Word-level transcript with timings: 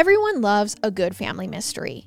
Everyone 0.00 0.40
loves 0.40 0.76
a 0.82 0.90
good 0.90 1.14
family 1.14 1.46
mystery, 1.46 2.06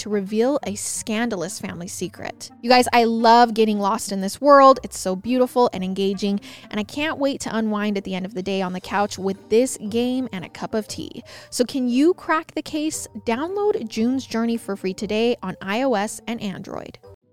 to 0.01 0.09
reveal 0.09 0.59
a 0.65 0.75
scandalous 0.75 1.59
family 1.59 1.87
secret. 1.87 2.49
You 2.61 2.69
guys, 2.69 2.87
I 2.91 3.03
love 3.03 3.53
getting 3.53 3.79
lost 3.79 4.11
in 4.11 4.21
this 4.21 4.41
world. 4.41 4.79
It's 4.83 4.97
so 4.97 5.15
beautiful 5.15 5.69
and 5.73 5.83
engaging, 5.83 6.39
and 6.71 6.79
I 6.79 6.83
can't 6.83 7.19
wait 7.19 7.39
to 7.41 7.55
unwind 7.55 7.97
at 7.97 8.03
the 8.03 8.15
end 8.15 8.25
of 8.25 8.33
the 8.33 8.41
day 8.41 8.61
on 8.61 8.73
the 8.73 8.81
couch 8.81 9.19
with 9.19 9.49
this 9.49 9.77
game 9.89 10.27
and 10.31 10.43
a 10.43 10.49
cup 10.49 10.73
of 10.73 10.87
tea. 10.87 11.23
So, 11.51 11.65
can 11.65 11.87
you 11.87 12.15
crack 12.15 12.53
the 12.55 12.63
case? 12.63 13.07
Download 13.25 13.87
June's 13.87 14.25
Journey 14.25 14.57
for 14.57 14.75
free 14.75 14.93
today 14.93 15.35
on 15.43 15.55
iOS 15.61 16.19
and 16.27 16.41
Android. 16.41 16.97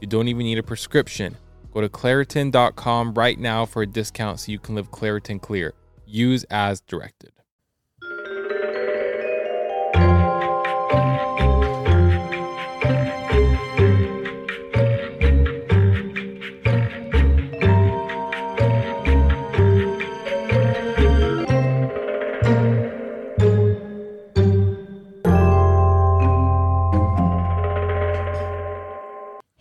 You 0.00 0.06
don't 0.06 0.28
even 0.28 0.44
need 0.44 0.58
a 0.58 0.62
prescription. 0.62 1.36
Go 1.74 1.82
to 1.82 1.88
Claritin.com 1.88 3.14
right 3.14 3.38
now 3.38 3.66
for 3.66 3.82
a 3.82 3.86
discount 3.86 4.40
so 4.40 4.50
you 4.50 4.58
can 4.58 4.74
live 4.74 4.90
Claritin 4.90 5.40
Clear. 5.40 5.74
Use 6.06 6.44
as 6.44 6.80
directed. 6.80 7.32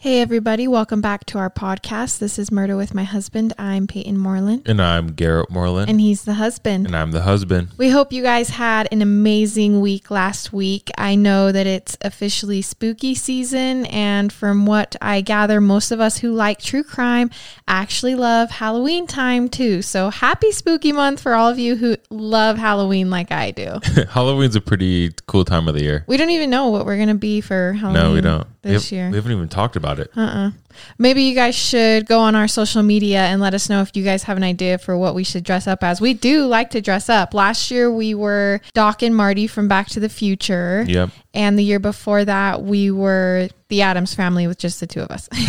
Hey, 0.09 0.21
everybody, 0.21 0.67
welcome 0.67 1.01
back 1.01 1.27
to 1.27 1.37
our 1.37 1.51
podcast. 1.51 2.17
This 2.17 2.39
is 2.39 2.51
Murder 2.51 2.75
with 2.75 2.95
My 2.95 3.03
Husband. 3.03 3.53
I'm 3.59 3.85
Peyton 3.85 4.17
Moreland, 4.17 4.63
And 4.65 4.81
I'm 4.81 5.09
Garrett 5.09 5.51
Moreland. 5.51 5.87
and 5.87 6.01
he's 6.01 6.23
the 6.23 6.33
husband. 6.33 6.87
And 6.87 6.95
I'm 6.95 7.11
the 7.11 7.21
husband. 7.21 7.67
We 7.77 7.91
hope 7.91 8.11
you 8.11 8.23
guys 8.23 8.49
had 8.49 8.87
an 8.91 9.03
amazing 9.03 9.81
week 9.81 10.09
last 10.09 10.51
week. 10.51 10.89
I 10.97 11.13
know 11.13 11.51
that 11.51 11.67
it's 11.67 11.95
officially 12.01 12.63
spooky 12.63 13.13
season, 13.13 13.85
and 13.85 14.33
from 14.33 14.65
what 14.65 14.95
I 14.99 15.21
gather, 15.21 15.61
most 15.61 15.91
of 15.91 15.99
us 15.99 16.17
who 16.17 16.33
like 16.33 16.57
true 16.59 16.83
crime 16.83 17.29
actually 17.67 18.15
love 18.15 18.49
Halloween 18.49 19.05
time 19.05 19.47
too. 19.47 19.83
So 19.83 20.09
happy 20.09 20.51
spooky 20.51 20.91
month 20.91 21.21
for 21.21 21.35
all 21.35 21.49
of 21.51 21.59
you 21.59 21.75
who 21.75 21.97
love 22.09 22.57
Halloween 22.57 23.11
like 23.11 23.31
I 23.31 23.51
do. 23.51 23.77
Halloween's 24.09 24.55
a 24.55 24.61
pretty 24.61 25.11
cool 25.27 25.45
time 25.45 25.67
of 25.67 25.75
the 25.75 25.83
year. 25.83 26.03
we 26.07 26.17
don't 26.17 26.31
even 26.31 26.49
know 26.49 26.69
what 26.69 26.87
we're 26.87 26.95
going 26.97 27.09
to 27.09 27.13
be 27.13 27.41
for 27.41 27.73
Halloween 27.73 28.03
No, 28.03 28.13
we 28.15 28.21
don't. 28.21 28.47
We 28.63 28.71
this 28.71 28.85
have- 28.89 28.91
year. 28.91 29.09
We 29.11 29.15
haven't 29.15 29.33
even 29.33 29.47
talked 29.49 29.75
about 29.75 29.97
it. 29.97 29.98
Uh-uh. 30.15 30.51
Maybe 30.97 31.23
you 31.23 31.35
guys 31.35 31.55
should 31.55 32.05
go 32.05 32.19
on 32.19 32.35
our 32.35 32.47
social 32.47 32.83
media 32.83 33.19
and 33.19 33.41
let 33.41 33.53
us 33.53 33.69
know 33.69 33.81
if 33.81 33.95
you 33.95 34.03
guys 34.03 34.23
have 34.23 34.37
an 34.37 34.43
idea 34.43 34.77
for 34.77 34.97
what 34.97 35.15
we 35.15 35.23
should 35.23 35.43
dress 35.43 35.67
up 35.67 35.83
as. 35.83 35.99
We 35.99 36.13
do 36.13 36.45
like 36.45 36.69
to 36.71 36.81
dress 36.81 37.09
up. 37.09 37.33
Last 37.33 37.69
year 37.71 37.91
we 37.91 38.13
were 38.13 38.61
Doc 38.73 39.01
and 39.01 39.15
Marty 39.15 39.47
from 39.47 39.67
Back 39.67 39.87
to 39.89 39.99
the 39.99 40.09
Future. 40.09 40.85
Yep. 40.87 41.09
And 41.33 41.59
the 41.59 41.63
year 41.63 41.79
before 41.79 42.23
that 42.25 42.63
we 42.63 42.91
were 42.91 43.49
the 43.67 43.81
Addams 43.81 44.13
family 44.13 44.47
with 44.47 44.57
just 44.57 44.79
the 44.79 44.87
two 44.87 45.01
of 45.01 45.11
us. 45.11 45.27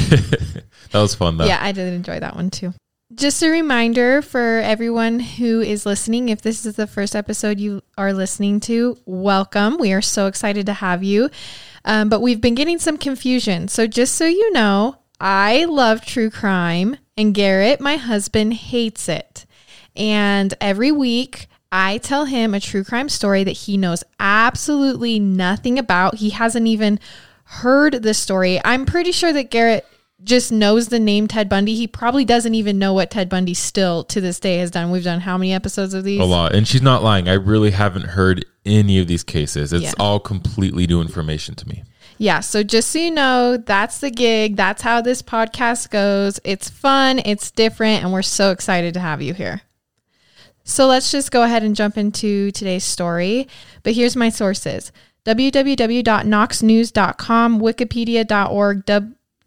That 0.93 1.03
was 1.03 1.15
fun 1.15 1.37
though. 1.37 1.45
yeah, 1.45 1.59
I 1.61 1.71
did 1.71 1.93
enjoy 1.95 2.19
that 2.19 2.35
one 2.35 2.51
too. 2.51 2.75
Just 3.21 3.43
a 3.43 3.51
reminder 3.51 4.23
for 4.23 4.61
everyone 4.61 5.21
who 5.21 5.61
is 5.61 5.85
listening 5.85 6.31
if 6.31 6.41
this 6.41 6.65
is 6.65 6.77
the 6.77 6.87
first 6.87 7.15
episode 7.15 7.61
you 7.61 7.83
are 7.99 8.15
listening 8.15 8.61
to, 8.61 8.97
welcome. 9.05 9.77
We 9.77 9.93
are 9.93 10.01
so 10.01 10.27
excited 10.27 10.65
to 10.65 10.73
have 10.73 11.05
you. 11.05 11.29
Um, 11.85 12.09
but 12.09 12.23
we've 12.23 12.41
been 12.41 12.55
getting 12.55 12.79
some 12.79 12.97
confusion. 12.97 13.69
So, 13.69 13.87
just 13.87 14.15
so 14.15 14.25
you 14.25 14.51
know, 14.53 14.97
I 15.21 15.67
love 15.67 16.03
true 16.03 16.31
crime, 16.31 16.97
and 17.15 17.35
Garrett, 17.35 17.79
my 17.79 17.97
husband, 17.97 18.55
hates 18.55 19.07
it. 19.07 19.45
And 19.95 20.55
every 20.59 20.91
week, 20.91 21.47
I 21.71 21.99
tell 21.99 22.25
him 22.25 22.55
a 22.55 22.61
true 22.61 22.85
crime 22.85 23.11
story 23.11 23.45
that 23.45 23.51
he 23.51 23.77
knows 23.77 24.03
absolutely 24.19 25.21
nothing 25.21 25.79
about. 25.79 26.15
He 26.15 26.31
hasn't 26.31 26.69
even 26.69 26.99
heard 27.45 28.03
the 28.03 28.15
story. 28.15 28.63
I'm 28.65 28.87
pretty 28.87 29.13
sure 29.13 29.35
that 29.35 29.51
Garrett 29.51 29.85
just 30.23 30.53
knows 30.53 30.89
the 30.89 30.99
name 30.99 31.29
Ted 31.29 31.49
Bundy. 31.49 31.75
He 31.75 31.87
probably 31.87 32.25
doesn't 32.25 32.55
even 32.55 32.79
know 32.79 32.93
what 32.93 33.11
Ted 33.11 33.29
Bundy 33.29 33.55
still 33.55 34.05
to 34.05 34.21
this 34.21 34.41
day 34.41 34.59
has 34.59 34.71
done. 34.71 34.91
We've 34.91 35.05
done 35.05 35.21
how 35.21 35.39
many 35.39 35.53
episodes 35.53 35.95
of 35.95 36.05
these? 36.05 36.21
A 36.21 36.25
lot. 36.25 36.55
And 36.55 36.67
she's 36.69 36.83
not 36.83 37.03
lying. 37.03 37.29
I 37.29 37.35
really 37.35 37.71
haven't 37.71 38.07
heard 38.07 38.45
any 38.67 38.99
of 38.99 39.07
these 39.07 39.25
cases. 39.25 39.73
It's 39.73 39.85
Yeah. 39.85 39.93
all 39.99 40.21
completely 40.21 40.87
new 40.87 41.01
information 41.01 41.55
to 41.57 41.69
me. 41.69 41.85
Yeah, 42.19 42.41
so 42.41 42.63
just 42.63 42.91
so 42.91 42.99
you 42.99 43.11
know, 43.11 43.57
that's 43.57 43.99
the 43.99 44.11
gig. 44.11 44.57
That's 44.57 44.83
how 44.83 45.01
this 45.01 45.23
podcast 45.23 45.89
goes. 45.89 46.39
It's 46.45 46.69
fun, 46.69 47.23
it's 47.25 47.51
different, 47.51 48.05
and 48.05 48.13
we're 48.13 48.21
so 48.21 48.51
excited 48.51 48.93
to 48.95 49.01
have 49.01 49.23
you 49.23 49.33
here. 49.33 49.63
So 50.63 50.87
let's 50.87 51.11
just 51.11 51.31
go 51.31 51.43
ahead 51.45 51.63
and 51.63 51.75
jump 51.75 51.97
into 51.97 52.51
today's 52.51 52.85
story. 52.85 53.49
But 53.83 53.95
here's 53.95 54.17
my 54.17 54.29
sources 54.29 54.93
www.knoxnews.com, 55.25 57.61
wikipedia.org, 57.61 58.85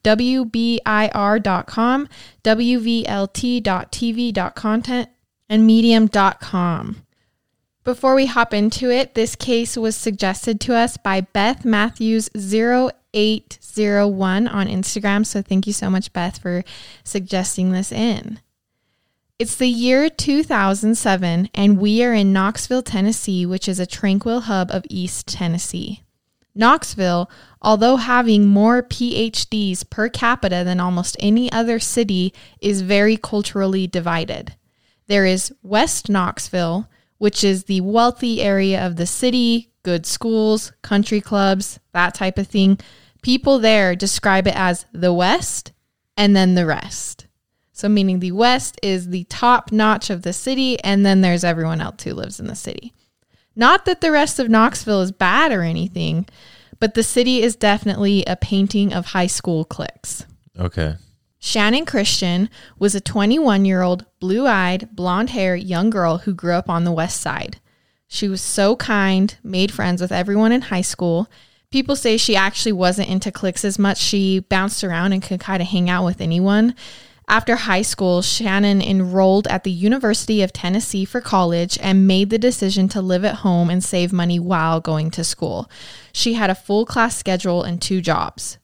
wbir.com, 0.04 2.10
wvlt.tv.content, 2.44 5.10
and 5.50 5.68
medium.com. 5.68 7.04
Before 7.84 8.16
we 8.16 8.28
hop 8.28 8.54
into 8.54 8.90
it, 8.90 9.14
this 9.14 9.36
case 9.36 9.76
was 9.76 9.98
suggested 9.98 10.62
to 10.62 10.74
us 10.74 10.96
by 10.96 11.20
Beth 11.22 11.66
Matthews 11.66 12.30
0801 12.34 14.48
on 14.48 14.68
Instagram. 14.68 15.26
So 15.26 15.42
thank 15.42 15.68
you 15.68 15.74
so 15.74 15.90
much, 15.90 16.14
Beth, 16.14 16.38
for 16.38 16.64
suggesting 17.04 17.72
this 17.72 17.92
in. 17.92 18.40
It's 19.38 19.58
the 19.58 19.68
year 19.68 20.10
2007, 20.10 21.50
and 21.54 21.78
we 21.78 22.02
are 22.04 22.14
in 22.14 22.32
Knoxville, 22.32 22.84
Tennessee, 22.84 23.46
which 23.46 23.68
is 23.68 23.80
a 23.80 23.86
tranquil 23.86 24.40
hub 24.42 24.72
of 24.72 24.86
East 24.90 25.28
Tennessee. 25.28 26.04
Knoxville, 26.56 27.30
although 27.64 27.96
having 27.96 28.46
more 28.46 28.84
PhDs 28.84 29.90
per 29.90 30.10
capita 30.10 30.64
than 30.64 30.80
almost 30.80 31.16
any 31.20 31.52
other 31.52 31.80
city, 31.80 32.34
is 32.60 32.82
very 32.82 33.18
culturally 33.18 33.88
divided. 33.88 34.56
There 35.08 35.26
is 35.26 35.54
West 35.62 36.10
Knoxville, 36.10 36.90
which 37.18 37.44
is 37.44 37.66
the 37.66 37.82
wealthy 37.82 38.42
area 38.42 38.86
of 38.86 38.98
the 38.98 39.06
city, 39.06 39.72
good 39.84 40.06
schools, 40.06 40.74
country 40.82 41.22
clubs, 41.22 41.80
that 41.94 42.14
type 42.14 42.38
of 42.38 42.48
thing. 42.48 42.80
People 43.22 43.60
there 43.60 43.96
describe 43.96 44.48
it 44.48 44.56
as 44.56 44.86
the 44.92 45.14
West 45.14 45.72
and 46.18 46.36
then 46.36 46.56
the 46.56 46.66
rest. 46.66 47.28
So, 47.72 47.90
meaning 47.90 48.20
the 48.20 48.32
West 48.32 48.80
is 48.84 49.10
the 49.10 49.24
top 49.26 49.72
notch 49.72 50.10
of 50.10 50.22
the 50.22 50.34
city, 50.34 50.80
and 50.84 51.06
then 51.06 51.22
there's 51.22 51.44
everyone 51.44 51.82
else 51.82 52.04
who 52.04 52.14
lives 52.14 52.40
in 52.40 52.48
the 52.48 52.56
city. 52.56 52.94
Not 53.56 53.86
that 53.86 54.02
the 54.02 54.12
rest 54.12 54.40
of 54.40 54.50
Knoxville 54.50 55.02
is 55.02 55.12
bad 55.12 55.52
or 55.52 55.62
anything, 55.62 56.28
but 56.80 56.94
the 56.94 57.04
city 57.04 57.42
is 57.42 57.56
definitely 57.56 58.24
a 58.26 58.36
painting 58.36 58.94
of 58.94 59.08
high 59.08 59.28
school 59.28 59.66
cliques. 59.66 60.26
Okay. 60.58 60.96
Channon 61.42 61.86
Christian 61.86 62.50
was 62.80 62.96
a 62.96 63.02
21 63.02 63.66
year 63.66 63.82
old, 63.82 64.06
blue 64.20 64.48
eyed, 64.48 64.96
blonde 64.96 65.32
haired 65.32 65.62
young 65.64 65.90
girl 65.90 66.20
who 66.20 66.34
grew 66.34 66.54
up 66.54 66.70
on 66.70 66.86
the 66.86 66.92
west 66.92 67.20
side. 67.20 67.60
She 68.08 68.30
was 68.30 68.42
so 68.42 68.76
kind, 68.76 69.36
made 69.44 69.72
friends 69.72 70.02
with 70.02 70.12
everyone 70.12 70.52
in 70.52 70.62
high 70.62 70.82
school. 70.82 71.28
People 71.72 71.96
say 71.96 72.16
she 72.16 72.36
actually 72.36 72.72
wasn't 72.72 73.10
into 73.10 73.32
cliques 73.32 73.66
as 73.66 73.80
much. 73.80 73.98
She 73.98 74.40
bounced 74.40 74.84
around 74.84 75.12
and 75.12 75.22
could 75.22 75.40
kind 75.40 75.62
of 75.62 75.68
hang 75.68 75.90
out 75.90 76.06
with 76.06 76.22
anyone. 76.22 76.76
After 77.34 77.56
high 77.56 77.82
school, 77.82 78.22
Channon 78.22 78.88
enrolled 78.88 79.48
at 79.48 79.64
the 79.64 79.72
University 79.72 80.44
of 80.44 80.54
Tennessee 80.54 81.04
for 81.04 81.20
college 81.20 81.80
and 81.82 82.06
made 82.06 82.30
the 82.30 82.38
decision 82.38 82.88
to 82.90 83.02
live 83.02 83.26
at 83.26 83.38
home 83.38 83.72
and 83.72 83.84
save 83.84 84.14
money 84.14 84.40
while 84.40 84.80
going 84.80 85.10
to 85.10 85.24
school. 85.24 85.68
She 86.12 86.36
had 86.36 86.52
a 86.52 86.56
full 86.56 86.86
class 86.86 87.18
schedule 87.18 87.64
and 87.64 87.82
two 87.82 88.02
jobs. 88.02 88.60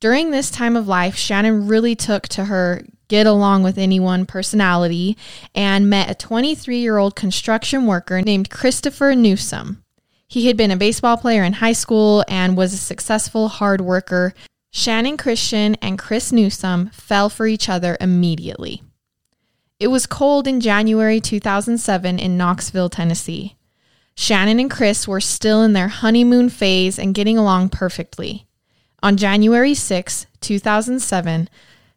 During 0.00 0.32
this 0.32 0.50
time 0.50 0.74
of 0.74 0.88
life, 0.88 1.14
Channon 1.14 1.70
really 1.70 1.94
took 1.94 2.26
to 2.30 2.46
her 2.46 2.82
get 3.06 3.28
along 3.28 3.62
with 3.62 3.78
anyone 3.78 4.26
personality 4.26 5.16
and 5.54 5.88
met 5.88 6.10
a 6.10 6.14
23 6.16 6.76
year 6.76 6.98
old 6.98 7.14
construction 7.14 7.86
worker 7.86 8.20
named 8.20 8.50
Christopher 8.50 9.14
Newsom. 9.14 9.84
He 10.26 10.48
had 10.48 10.56
been 10.56 10.72
a 10.72 10.76
baseball 10.76 11.18
player 11.18 11.44
in 11.44 11.52
high 11.52 11.72
school 11.72 12.24
and 12.26 12.56
was 12.56 12.74
a 12.74 12.78
successful 12.78 13.46
hard 13.46 13.80
worker. 13.80 14.34
Channon 14.72 15.18
Christian 15.18 15.74
and 15.76 15.98
Chris 15.98 16.32
Newsom 16.32 16.90
fell 16.90 17.28
for 17.28 17.46
each 17.46 17.68
other 17.68 17.96
immediately. 18.00 18.82
It 19.80 19.88
was 19.88 20.06
cold 20.06 20.46
in 20.46 20.60
January 20.60 21.20
2007 21.20 22.18
in 22.18 22.36
Knoxville, 22.36 22.88
Tennessee. 22.88 23.56
Channon 24.16 24.60
and 24.60 24.70
Chris 24.70 25.06
were 25.06 25.20
still 25.20 25.62
in 25.62 25.72
their 25.72 25.88
honeymoon 25.88 26.48
phase 26.48 26.98
and 26.98 27.14
getting 27.14 27.38
along 27.38 27.68
perfectly. 27.68 28.46
On 29.00 29.16
January 29.16 29.74
6, 29.74 30.26
2007, 30.40 31.48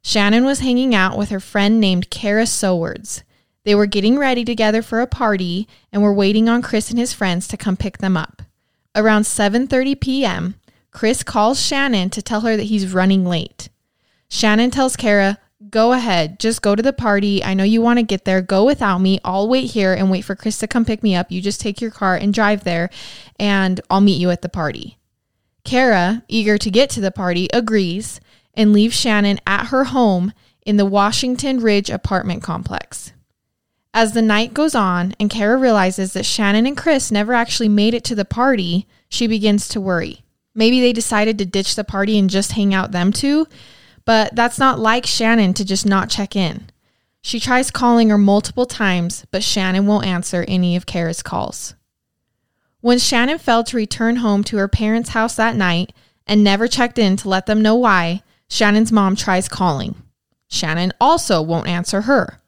Channon 0.03 0.45
was 0.45 0.59
hanging 0.59 0.93
out 0.93 1.17
with 1.17 1.29
her 1.29 1.39
friend 1.39 1.79
named 1.79 2.11
Kara 2.11 2.45
Sowards. 2.45 3.23
They 3.65 3.73
were 3.73 3.87
getting 3.87 4.19
ready 4.19 4.45
together 4.45 4.81
for 4.81 5.01
a 5.01 5.07
party 5.07 5.67
and 5.91 6.03
were 6.03 6.13
waiting 6.13 6.47
on 6.47 6.61
Chris 6.61 6.91
and 6.91 6.99
his 6.99 7.13
friends 7.13 7.47
to 7.47 7.57
come 7.57 7.77
pick 7.77 7.97
them 7.97 8.15
up. 8.15 8.43
Around 8.95 9.23
7:30 9.23 9.99
p.m., 9.99 10.55
Chris 10.91 11.23
calls 11.23 11.59
Channon 11.59 12.11
to 12.11 12.21
tell 12.21 12.41
her 12.41 12.55
that 12.57 12.63
he's 12.63 12.93
running 12.93 13.25
late. 13.25 13.69
Channon 14.29 14.71
tells 14.71 14.95
Kara, 14.95 15.37
"Go 15.69 15.93
ahead, 15.93 16.39
just 16.39 16.61
go 16.61 16.75
to 16.75 16.83
the 16.83 16.93
party. 16.93 17.43
I 17.43 17.53
know 17.53 17.63
you 17.63 17.81
want 17.81 17.99
to 17.99 18.03
get 18.03 18.25
there. 18.25 18.41
Go 18.41 18.65
without 18.65 18.99
me. 18.99 19.19
I'll 19.23 19.47
wait 19.47 19.71
here 19.71 19.93
and 19.93 20.09
wait 20.09 20.23
for 20.23 20.35
Chris 20.35 20.57
to 20.59 20.67
come 20.67 20.85
pick 20.85 21.01
me 21.03 21.15
up. 21.15 21.31
You 21.31 21.41
just 21.41 21.61
take 21.61 21.81
your 21.81 21.91
car 21.91 22.15
and 22.15 22.33
drive 22.33 22.63
there, 22.63 22.89
and 23.39 23.79
I'll 23.89 24.01
meet 24.01 24.19
you 24.19 24.29
at 24.31 24.41
the 24.41 24.49
party." 24.49 24.97
Kara, 25.63 26.23
eager 26.27 26.57
to 26.57 26.71
get 26.71 26.89
to 26.91 27.01
the 27.01 27.11
party, 27.11 27.47
agrees 27.53 28.19
and 28.53 28.73
leaves 28.73 28.97
Channon 28.97 29.39
at 29.45 29.67
her 29.67 29.85
home 29.85 30.33
in 30.65 30.77
the 30.77 30.85
Washington 30.85 31.59
Ridge 31.59 31.89
apartment 31.89 32.43
complex. 32.43 33.13
As 33.93 34.13
the 34.13 34.21
night 34.21 34.53
goes 34.53 34.73
on 34.73 35.13
and 35.19 35.29
Kara 35.29 35.57
realizes 35.57 36.13
that 36.13 36.25
Channon 36.25 36.67
and 36.67 36.77
Chris 36.77 37.11
never 37.11 37.33
actually 37.33 37.69
made 37.69 37.93
it 37.93 38.03
to 38.05 38.15
the 38.15 38.25
party, 38.25 38.87
she 39.09 39.27
begins 39.27 39.67
to 39.67 39.81
worry. 39.81 40.20
Maybe 40.53 40.81
they 40.81 40.93
decided 40.93 41.37
to 41.37 41.45
ditch 41.45 41.75
the 41.75 41.83
party 41.83 42.19
and 42.19 42.29
just 42.29 42.53
hang 42.53 42.73
out 42.73 42.91
them 42.91 43.11
two, 43.11 43.47
but 44.05 44.35
that's 44.35 44.59
not 44.59 44.79
like 44.79 45.05
Channon 45.05 45.55
to 45.55 45.65
just 45.65 45.85
not 45.85 46.09
check 46.09 46.35
in. 46.35 46.69
She 47.21 47.39
tries 47.39 47.71
calling 47.71 48.09
her 48.09 48.17
multiple 48.17 48.65
times, 48.65 49.25
but 49.31 49.43
Channon 49.43 49.85
won't 49.85 50.05
answer 50.05 50.43
any 50.47 50.75
of 50.75 50.85
Kara's 50.85 51.21
calls. 51.21 51.75
When 52.81 52.97
Channon 52.97 53.39
failed 53.39 53.67
to 53.67 53.77
return 53.77 54.17
home 54.17 54.43
to 54.45 54.57
her 54.57 54.67
parents' 54.67 55.09
house 55.11 55.35
that 55.35 55.55
night 55.55 55.93
and 56.25 56.43
never 56.43 56.67
checked 56.67 56.97
in 56.97 57.15
to 57.17 57.29
let 57.29 57.45
them 57.45 57.61
know 57.61 57.75
why, 57.75 58.23
Channon's 58.49 58.91
mom 58.91 59.15
tries 59.15 59.47
calling. 59.47 59.95
Channon 60.49 60.91
also 60.99 61.41
won't 61.41 61.67
answer 61.67 62.01
her. 62.01 62.41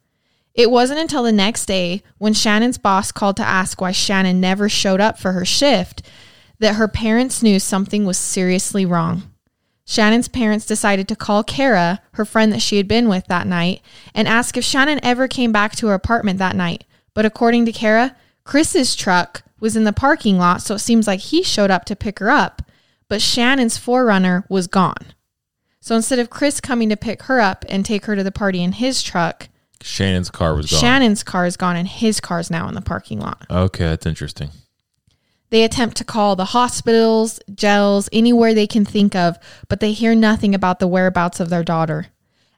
It 0.55 0.69
wasn't 0.69 0.99
until 0.99 1.23
the 1.23 1.31
next 1.31 1.65
day 1.65 2.03
when 2.17 2.33
Channon's 2.33 2.77
boss 2.77 3.11
called 3.11 3.37
to 3.37 3.47
ask 3.47 3.79
why 3.79 3.91
Channon 3.91 4.35
never 4.35 4.67
showed 4.67 4.99
up 4.99 5.17
for 5.17 5.31
her 5.31 5.45
shift 5.45 6.01
that 6.63 6.75
her 6.75 6.87
parents 6.87 7.43
knew 7.43 7.59
something 7.59 8.05
was 8.05 8.17
seriously 8.17 8.85
wrong. 8.85 9.23
Channon's 9.85 10.29
parents 10.29 10.65
decided 10.65 11.07
to 11.09 11.15
call 11.15 11.43
Kara, 11.43 12.01
her 12.13 12.23
friend 12.23 12.53
that 12.53 12.61
she 12.61 12.77
had 12.77 12.87
been 12.87 13.09
with 13.09 13.27
that 13.27 13.45
night, 13.45 13.81
and 14.15 14.27
ask 14.27 14.55
if 14.55 14.63
Channon 14.63 14.99
ever 15.03 15.27
came 15.27 15.51
back 15.51 15.75
to 15.75 15.87
her 15.87 15.93
apartment 15.93 16.39
that 16.39 16.55
night. 16.55 16.85
But 17.13 17.25
according 17.25 17.65
to 17.65 17.73
Kara, 17.73 18.15
Chris's 18.45 18.95
truck 18.95 19.43
was 19.59 19.75
in 19.75 19.83
the 19.83 19.93
parking 19.93 20.37
lot, 20.37 20.61
so 20.61 20.75
it 20.75 20.79
seems 20.79 21.05
like 21.05 21.19
he 21.19 21.43
showed 21.43 21.69
up 21.69 21.83
to 21.85 21.95
pick 21.95 22.19
her 22.19 22.29
up, 22.29 22.61
but 23.09 23.19
Channon's 23.19 23.77
4Runner 23.77 24.49
was 24.49 24.67
gone. 24.67 25.13
So 25.81 25.95
instead 25.97 26.19
of 26.19 26.29
Chris 26.29 26.61
coming 26.61 26.87
to 26.87 26.97
pick 26.97 27.23
her 27.23 27.41
up 27.41 27.65
and 27.67 27.85
take 27.85 28.05
her 28.05 28.15
to 28.15 28.23
the 28.23 28.31
party 28.31 28.63
in 28.63 28.73
his 28.73 29.03
truck, 29.03 29.49
Channon's 29.81 30.29
car 30.29 30.55
was 30.55 30.71
gone. 30.71 30.79
Channon's 30.79 31.23
car 31.23 31.45
is 31.45 31.57
gone 31.57 31.75
and 31.75 31.89
his 31.89 32.21
car 32.21 32.39
is 32.39 32.49
now 32.49 32.69
in 32.69 32.73
the 32.73 32.81
parking 32.81 33.19
lot. 33.19 33.45
okay, 33.49 33.83
that's 33.83 34.05
interesting. 34.05 34.49
They 35.53 35.63
attempt 35.63 35.97
to 35.97 36.03
call 36.03 36.35
the 36.35 36.45
hospitals, 36.45 37.39
jails, 37.53 38.09
anywhere 38.11 38.55
they 38.55 38.65
can 38.65 38.85
think 38.85 39.15
of, 39.15 39.37
but 39.69 39.81
they 39.81 39.91
hear 39.91 40.15
nothing 40.15 40.55
about 40.55 40.79
the 40.79 40.87
whereabouts 40.87 41.39
of 41.39 41.49
their 41.49 41.63
daughter. 41.63 42.07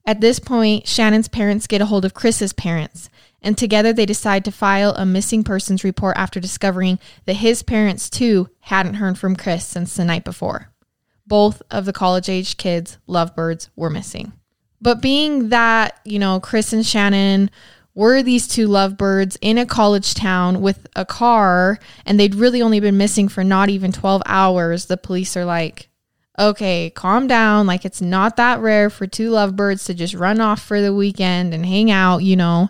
At 0.06 0.22
this 0.22 0.40
point, 0.40 0.86
Channon's 0.86 1.28
parents 1.28 1.68
get 1.68 1.82
a 1.82 1.88
hold 1.88 2.06
of 2.06 2.14
Chris's 2.14 2.54
parents, 2.54 3.10
and 3.42 3.58
together 3.58 3.92
they 3.92 4.06
decide 4.06 4.46
to 4.46 4.52
file 4.54 4.92
a 4.96 5.06
missing 5.06 5.44
persons 5.44 5.84
report 5.84 6.16
after 6.16 6.40
discovering 6.40 6.98
that 7.26 7.34
his 7.34 7.64
parents, 7.64 8.10
too, 8.10 8.48
hadn't 8.62 8.94
heard 8.94 9.18
from 9.18 9.36
Chris 9.36 9.66
since 9.66 9.94
the 9.98 10.06
night 10.06 10.24
before 10.24 10.72
both 11.28 11.62
of 11.70 11.84
the 11.84 11.92
college 11.92 12.30
age 12.30 12.56
kids, 12.56 12.98
lovebirds, 13.08 13.70
were 13.76 13.90
missing. 13.90 14.32
But 14.80 15.02
being 15.02 15.50
that, 15.50 16.00
you 16.06 16.18
know, 16.18 16.40
Chris 16.40 16.72
and 16.72 16.86
Channon 16.86 17.50
were 17.96 18.22
these 18.22 18.48
two 18.48 18.68
lovebirds 18.68 19.38
in 19.42 19.58
a 19.58 19.66
college 19.66 20.14
town 20.14 20.62
with 20.62 20.86
a 20.96 21.06
car 21.06 21.80
and 22.06 22.20
they'd 22.20 22.36
really 22.36 22.62
only 22.62 22.80
been 22.80 22.98
missing 22.98 23.30
for 23.30 23.44
not 23.44 23.70
even 23.70 23.92
12 23.92 24.22
hours, 24.26 24.86
the 24.86 24.98
police 24.98 25.36
are 25.36 25.46
like, 25.46 25.88
okay, 26.38 26.90
calm 26.90 27.28
down. 27.28 27.66
Like, 27.66 27.86
it's 27.86 28.02
not 28.02 28.36
that 28.36 28.60
rare 28.60 28.90
for 28.90 29.08
two 29.08 29.30
lovebirds 29.30 29.86
to 29.86 29.94
just 29.94 30.14
run 30.14 30.42
off 30.42 30.62
for 30.62 30.82
the 30.82 30.94
weekend 30.94 31.54
and 31.54 31.66
hang 31.66 31.90
out, 31.90 32.20
you 32.20 32.36
know. 32.36 32.70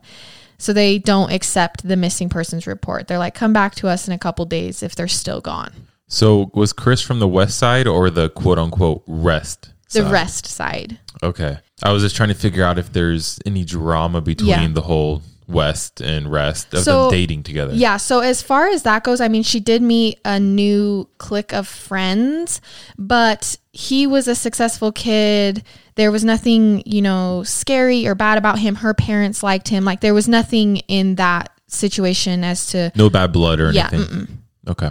So 0.57 0.71
they 0.71 0.99
don't 0.99 1.31
accept 1.31 1.85
the 1.85 1.97
missing 1.97 2.29
persons 2.29 2.67
report. 2.67 3.07
They're 3.07 3.17
like, 3.17 3.33
come 3.33 3.51
back 3.51 3.75
to 3.75 3.87
us 3.87 4.07
in 4.07 4.13
a 4.13 4.19
couple 4.19 4.45
days 4.45 4.83
if 4.83 4.95
they're 4.95 5.07
still 5.07 5.41
gone. 5.41 5.73
So 6.07 6.51
was 6.53 6.71
Chris 6.71 7.01
from 7.01 7.19
the 7.19 7.27
west 7.27 7.57
side 7.57 7.87
or 7.87 8.09
the 8.09 8.29
quote 8.29 8.59
unquote 8.59 9.03
rest? 9.07 9.73
The 9.91 10.03
side? 10.03 10.11
rest 10.11 10.45
side. 10.45 10.99
Okay. 11.23 11.57
I 11.83 11.91
was 11.91 12.03
just 12.03 12.15
trying 12.15 12.29
to 12.29 12.35
figure 12.35 12.63
out 12.63 12.77
if 12.77 12.93
there's 12.93 13.39
any 13.45 13.63
drama 13.65 14.21
between 14.21 14.49
Yeah. 14.49 14.67
the 14.69 14.81
whole 14.81 15.21
west 15.47 16.01
and 16.01 16.31
rest 16.31 16.73
of 16.73 16.83
So- 16.83 17.03
them 17.03 17.11
dating 17.11 17.43
together. 17.43 17.73
Yeah, 17.75 17.97
so 17.97 18.19
as 18.21 18.41
far 18.41 18.67
as 18.69 18.81
that 18.83 19.03
goes, 19.03 19.21
I 19.21 19.27
mean, 19.27 19.43
she 19.43 19.59
did 19.59 19.81
meet 19.81 20.19
a 20.25 20.39
new 20.39 21.07
clique 21.19 21.53
of 21.53 21.67
friends, 21.67 22.61
but 22.97 23.57
he 23.71 24.07
was 24.07 24.27
a 24.27 24.33
successful 24.35 24.91
kid. 24.91 25.63
There 25.95 26.11
was 26.11 26.23
nothing, 26.23 26.81
you 26.85 27.01
know, 27.01 27.43
scary 27.43 28.07
or 28.07 28.15
bad 28.15 28.37
about 28.39 28.57
him. 28.59 28.75
Her 28.75 28.93
parents 28.93 29.43
liked 29.43 29.67
him. 29.67 29.85
Like 29.85 30.01
there 30.01 30.13
was 30.15 30.27
nothing 30.27 30.77
in 30.87 31.15
that 31.15 31.51
situation 31.67 32.43
as 32.43 32.65
to 32.67 32.91
No 32.95 33.09
bad 33.09 33.31
blood 33.31 33.59
or 33.59 33.71
Yeah, 33.71 33.89
anything. 33.91 34.39
Okay. 34.67 34.89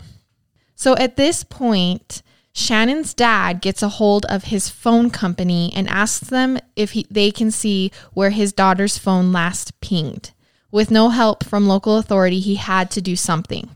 So 0.77 0.95
at 0.97 1.17
this 1.17 1.43
point, 1.43 2.23
Channon's 2.55 3.13
dad 3.13 3.61
gets 3.61 3.83
a 3.83 3.89
hold 3.89 4.25
of 4.27 4.45
his 4.45 4.69
phone 4.69 5.11
company 5.11 5.73
and 5.75 5.89
asks 5.89 6.29
them 6.31 6.57
if 6.77 6.93
he, 6.93 7.05
they 7.11 7.33
can 7.33 7.51
see 7.51 7.91
where 8.13 8.31
his 8.31 8.53
daughter's 8.53 8.97
phone 8.97 9.33
last 9.33 9.79
pinged. 9.81 10.31
With 10.71 10.91
no 10.91 11.11
help 11.11 11.45
from 11.45 11.67
local 11.67 11.99
authority, 11.99 12.39
he 12.39 12.55
had 12.55 12.91
to 12.93 13.03
do 13.03 13.17
something. 13.17 13.71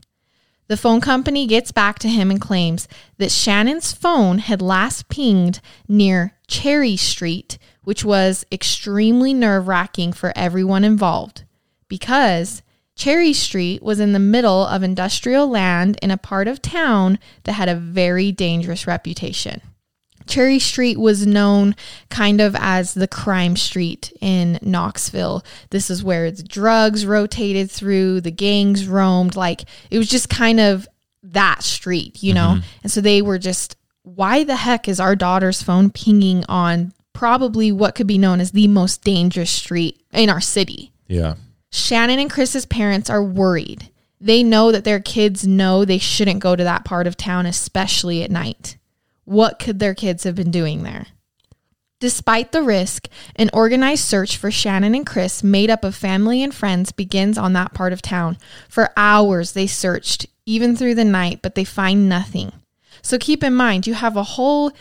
The 0.69 0.77
phone 0.77 1.01
company 1.01 1.47
gets 1.47 1.73
back 1.73 1.99
to 2.01 2.09
him 2.09 2.31
and 2.31 2.41
claims 2.41 2.87
that 3.17 3.31
Channon's 3.31 3.93
phone 3.93 4.39
had 4.39 4.63
last 4.63 5.09
pinged 5.09 5.61
near 5.89 6.35
Cherry 6.47 6.97
Street, 6.97 7.59
which 7.83 8.05
was 8.05 8.45
extremely 8.53 9.35
nerve 9.35 9.67
wracking 9.67 10.13
for 10.13 10.33
everyone 10.37 10.85
involved 10.85 11.45
because 11.89 12.63
Cherry 12.99 13.33
Street 13.33 13.81
was 13.81 14.01
in 14.01 14.13
the 14.13 14.19
middle 14.19 14.67
of 14.67 14.83
industrial 14.83 15.49
land 15.49 15.99
in 16.03 16.11
a 16.11 16.19
part 16.19 16.49
of 16.49 16.61
town 16.61 17.21
that 17.45 17.53
had 17.53 17.69
a 17.69 17.77
very 17.77 18.33
dangerous 18.33 18.89
reputation. 18.89 19.63
Cherry 20.27 20.59
Street 20.59 20.99
was 20.99 21.25
known 21.25 21.77
kind 22.11 22.41
of 22.41 22.57
as 22.59 22.95
the 22.95 23.07
crime 23.07 23.57
street 23.57 24.13
in 24.21 24.59
Knoxville. 24.61 25.45
This 25.71 25.91
is 25.91 26.03
where 26.03 26.33
the 26.33 26.43
drugs 26.43 27.07
rotated 27.07 27.71
through, 27.71 28.21
the 28.21 28.33
gangs 28.33 28.89
roamed. 28.89 29.37
Like 29.37 29.63
it 29.93 29.97
was 29.97 30.09
just 30.09 30.29
kind 30.29 30.59
of 30.59 30.89
that 31.23 31.63
street, 31.63 32.21
you 32.21 32.35
know? 32.35 32.57
Mm-hmm. 32.57 32.67
And 32.83 32.93
so 32.93 33.01
they 33.01 33.23
were 33.23 33.39
just, 33.39 33.77
why 34.03 34.43
the 34.43 34.57
heck 34.57 34.89
is 34.89 34.99
our 34.99 35.15
daughter's 35.15 35.63
phone 35.63 35.91
pinging 35.91 36.45
on 36.49 36.93
probably 37.13 37.71
what 37.71 37.95
could 37.95 38.09
be 38.09 38.19
known 38.19 38.41
as 38.41 38.51
the 38.51 38.67
most 38.67 39.05
dangerous 39.05 39.53
street 39.53 40.03
in 40.13 40.29
our 40.29 40.41
city? 40.41 40.93
Yeah. 41.07 41.37
Channon 41.71 42.21
and 42.21 42.31
Chris's 42.31 42.67
parents 42.67 43.11
are 43.11 43.23
worried. 43.23 43.91
They 44.21 44.43
know 44.43 44.73
that 44.73 44.85
their 44.85 45.01
kids 45.01 45.47
know 45.47 45.85
they 45.85 45.99
shouldn't 45.99 46.41
go 46.41 46.57
to 46.57 46.65
that 46.65 46.85
part 46.85 47.07
of 47.07 47.17
town, 47.17 47.47
especially 47.47 48.23
at 48.23 48.31
night. 48.31 48.77
What 49.25 49.59
could 49.59 49.79
their 49.79 49.95
kids 49.95 50.25
have 50.25 50.35
been 50.35 50.51
doing 50.51 50.83
there? 50.83 51.07
Despite 52.01 52.53
the 52.53 52.63
risk, 52.63 53.09
an 53.37 53.51
organized 53.53 54.05
search 54.05 54.37
for 54.37 54.51
Channon 54.51 54.97
and 54.97 55.07
Chris, 55.07 55.43
made 55.43 55.69
up 55.69 55.85
of 55.85 55.97
family 55.97 56.43
and 56.43 56.55
friends, 56.55 56.93
begins 56.93 57.37
on 57.37 57.53
that 57.55 57.75
part 57.75 57.93
of 57.93 58.01
town. 58.01 58.39
For 58.69 58.91
hours, 58.97 59.53
they 59.53 59.67
searched, 59.67 60.27
even 60.47 60.77
through 60.77 60.95
the 60.95 61.05
night, 61.05 61.41
but 61.43 61.55
they 61.57 61.65
find 61.65 62.09
nothing. 62.09 62.53
So 63.03 63.19
keep 63.19 63.43
in 63.43 63.55
mind, 63.55 63.87
you 63.87 63.95
have 63.95 64.17
a 64.17 64.23
whole 64.23 64.73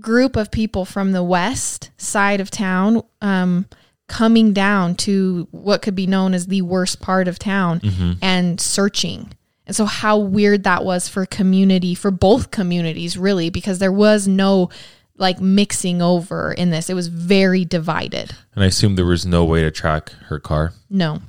group 0.00 0.36
of 0.36 0.50
people 0.50 0.84
from 0.84 1.12
the 1.12 1.22
west 1.22 1.90
side 1.96 2.40
of 2.40 2.50
town 2.50 3.02
um, 3.20 3.66
coming 4.08 4.52
down 4.52 4.94
to 4.94 5.48
what 5.50 5.82
could 5.82 5.94
be 5.94 6.06
known 6.06 6.34
as 6.34 6.46
the 6.46 6.62
worst 6.62 7.00
part 7.00 7.28
of 7.28 7.38
town 7.38 7.80
mm-hmm. 7.80 8.12
and 8.22 8.60
searching. 8.60 9.32
And 9.66 9.74
so, 9.74 9.84
how 9.84 10.18
weird 10.18 10.64
that 10.64 10.84
was 10.84 11.08
for 11.08 11.26
community, 11.26 11.94
for 11.94 12.10
both 12.10 12.50
communities, 12.50 13.18
really, 13.18 13.50
because 13.50 13.78
there 13.78 13.92
was 13.92 14.28
no 14.28 14.70
like 15.18 15.40
mixing 15.40 16.02
over 16.02 16.52
in 16.52 16.70
this. 16.70 16.90
It 16.90 16.94
was 16.94 17.08
very 17.08 17.64
divided. 17.64 18.32
And 18.54 18.62
I 18.62 18.66
assume 18.66 18.96
there 18.96 19.06
was 19.06 19.26
no 19.26 19.44
way 19.44 19.62
to 19.62 19.70
track 19.70 20.10
her 20.26 20.38
car. 20.38 20.72
No. 20.90 21.20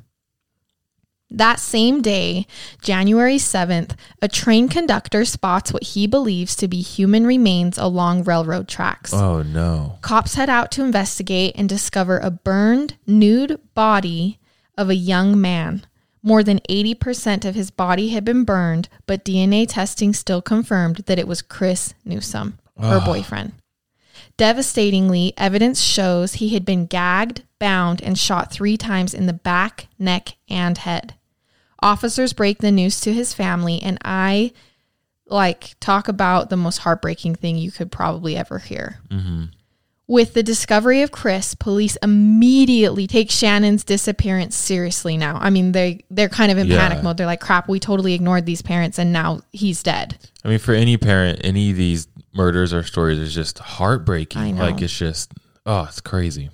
That 1.30 1.60
same 1.60 2.02
day, 2.02 2.48
January 2.82 3.36
7th, 3.36 3.98
a 4.22 4.30
train 4.30 4.70
conductor 4.70 5.26
spots 5.26 5.74
what 5.74 5.84
he 5.84 6.08
believes 6.08 6.56
to 6.56 6.70
be 6.70 6.82
human 6.82 7.28
remains 7.28 7.78
along 7.78 8.24
railroad 8.24 8.70
tracks. 8.70 9.14
Oh 9.14 9.42
no. 9.42 10.00
Cops 10.02 10.36
head 10.36 10.50
out 10.50 10.72
to 10.72 10.86
investigate 10.86 11.54
and 11.58 11.68
discover 11.68 12.18
a 12.20 12.32
burned, 12.32 12.96
nude 13.06 13.60
body 13.74 14.40
of 14.78 14.90
a 14.90 14.96
young 14.96 15.40
man. 15.40 15.86
More 16.24 16.44
than 16.44 16.60
80% 16.70 17.44
of 17.46 17.56
his 17.56 17.72
body 17.72 18.10
had 18.10 18.24
been 18.24 18.44
burned, 18.44 18.88
but 19.06 19.26
DNA 19.26 19.66
testing 19.68 20.14
still 20.14 20.42
confirmed 20.42 20.98
that 21.08 21.20
it 21.20 21.28
was 21.28 21.42
Chris 21.42 21.94
Newsom, 22.06 22.58
her 22.80 23.00
ah. 23.02 23.06
boyfriend. 23.06 23.52
Devastatingly, 24.38 25.34
evidence 25.36 25.82
shows 25.82 26.36
he 26.36 26.50
had 26.50 26.64
been 26.64 26.86
gagged, 26.86 27.44
bound, 27.60 28.02
and 28.02 28.18
shot 28.18 28.52
three 28.52 28.78
times 28.78 29.14
in 29.14 29.26
the 29.26 29.34
back, 29.34 29.88
neck, 29.98 30.38
and 30.48 30.78
head. 30.78 31.16
Officers 31.82 32.34
break 32.34 32.60
the 32.60 32.72
news 32.72 33.00
to 33.02 33.14
his 33.14 33.34
family, 33.34 33.82
and 33.82 33.98
I 34.04 34.52
like 35.28 35.76
talk 35.80 36.08
about 36.08 36.50
the 36.50 36.58
most 36.58 36.78
heartbreaking 36.80 37.36
thing 37.36 37.58
you 37.58 37.72
could 37.72 37.92
probably 37.92 38.36
ever 38.38 38.60
hear. 38.60 39.00
Mm-hmm. 39.10 39.46
With 40.10 40.34
the 40.34 40.42
discovery 40.42 41.02
of 41.02 41.12
Chris, 41.12 41.54
police 41.54 41.98
immediately 41.98 43.08
take 43.08 43.30
Channon's 43.30 43.84
disappearance 43.84 44.56
seriously 44.56 45.18
now. 45.18 45.38
I 45.38 45.50
mean, 45.50 45.74
they 45.74 46.06
they're 46.10 46.30
kind 46.30 46.50
of 46.52 46.58
in 46.58 46.68
Yeah. 46.68 46.88
panic 46.88 47.04
mode. 47.04 47.18
They're 47.18 47.26
like, 47.26 47.42
"Crap, 47.42 47.68
we 47.68 47.80
totally 47.80 48.14
ignored 48.14 48.46
these 48.46 48.62
parents 48.62 48.98
and 48.98 49.12
now 49.12 49.42
he's 49.52 49.84
dead." 49.84 50.18
I 50.46 50.48
mean, 50.48 50.60
for 50.60 50.74
any 50.74 50.96
parent, 50.96 51.42
any 51.44 51.72
of 51.72 51.78
these 51.78 52.08
murders 52.34 52.74
or 52.74 52.84
stories 52.84 53.20
is 53.20 53.36
just 53.36 53.60
heartbreaking. 53.60 54.56
Like 54.58 54.82
it's 54.82 54.98
just, 54.98 55.34
oh, 55.66 55.86
it's 55.90 56.00
crazy. 56.00 56.50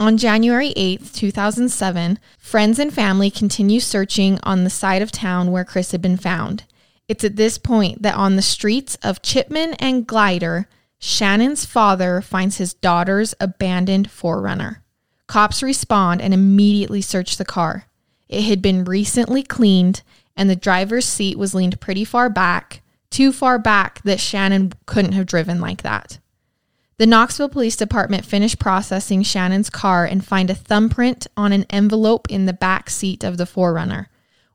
On 0.00 0.16
January 0.16 0.72
8th, 0.76 1.12
2007, 1.14 2.20
friends 2.38 2.78
and 2.78 2.94
family 2.94 3.32
continue 3.32 3.80
searching 3.80 4.38
on 4.44 4.62
the 4.62 4.70
side 4.70 5.02
of 5.02 5.10
town 5.10 5.50
where 5.50 5.64
Chris 5.64 5.90
had 5.90 6.00
been 6.00 6.16
found. 6.16 6.62
It's 7.08 7.24
at 7.24 7.34
this 7.34 7.58
point 7.58 8.02
that 8.02 8.14
on 8.14 8.36
the 8.36 8.42
streets 8.42 8.96
of 9.02 9.22
Chipman 9.22 9.74
and 9.74 10.06
Glider, 10.06 10.68
Channon's 11.00 11.64
father 11.64 12.20
finds 12.20 12.58
his 12.58 12.74
daughter's 12.74 13.34
abandoned 13.40 14.08
4Runner. 14.08 14.76
Cops 15.26 15.64
respond 15.64 16.22
and 16.22 16.32
immediately 16.32 17.02
search 17.02 17.36
the 17.36 17.44
car. 17.44 17.86
It 18.28 18.42
had 18.42 18.62
been 18.62 18.84
recently 18.84 19.42
cleaned, 19.42 20.02
and 20.36 20.48
the 20.48 20.54
driver's 20.54 21.06
seat 21.06 21.36
was 21.36 21.56
leaned 21.56 21.80
pretty 21.80 22.04
far 22.04 22.30
back, 22.30 22.82
too 23.10 23.32
far 23.32 23.58
back 23.58 24.00
that 24.02 24.18
Channon 24.20 24.74
couldn't 24.86 25.12
have 25.12 25.26
driven 25.26 25.60
like 25.60 25.82
that. 25.82 26.20
The 26.98 27.06
Knoxville 27.06 27.48
Police 27.48 27.76
Department 27.76 28.24
finished 28.24 28.58
processing 28.58 29.22
Channon's 29.22 29.70
car 29.70 30.04
and 30.04 30.24
find 30.24 30.50
a 30.50 30.54
thumbprint 30.54 31.28
on 31.36 31.52
an 31.52 31.64
envelope 31.70 32.26
in 32.28 32.46
the 32.46 32.52
back 32.52 32.90
seat 32.90 33.22
of 33.22 33.36
the 33.36 33.44
4Runner. 33.44 34.06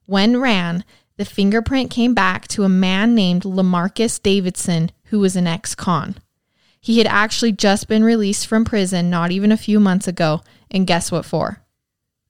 When 0.05 0.41
ran, 0.41 0.83
the 1.15 1.23
fingerprint 1.23 1.89
came 1.89 2.13
back 2.13 2.49
to 2.49 2.65
a 2.65 2.69
man 2.69 3.15
named 3.15 3.43
Lamarcus 3.43 4.21
Davidson, 4.21 4.91
who 5.05 5.19
was 5.19 5.37
an 5.37 5.47
ex 5.47 5.73
con. 5.73 6.17
He 6.81 6.97
had 6.97 7.07
actually 7.07 7.53
just 7.53 7.87
been 7.87 8.03
released 8.03 8.45
from 8.45 8.65
prison 8.65 9.09
not 9.09 9.31
even 9.31 9.53
a 9.53 9.57
few 9.57 9.79
months 9.79 10.09
ago, 10.09 10.41
and 10.69 10.85
guess 10.85 11.13
what 11.13 11.23
for? 11.23 11.61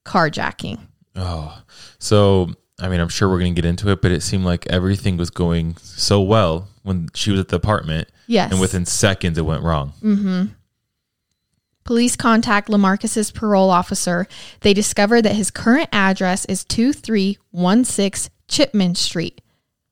Carjacking. 0.06 0.80
Oh, 1.16 1.64
so 1.98 2.54
I 2.80 2.90
mean, 2.90 3.00
I'm 3.00 3.10
sure 3.10 3.30
we're 3.30 3.40
gonna 3.40 3.52
get 3.52 3.66
into 3.66 3.90
it, 3.90 4.02
but 4.02 4.12
it 4.12 4.22
seemed 4.24 4.46
like 4.46 4.66
everything 4.68 5.18
was 5.18 5.30
going 5.30 5.78
so 5.78 6.22
well 6.22 6.68
when 6.84 7.10
she 7.14 7.32
was 7.32 7.40
at 7.40 7.48
the 7.50 7.56
apartment, 7.58 8.08
Yes. 8.28 8.52
and 8.52 8.60
within 8.60 8.86
seconds 8.86 9.38
it 9.38 9.46
went 9.46 9.64
wrong. 9.64 9.94
Mm-hmm. 10.02 10.46
Police 11.84 12.16
contact 12.16 12.70
Lamarcus's 12.70 13.32
parole 13.32 13.70
officer. 13.70 14.26
They 14.62 14.74
discover 14.74 15.22
that 15.22 15.36
his 15.36 15.52
current 15.52 15.90
address 15.92 16.46
is 16.46 16.64
2316 16.64 18.32
Chipman 18.48 18.96
Street, 18.96 19.42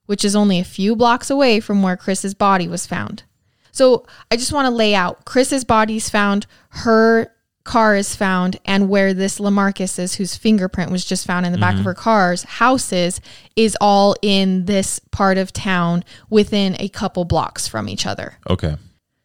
which 0.06 0.24
is 0.24 0.34
only 0.36 0.58
a 0.58 0.64
few 0.64 0.96
blocks 0.96 1.30
away 1.30 1.60
from 1.60 1.82
where 1.82 1.96
Chris's 1.96 2.34
body 2.34 2.66
was 2.68 2.86
found. 2.86 3.24
So 3.72 4.06
I 4.30 4.36
just 4.36 4.52
want 4.52 4.66
to 4.66 4.70
lay 4.70 4.94
out 4.94 5.24
Chris's 5.24 5.64
body 5.64 5.96
is 5.96 6.08
found, 6.10 6.46
her 6.70 7.32
car 7.64 7.96
is 7.96 8.16
found, 8.16 8.58
and 8.64 8.88
where 8.88 9.14
this 9.14 9.38
Lamarcus 9.38 9.98
is, 9.98 10.16
whose 10.16 10.36
fingerprint 10.36 10.90
was 10.90 11.04
just 11.04 11.26
found 11.26 11.46
in 11.46 11.52
the 11.52 11.58
back 11.58 11.74
of 11.74 11.80
mm-hmm. 11.80 11.88
her 11.88 11.94
car's 11.94 12.42
houses, 12.44 13.20
is 13.56 13.76
all 13.80 14.16
in 14.22 14.64
this 14.64 14.98
part 15.10 15.38
of 15.38 15.52
town 15.52 16.04
within 16.30 16.76
a 16.78 16.88
couple 16.88 17.24
blocks 17.24 17.68
from 17.68 17.88
each 17.88 18.06
other. 18.06 18.38
Okay. 18.48 18.76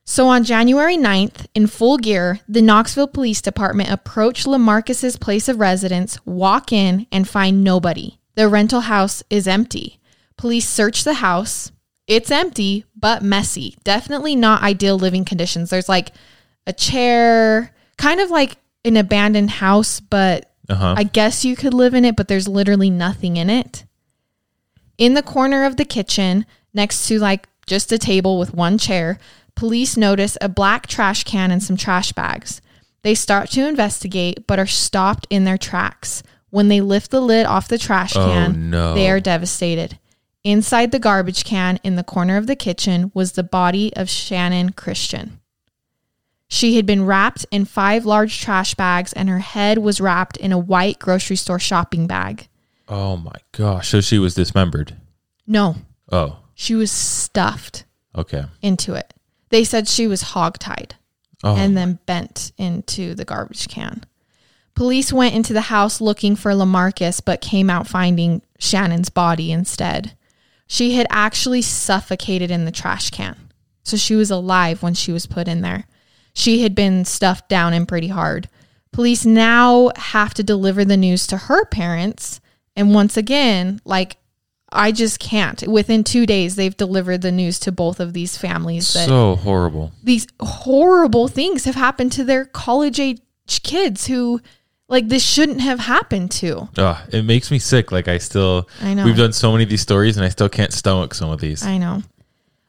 So 0.05 0.27
on 0.27 0.45
January 0.45 0.95
9th, 0.95 1.47
in 1.53 1.67
full 1.67 1.97
gear, 1.97 2.39
the 2.47 2.61
Knoxville 2.61 3.07
Police 3.07 3.41
Department 3.41 3.91
approach 3.91 4.45
Lamarcus's 4.45 5.17
place 5.17 5.49
of 5.49 5.59
residence, 5.59 6.17
walk 6.25 6.71
in, 6.71 7.07
and 7.11 7.27
find 7.27 7.61
nobody. 7.61 8.17
The 8.35 8.47
rental 8.47 8.81
house 8.81 9.21
is 9.29 9.47
empty. 9.47 9.99
Police 10.37 10.67
search 10.67 11.03
the 11.03 11.15
house. 11.15 11.73
It's 12.07 12.31
empty, 12.31 12.85
but 12.95 13.21
messy. 13.21 13.75
Definitely 13.83 14.35
not 14.37 14.63
ideal 14.63 14.97
living 14.97 15.25
conditions. 15.25 15.71
There's 15.71 15.89
like 15.89 16.13
a 16.65 16.71
chair, 16.71 17.73
kind 17.97 18.19
of 18.19 18.29
like 18.31 18.57
an 18.85 18.97
abandoned 18.97 19.49
house, 19.51 19.99
but 19.99 20.51
Uh 20.69 20.75
huh. 20.75 20.95
I 20.97 21.03
guess 21.03 21.43
you 21.45 21.55
could 21.55 21.73
live 21.73 21.93
in 21.93 22.05
it, 22.05 22.15
but 22.15 22.27
there's 22.27 22.47
literally 22.47 22.89
nothing 22.89 23.37
in 23.37 23.49
it. 23.49 23.85
In 24.97 25.13
the 25.13 25.23
corner 25.23 25.63
of 25.65 25.77
the 25.77 25.85
kitchen, 25.85 26.45
next 26.73 27.07
to 27.07 27.19
like 27.19 27.47
just 27.67 27.91
a 27.91 27.97
table 27.97 28.39
with 28.39 28.53
one 28.53 28.77
chair, 28.77 29.19
police 29.55 29.97
notice 29.97 30.37
a 30.41 30.49
black 30.49 30.87
trash 30.87 31.23
can 31.23 31.51
and 31.51 31.61
some 31.61 31.77
trash 31.77 32.11
bags. 32.13 32.61
They 33.03 33.13
start 33.15 33.49
to 33.51 33.67
investigate, 33.67 34.47
but 34.47 34.59
are 34.59 34.65
stopped 34.67 35.27
in 35.29 35.43
their 35.43 35.57
tracks. 35.57 36.23
When 36.49 36.67
they 36.69 36.81
lift 36.81 37.11
the 37.11 37.21
lid 37.21 37.45
off 37.45 37.67
the 37.67 37.77
trash 37.77 38.15
Oh, 38.15 38.25
can, 38.25 38.69
no. 38.69 38.93
they 38.95 39.09
are 39.09 39.19
devastated. 39.19 39.99
Inside 40.43 40.91
the 40.91 40.99
garbage 40.99 41.43
can 41.43 41.77
in 41.83 41.95
the 41.97 42.03
corner 42.03 42.37
of 42.37 42.47
the 42.47 42.55
kitchen 42.55 43.11
was 43.13 43.33
the 43.33 43.43
body 43.43 43.93
of 43.95 44.07
Channon 44.07 44.75
Christian. 44.75 45.39
She 46.47 46.75
had 46.77 46.85
been 46.85 47.05
wrapped 47.05 47.45
in 47.51 47.65
five 47.65 48.05
large 48.05 48.39
trash 48.39 48.73
bags, 48.75 49.11
and 49.13 49.27
her 49.29 49.39
head 49.39 49.79
was 49.79 49.99
wrapped 49.99 50.37
in 50.37 50.51
a 50.51 50.57
white 50.57 50.97
grocery 50.99 51.35
store 51.35 51.59
shopping 51.59 52.07
bag. 52.07 52.47
oh 52.89 53.17
my 53.17 53.35
gosh. 53.51 53.89
So 53.89 53.99
she 53.99 54.17
was 54.17 54.33
dismembered. 54.33 54.95
No, 55.45 55.75
Oh. 56.09 56.37
she 56.55 56.73
was 56.73 56.89
stuffed 56.89 57.83
Okay. 58.15 58.45
into 58.61 58.93
it. 58.93 59.13
They 59.49 59.65
said 59.65 59.87
she 59.89 60.07
was 60.07 60.23
hogtied 60.23 60.91
Oh. 61.43 61.55
and 61.57 61.75
then 61.75 61.99
bent 62.05 62.53
into 62.57 63.13
the 63.13 63.25
garbage 63.25 63.67
can. 63.67 64.05
Police 64.73 65.11
went 65.11 65.35
into 65.35 65.51
the 65.53 65.61
house 65.61 65.99
looking 65.99 66.35
for 66.37 66.51
Lamarcus, 66.53 67.19
but 67.23 67.41
came 67.41 67.69
out 67.69 67.87
finding 67.87 68.41
Channon's 68.57 69.09
body 69.09 69.51
instead. 69.51 70.13
She 70.65 70.93
had 70.93 71.07
actually 71.09 71.61
suffocated 71.63 72.51
in 72.51 72.63
the 72.65 72.71
trash 72.71 73.09
can. 73.09 73.49
So 73.83 73.97
she 73.97 74.15
was 74.15 74.31
alive 74.31 74.81
when 74.81 74.93
she 74.93 75.11
was 75.11 75.25
put 75.25 75.47
in 75.49 75.59
there. 75.61 75.85
She 76.37 76.61
had 76.61 76.75
been 76.75 77.03
stuffed 77.03 77.49
down 77.49 77.73
in 77.73 77.87
pretty 77.87 78.09
hard. 78.09 78.47
Police 78.91 79.25
now 79.25 79.89
have 79.95 80.35
to 80.35 80.43
deliver 80.43 80.85
the 80.85 80.95
news 80.95 81.25
to 81.27 81.37
her 81.37 81.65
parents. 81.65 82.39
And 82.75 82.93
once 82.93 83.17
again, 83.17 83.81
like, 83.85 84.17
I 84.71 84.91
just 84.91 85.19
can't. 85.19 85.67
Within 85.67 86.03
two 86.03 86.27
days, 86.27 86.55
they've 86.55 86.77
delivered 86.77 87.23
the 87.23 87.31
news 87.31 87.57
to 87.61 87.71
both 87.71 87.99
of 87.99 88.13
these 88.13 88.37
families 88.37 88.93
that 88.93 89.07
so 89.07 89.35
horrible. 89.37 89.93
these 90.03 90.27
horrible 90.39 91.27
things 91.27 91.65
have 91.65 91.73
happened 91.73 92.11
to 92.11 92.23
their 92.23 92.45
college 92.45 92.99
age 92.99 93.19
kids 93.63 94.05
who 94.05 94.39
like 94.87 95.07
this 95.07 95.25
shouldn't 95.25 95.61
have 95.61 95.79
happened 95.79 96.29
to. 96.31 96.69
Oh, 96.77 97.03
it 97.11 97.23
makes 97.25 97.49
me 97.49 97.57
sick. 97.57 97.91
Like 97.91 98.07
I 98.07 98.19
still, 98.19 98.69
I 98.79 98.93
know. 98.93 99.05
we've 99.05 99.17
done 99.17 99.33
so 99.33 99.51
many 99.51 99.63
of 99.63 99.71
these 99.71 99.81
stories, 99.81 100.17
and 100.17 100.25
I 100.25 100.29
still 100.29 100.49
can't 100.49 100.71
stomach 100.71 101.15
some 101.15 101.31
of 101.31 101.39
these. 101.41 101.65
I 101.65 101.79
know. 101.79 102.03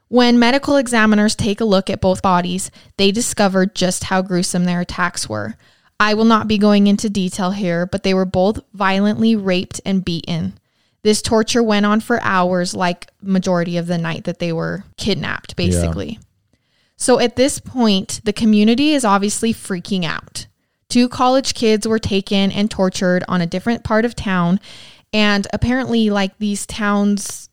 When 0.08 0.38
medical 0.38 0.76
examiners 0.76 1.36
take 1.36 1.60
a 1.60 1.66
look 1.66 1.90
at 1.90 2.00
both 2.00 2.22
bodies, 2.22 2.70
they 2.96 3.10
discover 3.10 3.66
just 3.66 4.04
how 4.04 4.22
gruesome 4.22 4.64
their 4.64 4.80
attacks 4.80 5.28
were. 5.28 5.56
I 6.00 6.14
will 6.14 6.24
not 6.24 6.48
be 6.48 6.58
going 6.58 6.86
into 6.86 7.10
detail 7.10 7.50
here, 7.50 7.84
but 7.84 8.04
they 8.04 8.14
were 8.14 8.24
both 8.24 8.60
violently 8.72 9.36
raped 9.36 9.80
and 9.84 10.04
beaten. 10.04 10.58
This 11.02 11.20
torture 11.22 11.62
went 11.62 11.86
on 11.86 12.00
for 12.00 12.22
hours, 12.22 12.74
like 12.74 13.10
majority 13.20 13.76
of 13.76 13.86
the 13.86 13.98
night 13.98 14.24
that 14.24 14.38
they 14.38 14.52
were 14.52 14.84
kidnapped, 14.96 15.56
basically. 15.56 16.18
So 16.96 17.18
at 17.18 17.36
this 17.36 17.60
point, 17.60 18.20
the 18.24 18.32
community 18.32 18.92
is 18.92 19.04
obviously 19.04 19.52
freaking 19.52 20.04
out. 20.04 20.46
Two 20.88 21.08
college 21.08 21.54
kids 21.54 21.86
were 21.86 21.98
taken 21.98 22.50
and 22.50 22.70
tortured 22.70 23.22
on 23.28 23.40
a 23.40 23.46
different 23.46 23.84
part 23.84 24.04
of 24.04 24.16
town. 24.16 24.58
And 25.12 25.46
apparently, 25.52 26.10
like 26.10 26.36
these 26.38 26.66
towns, 26.66 27.47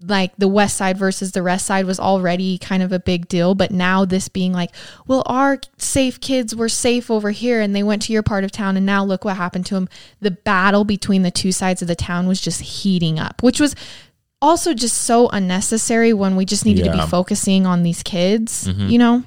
like 0.00 0.36
the 0.36 0.48
west 0.48 0.76
side 0.76 0.96
versus 0.96 1.32
the 1.32 1.42
rest 1.42 1.66
side 1.66 1.84
was 1.84 1.98
already 1.98 2.56
kind 2.58 2.82
of 2.82 2.92
a 2.92 3.00
big 3.00 3.28
deal. 3.28 3.54
But 3.54 3.70
now, 3.70 4.04
this 4.04 4.28
being 4.28 4.52
like, 4.52 4.70
well, 5.06 5.22
our 5.26 5.60
safe 5.76 6.20
kids 6.20 6.54
were 6.54 6.68
safe 6.68 7.10
over 7.10 7.30
here 7.30 7.60
and 7.60 7.74
they 7.74 7.82
went 7.82 8.02
to 8.02 8.12
your 8.12 8.22
part 8.22 8.44
of 8.44 8.52
town. 8.52 8.76
And 8.76 8.86
now 8.86 9.04
look 9.04 9.24
what 9.24 9.36
happened 9.36 9.66
to 9.66 9.74
them. 9.74 9.88
The 10.20 10.30
battle 10.30 10.84
between 10.84 11.22
the 11.22 11.30
two 11.30 11.52
sides 11.52 11.82
of 11.82 11.88
the 11.88 11.96
town 11.96 12.28
was 12.28 12.40
just 12.40 12.60
heating 12.60 13.18
up, 13.18 13.42
which 13.42 13.60
was 13.60 13.74
also 14.40 14.72
just 14.72 14.98
so 14.98 15.28
unnecessary 15.30 16.12
when 16.12 16.36
we 16.36 16.44
just 16.44 16.64
needed 16.64 16.84
to 16.84 16.92
be 16.92 17.00
focusing 17.06 17.66
on 17.66 17.82
these 17.82 18.02
kids, 18.02 18.68
mm-hmm. 18.68 18.88
you 18.88 18.98
know? 18.98 19.24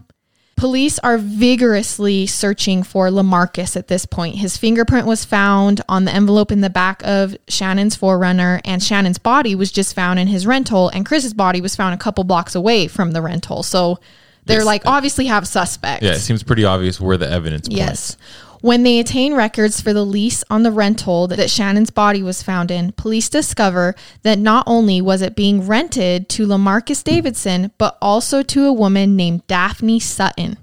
Police 0.62 1.00
are 1.00 1.18
vigorously 1.18 2.27
searching 2.27 2.84
for 2.84 3.08
Lamarcus 3.08 3.75
at 3.75 3.88
this 3.88 4.06
point. 4.06 4.36
His 4.36 4.58
fingerprint 4.58 5.08
was 5.08 5.25
found 5.25 5.82
on 5.89 6.06
the 6.06 6.13
envelope 6.13 6.51
in 6.51 6.62
the 6.62 6.70
back 6.70 7.01
of 7.03 7.36
Channon's 7.48 7.98
4Runner, 7.98 8.62
and 8.63 8.80
Channon's 8.80 9.18
body 9.18 9.56
was 9.56 9.72
just 9.72 9.96
found 9.96 10.20
in 10.20 10.27
his 10.27 10.46
rental, 10.46 10.89
and 10.89 11.03
Chris's 11.03 11.34
body 11.34 11.62
was 11.62 11.75
found 11.75 11.96
a 11.96 11.98
couple 11.98 12.24
blocks 12.25 12.53
away 12.53 12.86
from 12.86 13.12
the 13.12 13.24
rental. 13.24 13.63
So 13.63 14.00
they're 14.46 14.58
Yes. 14.60 14.65
like 14.68 14.84
obviously 14.86 15.25
have 15.25 15.48
suspects. 15.48 16.06
Yeah, 16.06 16.12
it 16.12 16.20
seems 16.20 16.44
pretty 16.44 16.63
obvious 16.63 17.01
where 17.01 17.18
the 17.18 17.27
evidence 17.27 17.68
points. 17.68 17.80
Yes. 17.80 18.18
When 18.62 18.84
they 18.84 19.00
attain 19.00 19.34
records 19.34 19.82
for 19.82 19.91
the 19.91 20.06
lease 20.06 20.44
on 20.48 20.62
the 20.62 20.72
rental 20.72 21.27
that 21.27 21.50
Channon's 21.50 21.89
body 21.89 22.22
was 22.22 22.44
found 22.44 22.70
in, 22.70 22.91
police 22.91 23.27
discover 23.27 23.96
that 24.22 24.38
not 24.38 24.63
only 24.68 25.01
was 25.01 25.24
it 25.24 25.36
being 25.36 25.65
rented 25.65 26.30
to 26.30 26.46
Lamarcus 26.46 27.03
Davidson, 27.03 27.72
but 27.80 27.98
also 28.00 28.44
to 28.44 28.65
a 28.65 28.74
woman 28.74 29.15
named 29.15 29.48
Daphne 29.48 30.00
Sutton. 30.00 30.58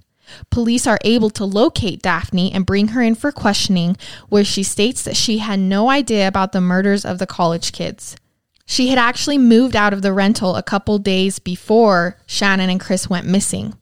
Police 0.48 0.86
are 0.86 1.00
able 1.04 1.30
to 1.30 1.44
locate 1.44 2.00
Daphne 2.00 2.52
and 2.52 2.64
bring 2.64 2.88
her 2.88 3.02
in 3.02 3.16
for 3.16 3.32
questioning, 3.32 3.96
where 4.28 4.44
she 4.44 4.62
states 4.62 5.02
that 5.02 5.16
she 5.16 5.38
had 5.38 5.58
no 5.58 5.90
idea 5.90 6.28
about 6.28 6.52
the 6.52 6.60
murders 6.60 7.04
of 7.04 7.18
the 7.18 7.26
college 7.26 7.72
kids. 7.72 8.14
She 8.64 8.88
had 8.88 8.98
actually 8.98 9.38
moved 9.38 9.74
out 9.74 9.92
of 9.92 10.02
the 10.02 10.12
rental 10.12 10.54
a 10.54 10.62
couple 10.62 10.98
days 10.98 11.40
before 11.40 12.18
Channon 12.28 12.70
and 12.70 12.78
Chris 12.78 13.10
went 13.10 13.26
missing. 13.26 13.74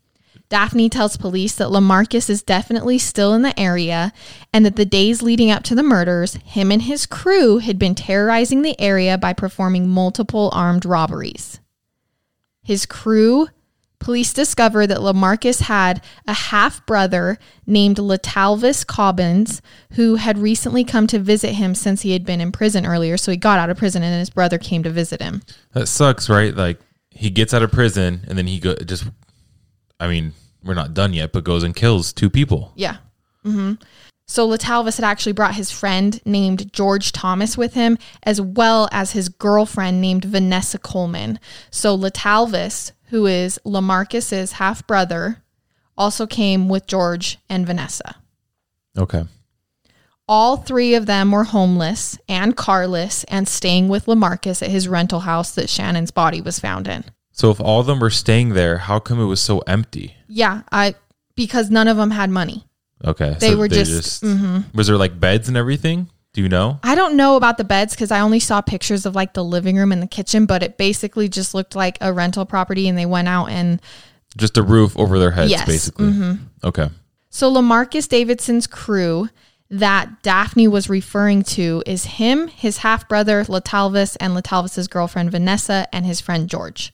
Daphne 0.49 0.89
tells 0.89 1.17
police 1.17 1.55
that 1.57 1.69
Lamarcus 1.69 2.31
is 2.31 2.43
definitely 2.43 2.99
still 2.99 3.35
in 3.35 3.43
the 3.43 3.59
area 3.59 4.13
and 4.53 4.65
that 4.65 4.77
the 4.77 4.85
days 4.85 5.23
leading 5.23 5.51
up 5.51 5.65
to 5.65 5.75
the 5.75 5.83
murders, 5.83 6.35
him 6.45 6.71
and 6.71 6.83
his 6.83 7.05
crew 7.05 7.59
had 7.59 7.79
been 7.79 7.95
terrorizing 7.95 8.63
the 8.63 8.81
area 8.81 9.19
by 9.19 9.33
performing 9.33 9.89
multiple 9.89 10.51
armed 10.53 10.85
robberies. 10.85 11.59
His 12.63 12.87
crew, 12.87 13.49
police 13.99 14.33
discover 14.33 14.87
that 14.87 14.99
Lamarcus 14.99 15.63
had 15.63 16.03
a 16.29 16.33
half 16.33 16.85
brother 16.87 17.39
named 17.67 17.97
Latalvis 17.97 18.87
Cobbins 18.87 19.61
who 19.93 20.17
had 20.17 20.39
recently 20.39 20.85
come 20.85 21.07
to 21.09 21.19
visit 21.19 21.55
him 21.55 21.75
since 21.75 22.03
he 22.03 22.13
had 22.13 22.25
been 22.25 22.41
in 22.41 22.53
prison 22.53 22.87
earlier. 22.87 23.17
So 23.17 23.33
he 23.33 23.37
got 23.37 23.59
out 23.59 23.71
of 23.71 23.77
prison 23.79 24.03
and 24.03 24.19
his 24.19 24.31
brother 24.31 24.59
came 24.59 24.83
to 24.85 24.91
visit 24.91 25.21
him. 25.21 25.43
That 25.73 25.87
sucks, 25.87 26.29
right? 26.29 26.55
Like 26.55 26.79
he 27.11 27.31
gets 27.31 27.53
out 27.55 27.63
of 27.63 27.73
prison 27.73 28.25
and 28.29 28.39
then 28.39 28.47
he 28.47 28.61
go 28.61 28.77
just. 28.77 29.05
I 29.99 30.09
mean, 30.09 30.33
we're 30.63 30.75
not 30.75 30.95
done 30.95 31.13
yet, 31.13 31.33
but 31.33 31.45
goes 31.45 31.63
and 31.63 31.75
kills 31.75 32.13
two 32.13 32.31
people. 32.31 32.73
Yeah. 32.77 32.99
hmm 33.45 33.75
So 34.27 34.49
Latalvis 34.49 34.97
had 34.97 35.05
actually 35.05 35.33
brought 35.33 35.55
his 35.55 35.71
friend 35.71 36.21
named 36.25 36.73
George 36.73 37.13
Thomas 37.13 37.57
with 37.57 37.75
him, 37.75 37.99
as 38.23 38.41
well 38.41 38.89
as 38.93 39.13
his 39.13 39.29
girlfriend 39.29 40.01
named 40.01 40.25
Vanessa 40.25 40.79
Coleman. 40.79 41.39
So 41.71 41.97
Latalvis, 41.97 42.93
who 43.07 43.27
is 43.27 43.59
Lamarcus's 43.65 44.53
half 44.53 44.87
brother, 44.87 45.43
also 45.97 46.27
came 46.27 46.69
with 46.69 46.87
George 46.87 47.39
and 47.49 47.67
Vanessa. 47.67 48.17
Okay. 48.99 49.25
All 50.29 50.57
three 50.57 50.95
of 50.95 51.07
them 51.07 51.31
were 51.31 51.45
homeless 51.45 52.19
and 52.29 52.57
carless 52.57 53.23
and 53.25 53.47
staying 53.47 53.89
with 53.89 54.07
Lamarcus 54.07 54.61
at 54.61 54.71
his 54.71 54.89
rental 54.89 55.21
house 55.21 55.55
that 55.55 55.69
Channon's 55.69 56.11
body 56.11 56.41
was 56.41 56.59
found 56.59 56.89
in. 56.89 57.05
So 57.37 57.51
if 57.51 57.61
all 57.61 57.81
of 57.81 57.87
them 57.87 58.01
were 58.01 58.09
staying 58.11 58.55
there, 58.55 58.79
how 58.79 58.99
come 58.99 59.21
it 59.21 59.27
was 59.27 59.41
so 59.43 59.59
empty? 59.67 60.17
Yeah, 60.27 60.63
I 60.73 60.95
because 61.35 61.71
none 61.71 61.87
of 61.87 61.99
them 61.99 62.11
had 62.11 62.31
money. 62.31 62.65
Okay. 63.05 63.37
They 63.39 63.51
so 63.51 63.57
were 63.59 63.69
just- 63.69 64.23
mm-hmm. 64.25 64.61
Was 64.77 64.87
there 64.87 64.97
like 64.97 65.21
beds 65.21 65.49
and 65.49 65.57
everything? 65.57 66.09
Do 66.33 66.41
you 66.43 66.49
know? 66.49 66.81
I 66.83 66.95
don't 66.95 67.15
know 67.17 67.37
about 67.37 67.59
the 67.59 67.65
beds 67.65 67.95
because 67.95 68.11
I 68.11 68.21
only 68.21 68.41
saw 68.41 68.61
pictures 68.63 69.05
of 69.07 69.15
like 69.15 69.35
the 69.35 69.45
living 69.45 69.77
room 69.77 69.93
and 69.93 70.03
the 70.03 70.07
kitchen, 70.07 70.47
but 70.47 70.63
it 70.63 70.79
basically 70.79 71.29
just 71.29 71.55
looked 71.55 71.75
like 71.77 71.99
a 72.01 72.11
rental 72.13 72.47
property 72.47 72.89
and 72.89 72.97
they 72.97 73.07
went 73.07 73.29
out 73.29 73.47
and 73.51 73.81
Just 74.37 74.57
a 74.57 74.63
roof 74.63 74.99
over 74.99 75.19
their 75.19 75.31
heads, 75.33 75.51
Yes, 75.51 75.61
Mm-hmm. 75.63 75.71
basically. 76.33 76.39
Okay. 76.65 76.89
so 77.31 77.53
Lamarcus 77.53 78.09
Davidson's 78.09 78.67
crew 78.67 79.29
that 79.69 80.23
Daphne 80.23 80.69
was 80.69 80.89
referring 80.89 81.43
to 81.43 81.83
is 81.87 82.05
him, 82.05 82.49
his 82.49 82.79
half 82.79 83.07
brother 83.09 83.45
Latalvis, 83.45 84.17
and 84.21 84.35
Latalvis's 84.35 84.89
girlfriend 84.89 85.31
Vanessa, 85.31 85.87
and 85.93 86.07
his 86.07 86.21
friend 86.21 86.49
George. 86.49 86.93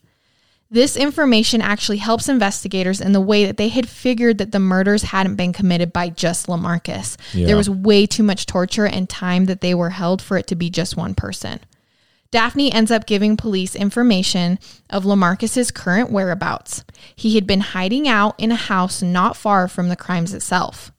This 0.72 0.96
information 0.96 1.61
actually 1.61 1.98
helps 1.98 2.30
investigators 2.30 3.02
in 3.02 3.12
the 3.12 3.20
way 3.20 3.44
that 3.44 3.58
they 3.58 3.68
had 3.68 3.87
figured 3.87 4.38
that 4.38 4.52
the 4.52 4.58
murders 4.58 5.02
hadn't 5.02 5.37
been 5.37 5.52
committed 5.52 5.92
by 5.92 6.08
just 6.08 6.46
Lamarcus. 6.46 7.18
Yeah. 7.35 7.44
There 7.44 7.58
was 7.58 7.68
way 7.68 8.06
too 8.06 8.22
much 8.22 8.46
torture 8.46 8.87
and 8.87 9.06
time 9.06 9.44
that 9.44 9.61
they 9.61 9.74
were 9.74 9.90
held 9.90 10.22
for 10.22 10.38
it 10.38 10.46
to 10.46 10.56
be 10.56 10.70
just 10.70 10.96
one 10.96 11.14
person. 11.14 11.61
Daphne 12.30 12.72
ends 12.72 12.90
up 12.90 13.04
giving 13.04 13.37
police 13.37 13.76
information 13.76 14.58
of 14.88 15.04
Lamarcus's 15.04 15.70
current 15.70 16.11
whereabouts. 16.11 16.85
He 17.14 17.35
had 17.35 17.46
been 17.46 17.61
hiding 17.61 18.08
out 18.08 18.35
in 18.40 18.50
a 18.50 18.56
house 18.56 19.02
not 19.02 19.37
far 19.37 19.68
from 19.68 19.90
the 19.90 19.96
crimes 19.96 20.32
itself. 20.32 20.90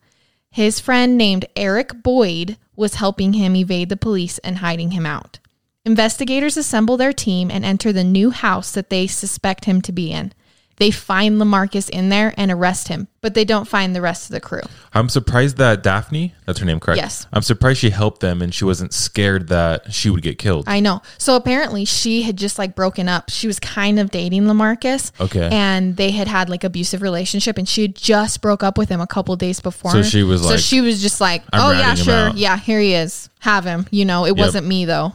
His 0.52 0.78
friend 0.78 1.18
named 1.18 1.46
Eric 1.56 2.00
Boyd 2.04 2.58
was 2.76 2.94
helping 2.94 3.32
him 3.32 3.56
evade 3.56 3.88
the 3.88 3.96
police 3.96 4.38
and 4.38 4.58
hiding 4.58 4.92
him 4.92 5.04
out. 5.04 5.40
Investigators 5.86 6.56
assemble 6.56 6.96
their 6.96 7.12
team 7.12 7.50
and 7.50 7.64
enter 7.64 7.92
the 7.92 8.04
new 8.04 8.30
house 8.30 8.72
that 8.72 8.88
they 8.88 9.06
suspect 9.06 9.66
him 9.66 9.82
to 9.82 9.92
be 9.92 10.10
in. 10.10 10.32
They 10.76 10.90
find 10.90 11.40
Lamarcus 11.40 11.88
in 11.88 12.08
there 12.08 12.34
and 12.36 12.50
arrest 12.50 12.88
him, 12.88 13.06
but 13.20 13.34
they 13.34 13.44
don't 13.44 13.68
find 13.68 13.94
the 13.94 14.00
rest 14.00 14.28
of 14.28 14.32
the 14.32 14.40
crew. 14.40 14.62
I'm 14.92 15.08
surprised 15.08 15.56
that 15.58 15.84
Daphne, 15.84 16.34
that's 16.46 16.58
her 16.58 16.66
name, 16.66 16.80
correct? 16.80 16.96
Yes. 16.96 17.26
I'm 17.32 17.42
surprised 17.42 17.78
she 17.78 17.90
helped 17.90 18.20
them 18.20 18.42
and 18.42 18.52
she 18.52 18.64
wasn't 18.64 18.92
scared 18.92 19.48
that 19.48 19.92
she 19.92 20.10
would 20.10 20.22
get 20.22 20.38
killed. 20.38 20.64
I 20.66 20.80
know. 20.80 21.02
So 21.18 21.36
apparently 21.36 21.84
she 21.84 22.22
had 22.22 22.36
just 22.36 22.58
like 22.58 22.74
broken 22.74 23.08
up. 23.08 23.30
She 23.30 23.46
was 23.46 23.60
kind 23.60 24.00
of 24.00 24.10
dating 24.10 24.44
Lamarcus. 24.44 25.12
Okay. 25.20 25.48
And 25.52 25.96
they 25.96 26.10
had 26.10 26.26
had 26.26 26.48
like 26.48 26.64
abusive 26.64 27.02
relationship 27.02 27.56
and 27.56 27.68
she 27.68 27.82
had 27.82 27.94
just 27.94 28.40
broke 28.40 28.64
up 28.64 28.76
with 28.76 28.88
him 28.88 29.00
a 29.00 29.06
couple 29.06 29.36
days 29.36 29.60
before. 29.60 29.92
So 29.92 30.02
she 30.02 30.24
was 30.24 30.42
So 30.42 30.48
like, 30.48 30.58
she 30.58 30.80
was 30.80 31.00
just 31.00 31.20
like, 31.20 31.44
"I'm 31.52 31.60
"Oh 31.60 31.70
yeah, 31.70 31.94
sure. 31.94 32.30
Yeah, 32.34 32.56
here 32.56 32.80
he 32.80 32.94
is. 32.94 33.28
Have 33.40 33.64
him." 33.64 33.86
You 33.92 34.06
know, 34.06 34.26
it 34.26 34.36
wasn't 34.36 34.66
me 34.66 34.86
though. 34.86 35.12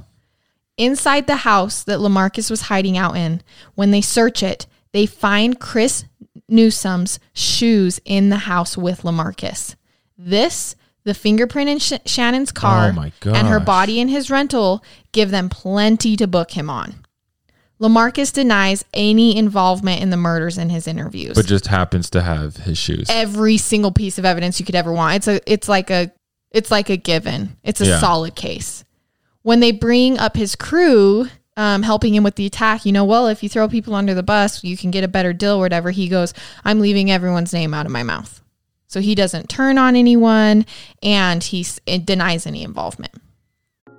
Inside 0.79 1.27
the 1.27 1.35
house 1.35 1.83
that 1.83 1.99
Lamarcus 1.99 2.49
was 2.49 2.61
hiding 2.61 2.97
out 2.97 3.17
in, 3.17 3.41
when 3.75 3.91
they 3.91 3.99
search 4.01 4.41
it, 4.41 4.65
they 4.93 5.05
find 5.05 5.59
Chris 5.59 6.05
Newsom's 6.47 7.19
shoes 7.33 7.99
in 8.05 8.29
the 8.29 8.37
house 8.37 8.77
with 8.77 9.01
Lamarcus. 9.01 9.75
This, 10.17 10.75
the 11.03 11.13
fingerprint 11.13 11.69
in 11.69 11.79
Sh- 11.79 11.93
Channon's 12.05 12.51
oh 12.51 12.59
car, 12.59 12.93
Oh 12.97 13.31
and 13.33 13.47
her 13.49 13.59
body 13.59 13.99
in 13.99 14.07
his 14.07 14.31
rental 14.31 14.81
give 15.11 15.31
them 15.31 15.49
plenty 15.49 16.15
to 16.15 16.27
book 16.27 16.51
him 16.51 16.69
on. 16.69 16.95
Lamarcus 17.81 18.31
denies 18.33 18.83
any 18.93 19.37
involvement 19.37 20.01
in 20.01 20.09
the 20.09 20.17
murders 20.17 20.57
in 20.57 20.69
his 20.69 20.87
interviews. 20.87 21.35
but 21.35 21.45
just 21.45 21.67
happens 21.67 22.09
to 22.11 22.21
have 22.21 22.57
his 22.57 22.77
shoes. 22.77 23.07
Every 23.09 23.57
single 23.57 23.91
piece 23.91 24.17
of 24.17 24.25
evidence 24.25 24.59
you 24.59 24.65
could 24.65 24.75
ever 24.75 24.91
want. 24.93 25.15
It's 25.15 25.27
a 25.27 25.51
it's 25.51 25.69
like 25.69 25.89
a 25.89 26.11
it's 26.51 26.71
like 26.71 26.89
a 26.89 26.97
given. 26.97 27.57
It's 27.63 27.79
a 27.81 27.85
Yeah. 27.85 27.99
solid 27.99 28.35
case. 28.35 28.83
When 29.49 29.61
they 29.61 29.71
bring 29.71 30.19
up 30.19 30.37
his 30.37 30.55
crew, 30.55 31.27
um, 31.57 31.81
helping 31.81 32.13
him 32.13 32.23
with 32.23 32.35
the 32.35 32.45
attack, 32.45 32.85
you 32.85 32.91
know, 32.91 33.03
well, 33.03 33.25
if 33.25 33.41
you 33.41 33.49
throw 33.49 33.67
people 33.67 33.95
under 33.95 34.13
the 34.13 34.21
bus, 34.21 34.63
you 34.63 34.77
can 34.77 34.91
get 34.91 35.03
a 35.03 35.07
better 35.07 35.33
deal 35.33 35.55
or 35.55 35.61
whatever. 35.61 35.89
He 35.89 36.07
goes, 36.07 36.35
I'm 36.63 36.79
leaving 36.79 37.09
everyone's 37.09 37.51
name 37.51 37.73
out 37.73 37.87
of 37.87 37.91
my 37.91 38.03
mouth. 38.03 38.43
So 38.85 38.99
he 38.99 39.15
doesn't 39.15 39.49
turn 39.49 39.79
on 39.79 39.95
anyone 39.95 40.67
and 41.01 41.43
he 41.43 41.65
denies 41.83 42.45
any 42.45 42.61
involvement. 42.61 43.19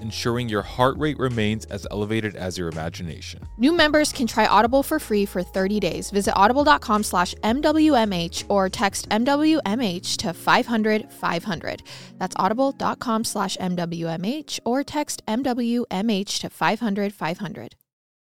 ensuring 0.00 0.48
your 0.48 0.62
heart 0.62 0.96
rate 0.98 1.18
remains 1.18 1.64
as 1.66 1.86
elevated 1.90 2.36
as 2.36 2.58
your 2.58 2.68
imagination. 2.68 3.46
New 3.58 3.72
members 3.72 4.12
can 4.12 4.26
try 4.26 4.46
Audible 4.46 4.82
for 4.82 4.98
free 4.98 5.24
for 5.24 5.42
30 5.42 5.80
days. 5.80 6.10
Visit 6.10 6.34
audible.com 6.34 7.02
slash 7.02 7.34
MWMH 7.36 8.44
or 8.48 8.68
text 8.68 9.08
MWMH 9.08 10.16
to 10.18 10.32
500 10.32 11.12
500. 11.12 11.82
That's 12.18 12.36
audible.com 12.38 13.24
slash 13.24 13.56
MWMH 13.56 14.60
or 14.64 14.82
text 14.84 15.24
MWMH 15.26 16.40
to 16.40 16.50
500 16.50 17.14
500. 17.14 17.74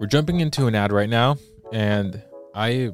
We're 0.00 0.06
jumping 0.06 0.38
into 0.38 0.68
an 0.68 0.76
ad 0.76 0.92
right 0.92 1.08
now, 1.08 1.38
and 1.72 2.22
I, 2.54 2.92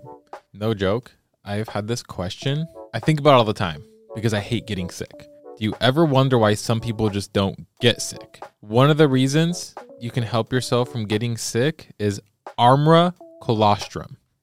no 0.54 0.72
joke, 0.72 1.12
I've 1.44 1.68
had 1.68 1.86
this 1.86 2.02
question. 2.02 2.66
I 2.94 2.98
think 2.98 3.20
about 3.20 3.34
all 3.34 3.44
the 3.44 3.52
time 3.52 3.84
because 4.14 4.32
I 4.32 4.40
hate 4.40 4.66
getting 4.66 4.88
sick. 4.88 5.12
Do 5.58 5.64
you 5.64 5.74
ever 5.82 6.06
wonder 6.06 6.38
why 6.38 6.54
some 6.54 6.80
people 6.80 7.10
just 7.10 7.34
don't 7.34 7.66
get 7.82 8.00
sick? 8.00 8.42
One 8.60 8.88
of 8.88 8.96
the 8.96 9.06
reasons 9.06 9.74
you 10.00 10.10
can 10.10 10.22
help 10.22 10.50
yourself 10.50 10.90
from 10.90 11.04
getting 11.04 11.36
sick 11.36 11.90
is 11.98 12.22
Armra 12.58 13.12
colostrum. 13.42 14.16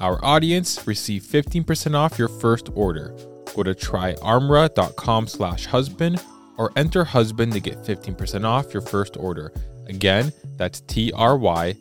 our 0.00 0.24
audience, 0.24 0.86
receive 0.86 1.22
15% 1.22 1.94
off 1.94 2.18
your 2.18 2.28
first 2.28 2.68
order. 2.74 3.14
Go 3.54 3.62
to 3.62 3.74
tryarmra.com 3.74 5.26
slash 5.26 5.66
husband 5.66 6.22
or 6.56 6.72
enter 6.76 7.04
husband 7.04 7.52
to 7.52 7.60
get 7.60 7.82
15% 7.82 8.44
off 8.44 8.72
your 8.72 8.82
first 8.82 9.16
order. 9.16 9.52
Again, 9.86 10.32
that's 10.56 10.80
T-R-Y-A-R-M-R-A 10.82 11.74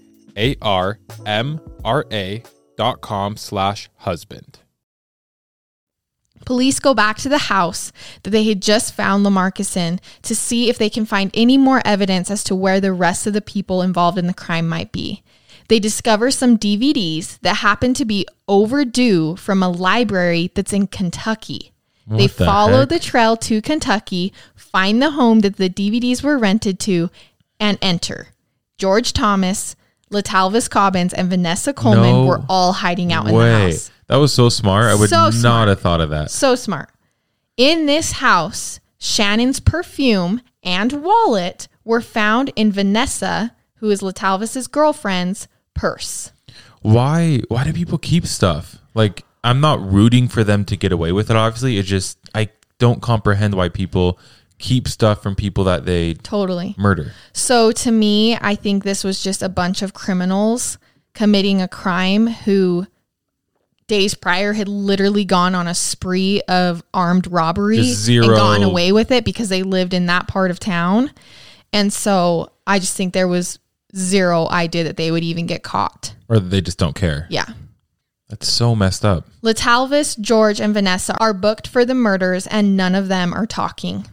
dot 2.78 3.02
com 3.02 3.36
slash 3.36 3.90
husband. 3.98 4.60
Police 6.46 6.80
go 6.80 6.94
back 6.94 7.18
to 7.18 7.30
the 7.30 7.38
house 7.40 7.92
that 8.24 8.30
they 8.30 8.46
had 8.46 8.62
just 8.62 8.94
found 8.94 9.26
Lamarcus 9.26 9.76
in 9.76 10.00
to 10.22 10.34
see 10.34 10.70
if 10.70 10.78
they 10.78 10.90
can 10.90 11.06
find 11.06 11.30
any 11.34 11.58
more 11.58 11.82
evidence 11.84 12.32
as 12.32 12.44
to 12.46 12.56
where 12.56 12.80
the 12.80 12.94
rest 12.94 13.28
of 13.28 13.34
the 13.34 13.42
people 13.42 13.82
involved 13.82 14.18
in 14.18 14.28
the 14.28 14.34
crime 14.34 14.70
might 14.70 14.94
be. 14.94 15.24
They 15.68 15.80
discover 15.80 16.32
some 16.32 16.58
DVDs 16.58 17.40
that 17.42 17.58
happen 17.58 17.94
to 17.96 18.06
be 18.06 18.26
overdue 18.48 19.36
from 19.36 19.62
a 19.62 19.70
library 19.70 20.52
that's 20.56 20.74
in 20.74 20.88
Kentucky. 20.88 21.72
What 22.06 22.18
they 22.20 22.28
the 22.28 22.46
follow 22.46 22.80
heck? 22.82 22.90
the 22.90 23.00
trail 23.00 23.36
to 23.38 23.62
Kentucky, 23.62 24.32
find 24.56 25.02
the 25.02 25.12
home 25.12 25.42
that 25.42 25.58
the 25.58 25.70
DVDs 25.70 26.24
were 26.24 26.38
rented 26.38 26.80
to, 26.82 27.10
and 27.60 27.78
enter. 27.82 28.30
George 28.78 29.12
Thomas, 29.12 29.76
Latalvis 30.12 30.70
Cobbins, 30.70 31.14
and 31.14 31.30
Vanessa 31.30 31.74
Coleman 31.74 32.04
No 32.14 32.26
were 32.26 32.42
all 32.48 32.72
hiding 32.72 33.12
out 33.12 33.28
in 33.28 33.34
the 33.36 33.60
house. 33.74 33.92
that 34.08 34.16
was 34.18 34.32
so 34.34 34.48
smart. 34.48 34.86
I 34.86 34.96
would 34.96 35.10
So 35.10 35.18
not 35.26 35.34
smart. 35.34 35.68
have 35.68 35.82
thought 35.82 36.00
of 36.00 36.12
that. 36.12 36.32
So 36.32 36.56
smart. 36.56 36.90
In 37.58 37.88
this 37.88 38.14
house, 38.14 38.80
Channon's 39.00 39.60
perfume 39.60 40.42
and 40.64 41.04
wallet 41.04 41.68
were 41.84 42.00
found 42.02 42.52
in 42.56 42.72
Vanessa, 42.72 43.54
who 43.76 43.90
is 43.90 44.02
Latalvis's 44.02 44.68
girlfriend's 44.68 45.48
purse. 45.78 46.32
Why? 46.82 47.42
Why 47.50 47.64
do 47.64 47.74
people 47.74 47.98
keep 47.98 48.26
stuff? 48.26 48.78
Like, 48.94 49.24
I'm 49.44 49.62
not 49.62 49.80
rooting 49.82 50.28
for 50.28 50.44
them 50.44 50.66
to 50.66 50.76
get 50.76 50.92
away 50.92 51.12
with 51.12 51.30
it. 51.30 51.36
Obviously, 51.36 51.78
it's 51.78 51.88
just 51.88 52.18
I 52.36 52.50
don't 52.80 53.02
comprehend 53.02 53.56
why 53.56 53.70
people 53.70 54.20
keep 54.60 54.88
stuff 54.88 55.22
from 55.22 55.36
people 55.36 55.64
that 55.66 55.86
they 55.86 56.16
Totally. 56.16 56.76
murder. 56.78 57.12
So 57.34 57.72
to 57.72 57.92
me, 57.92 58.38
I 58.42 58.56
think 58.56 58.84
this 58.84 59.04
was 59.04 59.24
just 59.24 59.44
a 59.44 59.50
bunch 59.50 59.82
of 59.82 59.94
criminals 59.94 60.78
committing 61.14 61.62
a 61.62 61.68
crime 61.68 62.28
who 62.28 62.88
days 63.88 64.14
prior 64.16 64.54
had 64.54 64.68
literally 64.68 65.24
gone 65.26 65.56
on 65.56 65.68
a 65.68 65.74
spree 65.76 66.42
of 66.48 66.84
armed 66.94 67.28
robbery 67.28 67.82
zero- 67.84 68.26
and 68.28 68.36
gotten 68.36 68.64
away 68.64 68.92
with 68.92 69.12
it 69.12 69.24
because 69.24 69.50
they 69.50 69.64
lived 69.64 69.94
in 69.94 70.08
that 70.08 70.28
part 70.28 70.52
of 70.52 70.60
town. 70.60 71.12
And 71.72 71.92
so 71.94 72.52
I 72.66 72.80
just 72.80 72.98
think 72.98 73.14
there 73.14 73.28
was 73.28 73.60
zero 73.96 74.48
idea 74.50 74.84
that 74.84 74.98
they 74.98 75.12
would 75.12 75.24
even 75.24 75.46
get 75.46 75.64
caught. 75.64 76.16
Or 76.30 76.40
they 76.40 76.62
just 76.62 76.78
don't 76.78 76.96
care. 76.96 77.28
Yeah. 77.30 77.46
That's 78.30 78.48
so 78.48 78.76
messed 78.76 79.06
up. 79.06 79.26
Latalvis, 79.42 80.20
George, 80.20 80.60
and 80.60 80.74
Vanessa 80.74 81.16
are 81.20 81.34
booked 81.34 81.68
for 81.68 81.86
the 81.86 81.96
murders, 81.96 82.46
and 82.48 82.76
none 82.76 82.94
of 82.94 83.08
them 83.08 83.34
are 83.34 83.46
talking. 83.46 84.06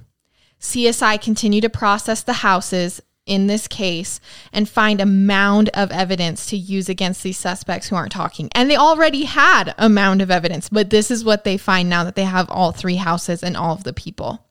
CSI 0.61 1.21
continue 1.21 1.61
to 1.61 1.69
process 1.69 2.23
the 2.23 2.35
houses 2.35 3.03
in 3.27 3.47
this 3.47 3.67
case 3.67 4.21
and 4.53 4.69
find 4.69 5.01
a 5.01 5.07
mound 5.07 5.71
of 5.71 5.91
evidence 5.91 6.47
to 6.47 6.57
use 6.57 6.89
against 6.89 7.23
these 7.23 7.39
suspects 7.39 7.89
who 7.89 7.97
aren't 7.97 8.13
talking. 8.13 8.49
And 8.55 8.71
they 8.71 8.77
already 8.77 9.25
had 9.25 9.75
a 9.79 9.89
mound 9.89 10.23
of 10.23 10.31
evidence, 10.31 10.69
but 10.69 10.91
this 10.91 11.11
is 11.11 11.25
what 11.25 11.45
they 11.45 11.57
find 11.57 11.89
now 11.89 12.05
that 12.05 12.17
they 12.17 12.25
have 12.25 12.51
all 12.51 12.73
three 12.73 12.97
houses 12.97 13.43
and 13.43 13.57
all 13.57 13.75
of 13.75 13.85
the 13.85 13.93
people. 13.93 14.47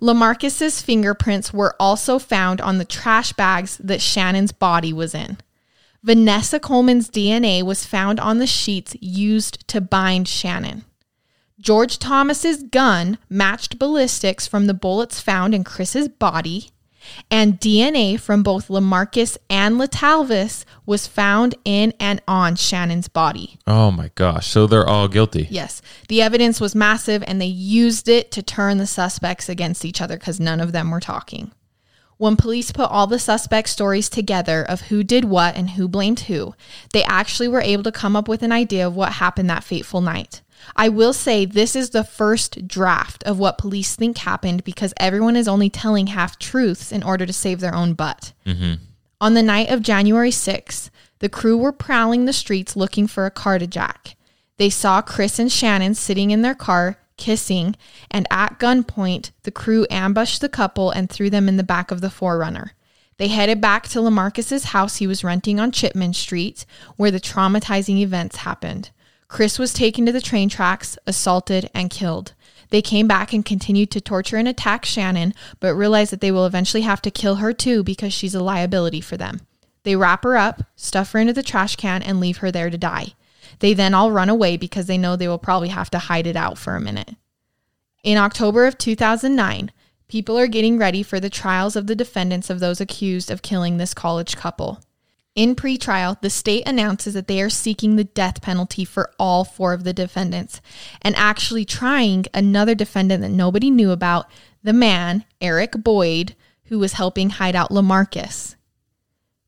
Lamarcus's 0.00 0.82
fingerprints 0.82 1.52
were 1.52 1.74
also 1.78 2.18
found 2.18 2.60
on 2.60 2.78
the 2.78 2.84
trash 2.84 3.32
bags 3.32 3.76
that 3.78 4.00
Channon's 4.00 4.52
body 4.52 4.92
was 4.92 5.14
in. 5.14 5.38
Vanessa 6.02 6.60
Coleman's 6.60 7.10
DNA 7.10 7.62
was 7.62 7.84
found 7.84 8.20
on 8.20 8.38
the 8.38 8.46
sheets 8.46 8.96
used 9.00 9.66
to 9.68 9.80
bind 9.80 10.26
Channon. 10.26 10.84
George 11.60 11.98
Thomas's 11.98 12.62
gun 12.62 13.18
matched 13.28 13.78
ballistics 13.78 14.46
from 14.46 14.66
the 14.66 14.74
bullets 14.74 15.20
found 15.20 15.54
in 15.54 15.64
Chris's 15.64 16.08
body, 16.08 16.70
and 17.30 17.60
DNA 17.60 18.18
from 18.18 18.42
both 18.42 18.68
Lamarcus 18.68 19.36
and 19.48 19.76
Latalvis 19.78 20.64
was 20.86 21.06
found 21.06 21.54
in 21.64 21.92
and 22.00 22.22
on 22.26 22.56
Channon's 22.56 23.08
body. 23.08 23.58
Oh 23.66 23.90
my 23.90 24.10
gosh. 24.14 24.48
So 24.48 24.66
they're 24.66 24.88
all 24.88 25.08
guilty. 25.08 25.48
Yes, 25.50 25.82
the 26.08 26.22
evidence 26.22 26.60
was 26.60 26.74
massive, 26.74 27.22
and 27.26 27.40
they 27.40 27.46
used 27.46 28.08
it 28.08 28.30
to 28.32 28.42
turn 28.42 28.78
the 28.78 28.86
suspects 28.86 29.48
against 29.48 29.84
each 29.84 30.00
other 30.00 30.16
because 30.16 30.40
none 30.40 30.60
of 30.60 30.72
them 30.72 30.90
were 30.90 31.00
talking. 31.00 31.52
When 32.18 32.34
police 32.34 32.72
put 32.72 32.90
all 32.90 33.06
the 33.06 33.20
suspect 33.20 33.68
stories 33.68 34.08
together 34.08 34.64
of 34.64 34.82
who 34.82 35.04
did 35.04 35.24
what 35.24 35.56
and 35.56 35.70
who 35.70 35.86
blamed 35.86 36.20
who, 36.20 36.54
they 36.92 37.04
actually 37.04 37.46
were 37.46 37.60
able 37.60 37.84
to 37.84 37.92
come 37.92 38.16
up 38.16 38.26
with 38.26 38.42
an 38.42 38.50
idea 38.50 38.84
of 38.86 38.96
what 38.96 39.12
happened 39.14 39.48
that 39.50 39.62
fateful 39.62 40.00
night. 40.00 40.42
I 40.76 40.88
will 40.88 41.12
say 41.12 41.44
this 41.44 41.74
is 41.74 41.90
the 41.90 42.04
first 42.04 42.66
draft 42.68 43.22
of 43.24 43.38
what 43.38 43.58
police 43.58 43.96
think 43.96 44.18
happened 44.18 44.64
because 44.64 44.94
everyone 44.98 45.36
is 45.36 45.48
only 45.48 45.70
telling 45.70 46.08
half 46.08 46.38
truths 46.38 46.92
in 46.92 47.02
order 47.02 47.26
to 47.26 47.32
save 47.32 47.60
their 47.60 47.74
own 47.74 47.94
butt. 47.94 48.32
Mm-hmm. 48.46 48.74
On 49.20 49.34
the 49.34 49.42
night 49.42 49.70
of 49.70 49.82
January 49.82 50.30
6th, 50.30 50.90
the 51.18 51.28
crew 51.28 51.56
were 51.56 51.72
prowling 51.72 52.24
the 52.24 52.32
streets 52.32 52.76
looking 52.76 53.06
for 53.06 53.26
a 53.26 53.30
car 53.30 53.58
to 53.58 53.66
jack. 53.66 54.16
They 54.56 54.70
saw 54.70 55.02
Chris 55.02 55.38
and 55.38 55.50
Channon 55.50 55.96
sitting 55.96 56.30
in 56.30 56.42
their 56.42 56.54
car, 56.54 56.98
kissing, 57.16 57.76
and 58.10 58.26
at 58.30 58.58
gunpoint, 58.58 59.30
the 59.42 59.50
crew 59.50 59.86
ambushed 59.90 60.40
the 60.40 60.48
couple 60.48 60.90
and 60.90 61.10
threw 61.10 61.30
them 61.30 61.48
in 61.48 61.56
the 61.56 61.62
back 61.62 61.90
of 61.90 62.00
the 62.00 62.08
4Runner. 62.08 62.70
They 63.18 63.28
headed 63.28 63.60
back 63.60 63.88
to 63.88 64.00
Lamarcus's 64.00 64.64
house 64.64 64.96
he 64.96 65.06
was 65.06 65.24
renting 65.24 65.58
on 65.58 65.72
Chipman 65.72 66.14
Street, 66.14 66.64
where 66.96 67.10
the 67.10 67.20
traumatizing 67.20 67.98
events 67.98 68.36
happened. 68.36 68.90
Chris 69.28 69.58
was 69.58 69.74
taken 69.74 70.06
to 70.06 70.12
the 70.12 70.20
train 70.20 70.48
tracks, 70.48 70.98
assaulted, 71.06 71.70
and 71.74 71.90
killed. 71.90 72.32
They 72.70 72.82
came 72.82 73.06
back 73.06 73.32
and 73.32 73.44
continued 73.44 73.90
to 73.92 74.00
torture 74.00 74.36
and 74.36 74.48
attack 74.48 74.84
Channon, 74.84 75.34
but 75.60 75.74
realized 75.74 76.12
that 76.12 76.20
they 76.20 76.32
will 76.32 76.46
eventually 76.46 76.82
have 76.82 77.00
to 77.02 77.10
kill 77.10 77.36
her 77.36 77.52
too 77.52 77.82
because 77.82 78.12
she's 78.12 78.34
a 78.34 78.42
liability 78.42 79.00
for 79.00 79.16
them. 79.16 79.40
They 79.84 79.96
wrap 79.96 80.24
her 80.24 80.36
up, 80.36 80.62
stuff 80.76 81.12
her 81.12 81.18
into 81.18 81.32
the 81.32 81.42
trash 81.42 81.76
can, 81.76 82.02
and 82.02 82.20
leave 82.20 82.38
her 82.38 82.50
there 82.50 82.70
to 82.70 82.78
die. 82.78 83.14
They 83.60 83.74
then 83.74 83.94
all 83.94 84.12
run 84.12 84.28
away 84.28 84.56
because 84.56 84.86
they 84.86 84.98
know 84.98 85.16
they 85.16 85.28
will 85.28 85.38
probably 85.38 85.68
have 85.68 85.90
to 85.90 85.98
hide 85.98 86.26
it 86.26 86.36
out 86.36 86.58
for 86.58 86.76
a 86.76 86.80
minute. 86.80 87.16
In 88.02 88.18
October 88.18 88.66
of 88.66 88.78
2009, 88.78 89.72
people 90.08 90.38
are 90.38 90.46
getting 90.46 90.78
ready 90.78 91.02
for 91.02 91.20
the 91.20 91.30
trials 91.30 91.76
of 91.76 91.86
the 91.86 91.96
defendants 91.96 92.50
of 92.50 92.60
those 92.60 92.80
accused 92.80 93.30
of 93.30 93.42
killing 93.42 93.76
this 93.76 93.94
college 93.94 94.36
couple. 94.36 94.80
In 95.38 95.54
pretrial, 95.54 96.20
the 96.20 96.30
state 96.30 96.66
announces 96.66 97.14
that 97.14 97.28
they 97.28 97.40
are 97.40 97.48
seeking 97.48 97.94
the 97.94 98.02
death 98.02 98.42
penalty 98.42 98.84
for 98.84 99.12
all 99.20 99.44
four 99.44 99.72
of 99.72 99.84
the 99.84 99.92
defendants 99.92 100.60
and 101.00 101.14
actually 101.14 101.64
trying 101.64 102.24
another 102.34 102.74
defendant 102.74 103.22
that 103.22 103.28
nobody 103.28 103.70
knew 103.70 103.92
about, 103.92 104.28
the 104.64 104.72
man, 104.72 105.24
Eric 105.40 105.74
Boyd, 105.84 106.34
who 106.64 106.80
was 106.80 106.94
helping 106.94 107.30
hide 107.30 107.54
out 107.54 107.70
Lamarcus. 107.70 108.56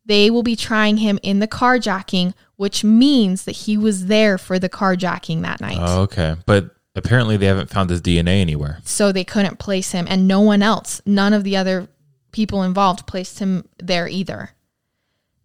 They 0.07 0.31
will 0.31 0.45
be 0.45 0.55
trying 0.55 0.99
him 0.99 1.19
in 1.25 1.41
the 1.41 1.49
carjacking, 1.49 2.35
which 2.55 2.85
means 2.85 3.45
that 3.45 3.57
he 3.57 3.77
was 3.77 4.07
there 4.07 4.39
for 4.39 4.61
the 4.61 4.69
carjacking 4.69 5.43
that 5.43 5.61
night. 5.61 5.79
Oh, 5.81 6.03
okay. 6.03 6.37
But 6.47 6.71
apparently 6.95 7.37
they 7.37 7.47
haven't 7.47 7.69
found 7.69 7.91
his 7.91 8.01
DNA 8.01 8.41
anywhere. 8.41 8.79
so 8.85 9.11
they 9.11 9.25
couldn't 9.25 9.59
place 9.59 9.91
him 9.91 10.07
and 10.09 10.29
no 10.29 10.41
one 10.41 10.63
else 10.63 11.03
none 11.05 11.33
of 11.33 11.43
the 11.43 11.57
other 11.57 11.89
people 12.31 12.63
involved 12.63 13.09
placed 13.09 13.41
him 13.41 13.69
there 13.79 14.07
either 14.07 14.51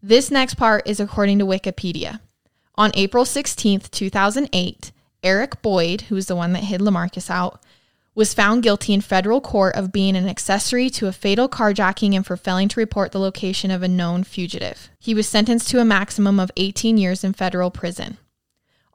this 0.08 0.30
next 0.30 0.56
part 0.56 0.88
is 0.88 1.00
according 1.00 1.40
to 1.40 1.46
wikipedia 1.46 2.20
on 2.76 2.92
april 2.94 3.24
16th 3.24 3.90
2008 3.92 4.92
eric 5.24 5.62
boyd 5.62 6.02
who 6.02 6.16
was 6.16 6.28
the 6.28 6.36
one 6.36 6.54
that 6.54 6.64
hid 6.66 6.82
lamarcus 6.82 7.30
out 7.30 7.62
was 8.14 8.34
found 8.34 8.64
guilty 8.64 8.94
in 8.94 9.02
federal 9.02 9.42
court 9.42 9.76
of 9.76 9.92
being 9.92 10.16
an 10.16 10.30
accessory 10.30 10.90
to 10.90 11.08
a 11.08 11.12
fatal 11.12 11.50
carjacking 11.50 12.16
and 12.16 12.26
for 12.26 12.38
failing 12.38 12.70
to 12.70 12.80
report 12.80 13.12
the 13.12 13.20
location 13.20 13.72
of 13.72 13.82
a 13.82 13.88
known 13.88 14.24
fugitive 14.24 14.90
he 15.00 15.14
was 15.16 15.28
sentenced 15.28 15.70
to 15.70 15.80
a 15.80 15.86
maximum 15.86 16.40
of 16.40 16.52
18 16.56 16.98
years 16.98 17.24
in 17.24 17.34
federal 17.34 17.72
prison 17.72 18.18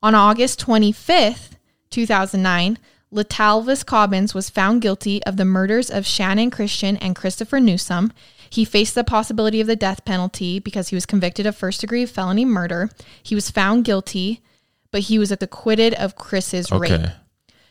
on 0.02 0.14
August 0.14 0.64
25th, 0.64 1.50
2009, 1.90 2.78
Latalvis 3.12 3.84
Cobbins 3.84 4.34
was 4.34 4.48
found 4.48 4.80
guilty 4.80 5.22
of 5.24 5.36
the 5.36 5.44
murders 5.44 5.90
of 5.90 6.04
Channon 6.04 6.50
Christian 6.50 6.96
and 6.98 7.14
Christopher 7.14 7.60
Newsom. 7.60 8.12
He 8.50 8.64
faced 8.64 8.96
the 8.96 9.04
possibility 9.04 9.60
of 9.60 9.68
the 9.68 9.76
death 9.76 10.04
penalty 10.04 10.58
because 10.58 10.88
he 10.88 10.96
was 10.96 11.06
convicted 11.06 11.46
of 11.46 11.56
first 11.56 11.80
degree 11.80 12.04
felony 12.04 12.44
murder. 12.44 12.90
He 13.22 13.36
was 13.36 13.50
found 13.50 13.84
guilty, 13.84 14.42
but 14.90 15.02
he 15.02 15.18
was 15.18 15.30
acquitted 15.30 15.94
of 15.94 16.16
Chris's 16.16 16.70
rape. 16.72 17.00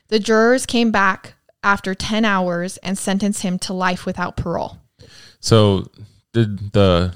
The 0.08 0.20
jurors 0.20 0.66
came 0.66 0.92
back 0.92 1.36
after 1.64 1.94
10 1.94 2.24
hours 2.24 2.78
and 2.78 2.98
sentenced 2.98 3.44
him 3.44 3.60
to 3.60 3.74
life 3.74 4.06
without 4.06 4.38
parole. 4.38 4.78
So 5.40 5.92
did 6.34 6.72
the 6.72 7.14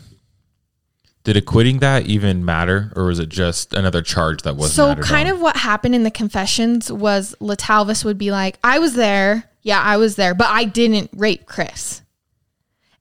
did 1.23 1.37
acquitting 1.37 1.79
that 1.79 2.05
even 2.05 2.43
matter 2.43 2.91
or 2.97 3.05
was 3.05 3.19
it 3.19 3.29
just 3.29 3.73
another 3.73 4.01
charge 4.01 4.41
that 4.41 4.57
wasn't 4.57 4.97
So 4.97 5.01
kind 5.01 5.29
of 5.29 5.39
what 5.39 5.55
happened 5.55 5.95
in 5.95 6.03
the 6.03 6.11
confessions 6.11 6.91
was 6.91 7.33
Latalvis 7.39 8.03
would 8.03 8.17
be 8.17 8.29
like, 8.29 8.59
I 8.61 8.79
was 8.79 8.95
there. 8.95 9.49
Yeah, 9.61 9.81
I 9.81 9.95
was 9.95 10.17
there, 10.17 10.33
but 10.33 10.47
I 10.49 10.65
didn't 10.65 11.09
rape 11.13 11.45
Chris. 11.45 12.01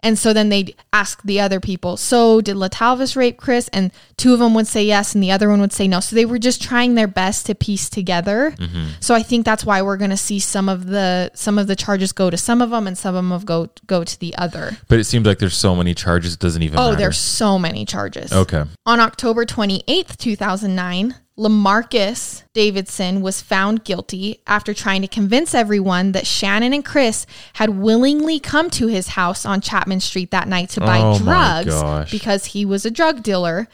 And 0.05 0.19
so 0.19 0.33
then 0.33 0.49
they'd 0.49 0.75
ask 0.93 1.23
the 1.23 1.39
other 1.41 1.61
people, 1.61 1.97
so 1.97 2.41
did 2.41 2.57
Latalvis 2.57 3.15
rape 3.15 3.37
Chris? 3.37 3.69
And 3.73 3.93
two 4.17 4.33
of 4.33 4.41
them 4.41 4.53
would 4.55 4.67
say 4.67 4.85
yes, 4.85 5.15
and 5.15 5.23
the 5.23 5.31
other 5.31 5.49
one 5.49 5.61
would 5.61 5.73
say 5.73 5.87
no. 5.87 6.01
So 6.01 6.17
they 6.17 6.25
were 6.25 6.39
just 6.41 6.61
trying 6.61 6.97
their 6.97 7.07
best 7.07 7.47
to 7.47 7.55
piece 7.55 7.89
together. 7.89 8.53
Mm-hmm. 8.57 8.87
So 9.01 9.15
I 9.15 9.23
think 9.23 9.45
that's 9.47 9.65
why 9.65 9.81
we're 9.81 9.97
going 9.97 10.11
to 10.11 10.17
see 10.17 10.41
some 10.41 10.69
of 10.69 10.87
the 10.87 11.31
some 11.35 11.57
of 11.59 11.69
the 11.69 11.77
charges 11.77 12.13
go 12.13 12.31
to 12.31 12.37
some 12.37 12.61
of 12.61 12.71
them, 12.71 12.87
and 12.89 12.99
some 12.99 13.15
of 13.15 13.29
them 13.29 13.45
go 13.45 13.69
go 13.87 14.03
to 14.03 14.19
the 14.19 14.35
other. 14.37 14.77
But 14.89 14.99
it 14.99 15.05
seems 15.05 15.25
like 15.27 15.39
there's 15.39 15.57
so 15.57 15.77
many 15.77 15.95
charges 15.95 16.35
it 16.35 16.41
doesn't 16.41 16.63
even 16.63 16.79
Oh, 16.79 16.87
matter. 16.87 16.97
there's 16.97 17.19
so 17.19 17.59
many 17.59 17.85
charges. 17.85 18.33
Okay. 18.33 18.65
On 18.85 18.99
October 18.99 19.45
28th, 19.47 20.17
2009, 20.17 21.15
Lamarcus 21.39 22.43
Davidson 22.53 23.23
was 23.23 23.41
found 23.41 23.85
guilty 23.85 24.41
after 24.47 24.75
trying 24.75 25.01
to 25.01 25.09
convince 25.09 25.55
everyone 25.55 26.13
that 26.13 26.25
Channon 26.25 26.75
and 26.75 26.85
Chris 26.85 27.27
had 27.55 27.71
willingly 27.71 28.39
come 28.39 28.69
to 28.71 28.89
his 28.89 29.09
house 29.09 29.47
on 29.47 29.63
Chapman 29.63 30.01
Street 30.01 30.31
that 30.31 30.47
night 30.47 30.69
to 30.71 30.81
buy 30.81 31.01
Oh 31.01 31.19
drugs 31.19 32.11
because 32.11 32.47
he 32.47 32.67
was 32.67 32.85
a 32.85 32.91
drug 32.91 33.23
dealer. 33.23 33.67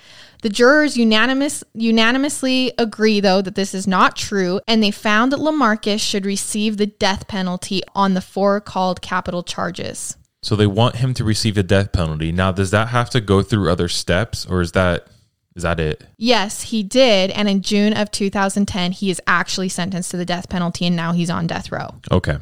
The 0.43 0.49
jurors 0.49 0.97
unanimous, 0.97 1.65
unanimously 1.75 2.73
agree, 2.79 3.19
though, 3.19 3.43
that 3.43 3.57
this 3.57 3.75
is 3.75 3.89
not 3.89 4.15
true, 4.15 4.61
and 4.69 4.81
they 4.81 4.93
found 4.93 5.33
that 5.33 5.41
Lamarcus 5.41 6.01
should 6.01 6.25
receive 6.25 6.77
the 6.77 6.87
death 6.87 7.27
penalty 7.27 7.83
on 7.93 8.15
the 8.15 8.21
four 8.21 8.61
called 8.61 9.03
capital 9.03 9.43
charges. 9.43 10.17
So 10.43 10.55
they 10.55 10.69
want 10.69 10.97
him 10.97 11.13
to 11.15 11.25
receive 11.25 11.57
the 11.57 11.65
death 11.65 11.91
penalty. 11.91 12.31
Now 12.31 12.53
does 12.53 12.71
that 12.71 12.89
have 12.89 13.11
to 13.11 13.21
go 13.21 13.43
through 13.43 13.69
other 13.69 13.89
steps 13.89 14.47
or 14.47 14.61
is 14.61 14.71
that 14.73 15.09
is 15.55 15.63
that 15.63 15.81
it? 15.81 16.05
Yes, 16.17 16.63
he 16.63 16.83
did. 16.83 17.31
And 17.31 17.49
in 17.49 17.63
June 17.63 17.93
of 17.93 18.11
2010, 18.11 18.93
he 18.93 19.11
is 19.11 19.21
actually 19.27 19.69
sentenced 19.69 20.11
to 20.13 20.17
the 20.17 20.25
death 20.25 20.49
penalty 20.49 20.87
and 20.87 20.95
now 20.95 21.13
he's 21.13 21.31
on 21.31 21.47
death 21.47 21.73
row. 21.73 21.95
Okay. 22.11 22.39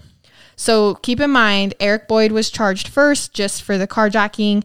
So 0.56 0.94
keep 0.96 1.20
in 1.20 1.30
mind, 1.30 1.74
Eric 1.80 2.08
Boyd 2.08 2.32
was 2.32 2.50
charged 2.50 2.88
first 2.88 3.32
just 3.32 3.62
for 3.62 3.78
the 3.78 3.86
carjacking, 3.86 4.64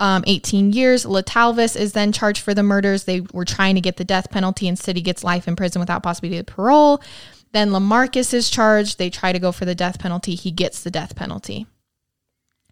um, 0.00 0.24
18 0.26 0.72
years. 0.72 1.04
Latalvis 1.04 1.76
is 1.76 1.92
then 1.92 2.12
charged 2.12 2.42
for 2.42 2.54
the 2.54 2.62
murders. 2.62 3.04
They 3.04 3.20
were 3.32 3.44
trying 3.44 3.76
to 3.76 3.80
get 3.80 3.96
the 3.96 4.04
death 4.04 4.30
penalty. 4.30 4.68
Instead, 4.68 4.96
he 4.96 5.02
gets 5.02 5.22
life 5.22 5.46
in 5.46 5.56
prison 5.56 5.80
without 5.80 6.02
possibility 6.02 6.38
of 6.38 6.46
parole. 6.46 7.02
Then 7.52 7.70
Lamarcus 7.70 8.34
is 8.34 8.50
charged. 8.50 8.98
They 8.98 9.10
try 9.10 9.32
to 9.32 9.38
go 9.38 9.52
for 9.52 9.64
the 9.64 9.74
death 9.74 9.98
penalty. 9.98 10.34
He 10.34 10.50
gets 10.50 10.82
the 10.82 10.90
death 10.90 11.14
penalty. 11.14 11.66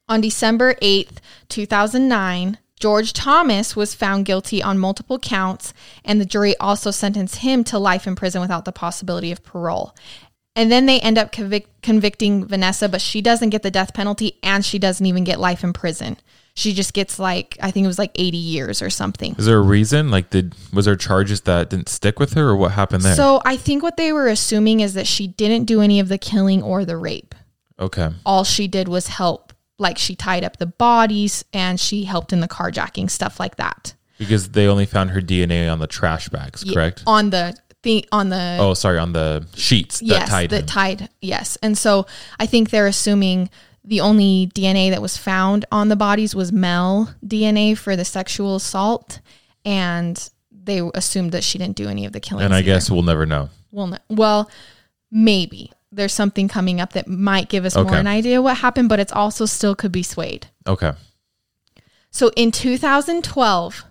On 0.08 0.20
December 0.20 0.74
8th, 0.82 1.18
2009, 1.48 2.58
George 2.80 3.12
Thomas 3.12 3.76
was 3.76 3.94
found 3.94 4.24
guilty 4.24 4.62
on 4.62 4.78
multiple 4.78 5.18
counts, 5.18 5.72
and 6.04 6.20
the 6.20 6.24
jury 6.24 6.56
also 6.58 6.90
sentenced 6.90 7.36
him 7.36 7.62
to 7.64 7.78
life 7.78 8.06
in 8.06 8.16
prison 8.16 8.40
without 8.40 8.64
the 8.64 8.72
possibility 8.72 9.30
of 9.30 9.44
parole. 9.44 9.94
And 10.56 10.72
then 10.72 10.86
they 10.86 10.98
end 11.00 11.16
up 11.18 11.30
convic- 11.30 11.66
convicting 11.82 12.44
Vanessa, 12.46 12.88
but 12.88 13.00
she 13.00 13.20
doesn't 13.22 13.50
get 13.50 13.62
the 13.62 13.70
death 13.70 13.94
penalty 13.94 14.38
and 14.42 14.64
she 14.64 14.78
doesn't 14.78 15.06
even 15.06 15.22
get 15.24 15.38
life 15.38 15.62
in 15.62 15.72
prison. 15.72 16.16
She 16.54 16.72
just 16.74 16.92
gets 16.92 17.18
like, 17.18 17.56
I 17.62 17.70
think 17.70 17.84
it 17.84 17.86
was 17.86 17.98
like 17.98 18.10
80 18.16 18.36
years 18.36 18.82
or 18.82 18.90
something. 18.90 19.36
Is 19.38 19.46
there 19.46 19.58
a 19.58 19.62
reason? 19.62 20.10
Like, 20.10 20.30
did 20.30 20.54
was 20.72 20.86
there 20.86 20.96
charges 20.96 21.42
that 21.42 21.70
didn't 21.70 21.88
stick 21.88 22.18
with 22.18 22.32
her, 22.32 22.48
or 22.48 22.56
what 22.56 22.72
happened 22.72 23.04
there? 23.04 23.14
So 23.14 23.40
I 23.44 23.56
think 23.56 23.82
what 23.82 23.96
they 23.96 24.12
were 24.12 24.26
assuming 24.26 24.80
is 24.80 24.94
that 24.94 25.06
she 25.06 25.28
didn't 25.28 25.66
do 25.66 25.80
any 25.80 26.00
of 26.00 26.08
the 26.08 26.18
killing 26.18 26.62
or 26.62 26.84
the 26.84 26.96
rape. 26.96 27.34
okay, 27.78 28.10
All 28.26 28.42
she 28.42 28.66
did 28.66 28.88
was 28.88 29.06
help. 29.06 29.49
Like 29.80 29.98
she 29.98 30.14
tied 30.14 30.44
up 30.44 30.58
the 30.58 30.66
bodies 30.66 31.44
and 31.52 31.80
she 31.80 32.04
helped 32.04 32.32
in 32.32 32.40
the 32.40 32.48
carjacking, 32.48 33.10
stuff 33.10 33.40
like 33.40 33.56
that. 33.56 33.94
because 34.18 34.50
they 34.50 34.66
only 34.68 34.84
found 34.86 35.10
her 35.10 35.20
DNA 35.22 35.72
on 35.72 35.78
the 35.80 35.86
trash 35.86 36.28
bags, 36.28 36.62
Ye- 36.62 36.74
correct? 36.74 37.02
On 37.06 37.30
the 37.30 37.56
thing, 37.82 38.04
on 38.12 38.28
the 38.28 38.58
oh, 38.60 38.74
sorry, 38.74 38.98
on 38.98 39.12
the 39.14 39.46
sheets 39.56 40.00
that 40.00 40.06
yes, 40.06 40.28
tied 40.28 40.50
that 40.50 40.60
him. 40.60 40.66
tied. 40.66 41.08
Yes, 41.22 41.56
and 41.62 41.76
so 41.78 42.06
I 42.38 42.44
think 42.46 42.68
they're 42.70 42.86
assuming 42.86 43.48
the 43.82 44.02
only 44.02 44.50
DNA 44.54 44.90
that 44.90 45.00
was 45.00 45.16
found 45.16 45.64
on 45.72 45.88
the 45.88 45.96
bodies 45.96 46.34
was 46.34 46.52
Mel 46.52 47.14
DNA 47.26 47.76
for 47.76 47.96
the 47.96 48.04
sexual 48.04 48.56
assault, 48.56 49.20
and 49.64 50.28
they 50.52 50.82
assumed 50.94 51.32
that 51.32 51.42
she 51.42 51.56
didn't 51.56 51.76
do 51.76 51.88
any 51.88 52.04
of 52.04 52.12
the 52.12 52.20
killing. 52.20 52.44
and 52.44 52.54
I 52.54 52.60
guess 52.60 52.90
we'll 52.90 53.02
never 53.02 53.24
know. 53.24 53.48
well, 53.72 53.86
no, 53.86 53.98
well, 54.10 54.50
maybe 55.10 55.72
there's 55.92 56.12
something 56.12 56.48
coming 56.48 56.80
up 56.80 56.92
that 56.92 57.08
might 57.08 57.48
give 57.48 57.64
us 57.64 57.74
more 57.76 57.94
an 57.94 58.06
idea 58.06 58.42
what 58.42 58.58
happened, 58.58 58.88
but 58.88 59.00
it's 59.00 59.12
also 59.12 59.46
still 59.46 59.74
could 59.74 59.92
be 59.92 60.02
swayed. 60.02 60.46
Okay, 60.66 60.92
So 62.10 62.30
in 62.36 62.52
2012, 62.52 63.84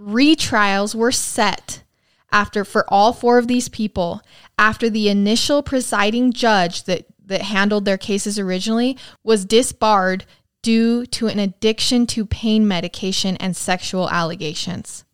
retrials 0.00 0.94
were 0.94 1.12
set 1.12 1.82
after 2.32 2.64
for 2.64 2.84
all 2.88 3.12
four 3.12 3.38
of 3.38 3.46
these 3.46 3.68
people 3.68 4.20
after 4.58 4.90
the 4.90 5.08
initial 5.08 5.62
presiding 5.62 6.32
judge 6.32 6.84
that 6.84 7.06
that 7.26 7.42
handled 7.42 7.84
their 7.84 7.98
cases 7.98 8.38
originally 8.38 8.98
was 9.22 9.44
disbarred 9.44 10.24
due 10.62 11.06
to 11.06 11.26
an 11.26 11.38
addiction 11.38 12.06
to 12.06 12.26
pain 12.26 12.66
medication 12.66 13.36
and 13.38 13.56
sexual 13.56 14.10
allegations. 14.10 15.04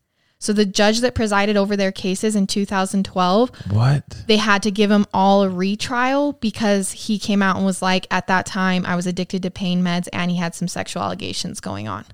So 0.41 0.55
the 0.55 0.65
judge 0.65 1.01
that 1.01 1.15
presided 1.15 1.59
over 1.59 1.77
their 1.77 1.93
cases 1.93 2.35
in 2.35 2.47
2012 2.47 3.51
what? 3.71 4.25
they 4.27 4.39
had 4.39 4.63
to 4.63 4.71
give 4.71 4.91
him 4.91 5.07
all 5.13 5.43
a 5.43 5.51
retrial 5.51 6.33
because 6.33 6.93
he 6.93 7.19
came 7.19 7.43
out 7.43 7.57
and 7.57 7.67
was 7.67 7.83
like, 7.83 8.07
at 8.11 8.27
that 8.29 8.47
time, 8.47 8.87
I 8.87 8.97
was 8.97 9.07
addicted 9.07 9.43
to 9.43 9.51
pain 9.51 9.83
meds 9.83 10.09
and 10.15 10.31
he 10.31 10.39
had 10.39 10.55
some 10.55 10.67
sexual 10.67 11.03
allegations 11.03 11.61
going 11.61 11.89
on. 11.89 12.07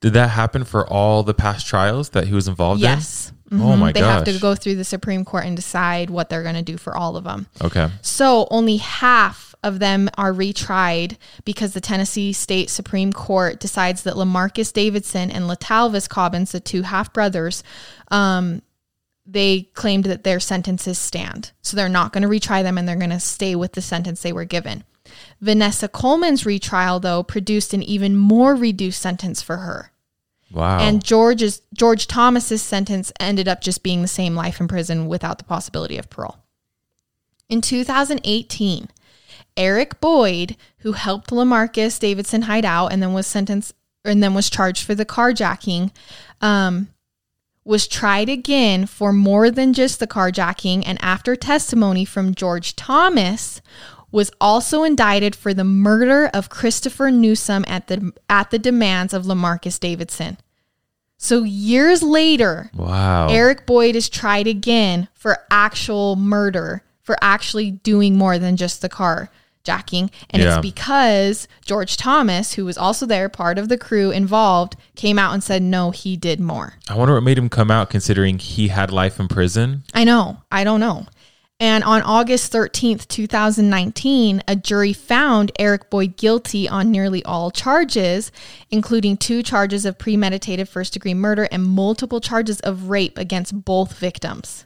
Did 0.00 0.14
that 0.14 0.30
happen 0.30 0.64
for 0.64 0.84
all 0.86 1.22
the 1.22 1.34
past 1.34 1.64
trials 1.64 2.08
that 2.10 2.26
he 2.26 2.34
was 2.34 2.48
involved 2.48 2.80
in? 2.80 2.88
Yes. 2.88 3.32
in? 3.52 3.60
Oh 3.60 3.64
mm-hmm. 3.64 3.80
my 3.80 3.86
god. 3.88 3.94
they 3.94 4.00
gosh. 4.00 4.26
have 4.26 4.34
to 4.34 4.40
go 4.40 4.56
through 4.56 4.74
the 4.74 4.84
Supreme 4.84 5.24
Court 5.24 5.44
and 5.44 5.54
decide 5.54 6.10
what 6.10 6.28
they're 6.28 6.42
going 6.42 6.56
to 6.56 6.62
do 6.62 6.76
for 6.76 6.96
all 6.96 7.16
of 7.16 7.22
them. 7.22 7.46
Okay. 7.62 7.88
So 8.00 8.48
only 8.50 8.78
half 8.78 9.51
of 9.62 9.78
them 9.78 10.10
are 10.18 10.32
retried 10.32 11.16
because 11.44 11.72
the 11.72 11.80
Tennessee 11.80 12.32
State 12.32 12.70
Supreme 12.70 13.12
Court 13.12 13.60
decides 13.60 14.02
that 14.02 14.14
Lamarcus 14.14 14.72
Davidson 14.72 15.30
and 15.30 15.44
Letalvis 15.48 16.08
Cobbins, 16.08 16.52
the 16.52 16.60
two 16.60 16.82
half 16.82 17.12
brothers, 17.12 17.62
um, 18.08 18.62
they 19.24 19.62
claimed 19.74 20.04
that 20.04 20.24
their 20.24 20.40
sentences 20.40 20.98
stand. 20.98 21.52
So 21.62 21.76
they're 21.76 21.88
not 21.88 22.12
going 22.12 22.22
to 22.22 22.28
retry 22.28 22.62
them 22.62 22.76
and 22.76 22.88
they're 22.88 22.96
going 22.96 23.10
to 23.10 23.20
stay 23.20 23.54
with 23.54 23.72
the 23.72 23.82
sentence 23.82 24.22
they 24.22 24.32
were 24.32 24.44
given. 24.44 24.84
Vanessa 25.40 25.88
Coleman's 25.88 26.46
retrial, 26.46 27.00
though, 27.00 27.22
produced 27.22 27.74
an 27.74 27.82
even 27.82 28.16
more 28.16 28.54
reduced 28.54 29.00
sentence 29.00 29.42
for 29.42 29.58
her. 29.58 29.92
Wow. 30.50 30.78
And 30.80 31.02
George's 31.02 31.62
George 31.72 32.06
Thomas's 32.06 32.62
sentence 32.62 33.10
ended 33.18 33.48
up 33.48 33.62
just 33.62 33.82
being 33.82 34.02
the 34.02 34.08
same 34.08 34.34
life 34.34 34.60
in 34.60 34.68
prison 34.68 35.06
without 35.06 35.38
the 35.38 35.44
possibility 35.44 35.96
of 35.96 36.10
parole. 36.10 36.36
In 37.48 37.60
2018, 37.60 38.88
Eric 39.56 40.00
Boyd, 40.00 40.56
who 40.78 40.92
helped 40.92 41.30
Lamarcus 41.30 41.98
Davidson 41.98 42.42
hide 42.42 42.64
out 42.64 42.88
and 42.88 43.02
then 43.02 43.12
was 43.12 43.26
sentenced 43.26 43.74
and 44.04 44.22
then 44.22 44.34
was 44.34 44.50
charged 44.50 44.84
for 44.84 44.94
the 44.94 45.06
carjacking, 45.06 45.90
um, 46.40 46.88
was 47.64 47.86
tried 47.86 48.28
again 48.28 48.86
for 48.86 49.12
more 49.12 49.50
than 49.50 49.72
just 49.72 50.00
the 50.00 50.06
carjacking 50.06 50.82
and 50.84 50.98
after 51.00 51.36
testimony 51.36 52.04
from 52.04 52.34
George 52.34 52.74
Thomas 52.74 53.60
was 54.10 54.30
also 54.40 54.82
indicted 54.82 55.34
for 55.34 55.54
the 55.54 55.64
murder 55.64 56.28
of 56.34 56.50
Christopher 56.50 57.10
Newsom 57.10 57.64
at 57.66 57.86
the 57.86 58.12
at 58.28 58.50
the 58.50 58.58
demands 58.58 59.14
of 59.14 59.24
Lamarcus 59.24 59.80
Davidson. 59.80 60.38
So 61.16 61.44
years 61.44 62.02
later, 62.02 62.70
wow. 62.74 63.28
Eric 63.28 63.64
Boyd 63.64 63.94
is 63.94 64.08
tried 64.08 64.48
again 64.48 65.08
for 65.14 65.38
actual 65.50 66.16
murder, 66.16 66.82
for 67.00 67.16
actually 67.22 67.70
doing 67.70 68.16
more 68.16 68.38
than 68.38 68.56
just 68.56 68.82
the 68.82 68.88
car 68.88 69.30
jacking. 69.64 70.10
And 70.30 70.42
Yeah. 70.42 70.58
it's 70.58 70.62
because 70.62 71.48
George 71.64 71.96
Thomas, 71.96 72.54
who 72.54 72.64
was 72.64 72.76
also 72.78 73.06
there, 73.06 73.28
part 73.28 73.58
of 73.58 73.68
the 73.68 73.78
crew 73.78 74.10
involved, 74.10 74.76
came 74.96 75.18
out 75.18 75.32
and 75.34 75.42
said, 75.42 75.62
no, 75.62 75.90
he 75.90 76.16
did 76.16 76.40
more. 76.40 76.74
I 76.88 76.94
wonder 76.94 77.14
what 77.14 77.22
made 77.22 77.38
him 77.38 77.48
come 77.48 77.70
out 77.70 77.90
considering 77.90 78.38
he 78.38 78.68
had 78.68 78.90
life 78.90 79.18
in 79.20 79.28
prison. 79.28 79.84
I 79.94 80.04
know. 80.04 80.38
I 80.50 80.64
don't 80.64 80.80
know. 80.80 81.06
And 81.60 81.84
on 81.84 82.02
August 82.02 82.52
13th, 82.52 83.06
2019, 83.06 84.42
a 84.48 84.56
jury 84.56 84.92
found 84.92 85.52
Eric 85.60 85.90
Boyd 85.90 86.16
guilty 86.16 86.68
on 86.68 86.90
nearly 86.90 87.24
all 87.24 87.52
charges, 87.52 88.32
including 88.70 89.16
two 89.16 89.44
charges 89.44 89.84
of 89.86 89.96
premeditated 89.96 90.68
first 90.68 90.92
degree 90.92 91.14
murder 91.14 91.46
and 91.52 91.62
multiple 91.64 92.20
charges 92.20 92.58
of 92.60 92.88
rape 92.88 93.16
against 93.16 93.64
both 93.64 93.96
victims. 93.96 94.64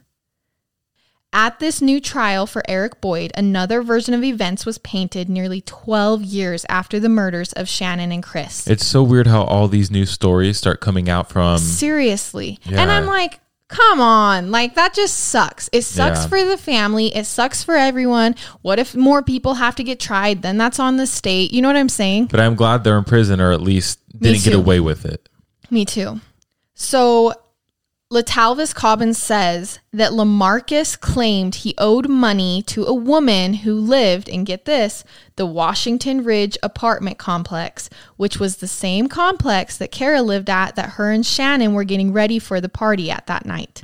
At 1.33 1.59
this 1.59 1.81
new 1.81 1.99
trial 1.99 2.47
for 2.47 2.63
Eric 2.69 3.01
Boyd, 3.01 3.31
another 3.35 3.81
version 3.81 4.13
of 4.13 4.23
events 4.23 4.65
was 4.65 4.77
painted 4.77 5.27
nearly 5.29 5.61
12 5.61 6.23
years 6.23 6.65
after 6.69 6.99
the 6.99 7.09
murders 7.09 7.51
of 7.53 7.67
Channon 7.67 8.13
and 8.13 8.23
Chris. 8.23 8.65
It's 8.65 8.85
so 8.87 9.03
weird 9.03 9.27
how 9.27 9.43
all 9.43 9.67
these 9.67 9.91
new 9.91 10.05
stories 10.05 10.57
start 10.57 10.79
coming 10.79 11.09
out 11.09 11.29
from. 11.29 11.57
Seriously. 11.57 12.59
Yeah. 12.63 12.81
And 12.81 12.89
I'm 12.89 13.05
like, 13.07 13.41
come 13.67 13.99
on. 13.99 14.51
Like, 14.51 14.75
that 14.75 14.93
just 14.93 15.15
sucks. 15.17 15.69
It 15.73 15.81
sucks 15.83 16.21
Yeah. 16.21 16.27
for 16.27 16.45
the 16.45 16.57
family. 16.57 17.13
It 17.13 17.25
sucks 17.25 17.61
for 17.61 17.75
everyone. 17.75 18.33
What 18.61 18.79
if 18.79 18.95
more 18.95 19.21
people 19.21 19.55
have 19.55 19.75
to 19.75 19.83
get 19.83 19.99
tried? 19.99 20.41
Then 20.41 20.57
that's 20.57 20.79
on 20.79 20.95
the 20.95 21.05
state. 21.05 21.51
You 21.51 21.61
know 21.61 21.67
what 21.67 21.75
I'm 21.77 21.89
saying? 21.89 22.27
But 22.27 22.39
I'm 22.39 22.55
glad 22.55 22.85
they're 22.85 22.97
in 22.97 23.03
prison 23.03 23.41
or 23.41 23.51
at 23.51 23.61
least 23.61 23.99
didn't 24.17 24.43
get 24.45 24.53
away 24.53 24.79
with 24.79 25.05
it. 25.05 25.27
Me 25.69 25.83
too. 25.83 26.21
So, 26.73 27.33
Letalvis 28.09 28.73
Cobbins 28.73 29.17
says 29.17 29.79
that 29.91 30.13
Lamarcus 30.13 30.97
claimed 30.97 31.55
he 31.55 31.75
owed 31.77 32.07
money 32.07 32.63
to 32.67 32.85
a 32.85 32.93
woman 32.93 33.53
who 33.53 33.73
lived, 33.73 34.29
and 34.29 34.45
get 34.45 34.63
this, 34.63 35.03
the 35.35 35.45
Washington 35.45 36.23
Ridge 36.23 36.57
apartment 36.63 37.17
complex, 37.17 37.89
which 38.15 38.39
was 38.39 38.57
the 38.57 38.67
same 38.67 39.09
complex 39.09 39.75
that 39.77 39.91
Kara 39.91 40.21
lived 40.21 40.49
at 40.49 40.77
that 40.77 40.91
her 40.91 41.11
and 41.11 41.25
Channon 41.25 41.73
were 41.73 41.83
getting 41.83 42.13
ready 42.13 42.39
for 42.39 42.61
the 42.61 42.69
party 42.69 43.11
at 43.11 43.27
that 43.27 43.45
night. 43.45 43.81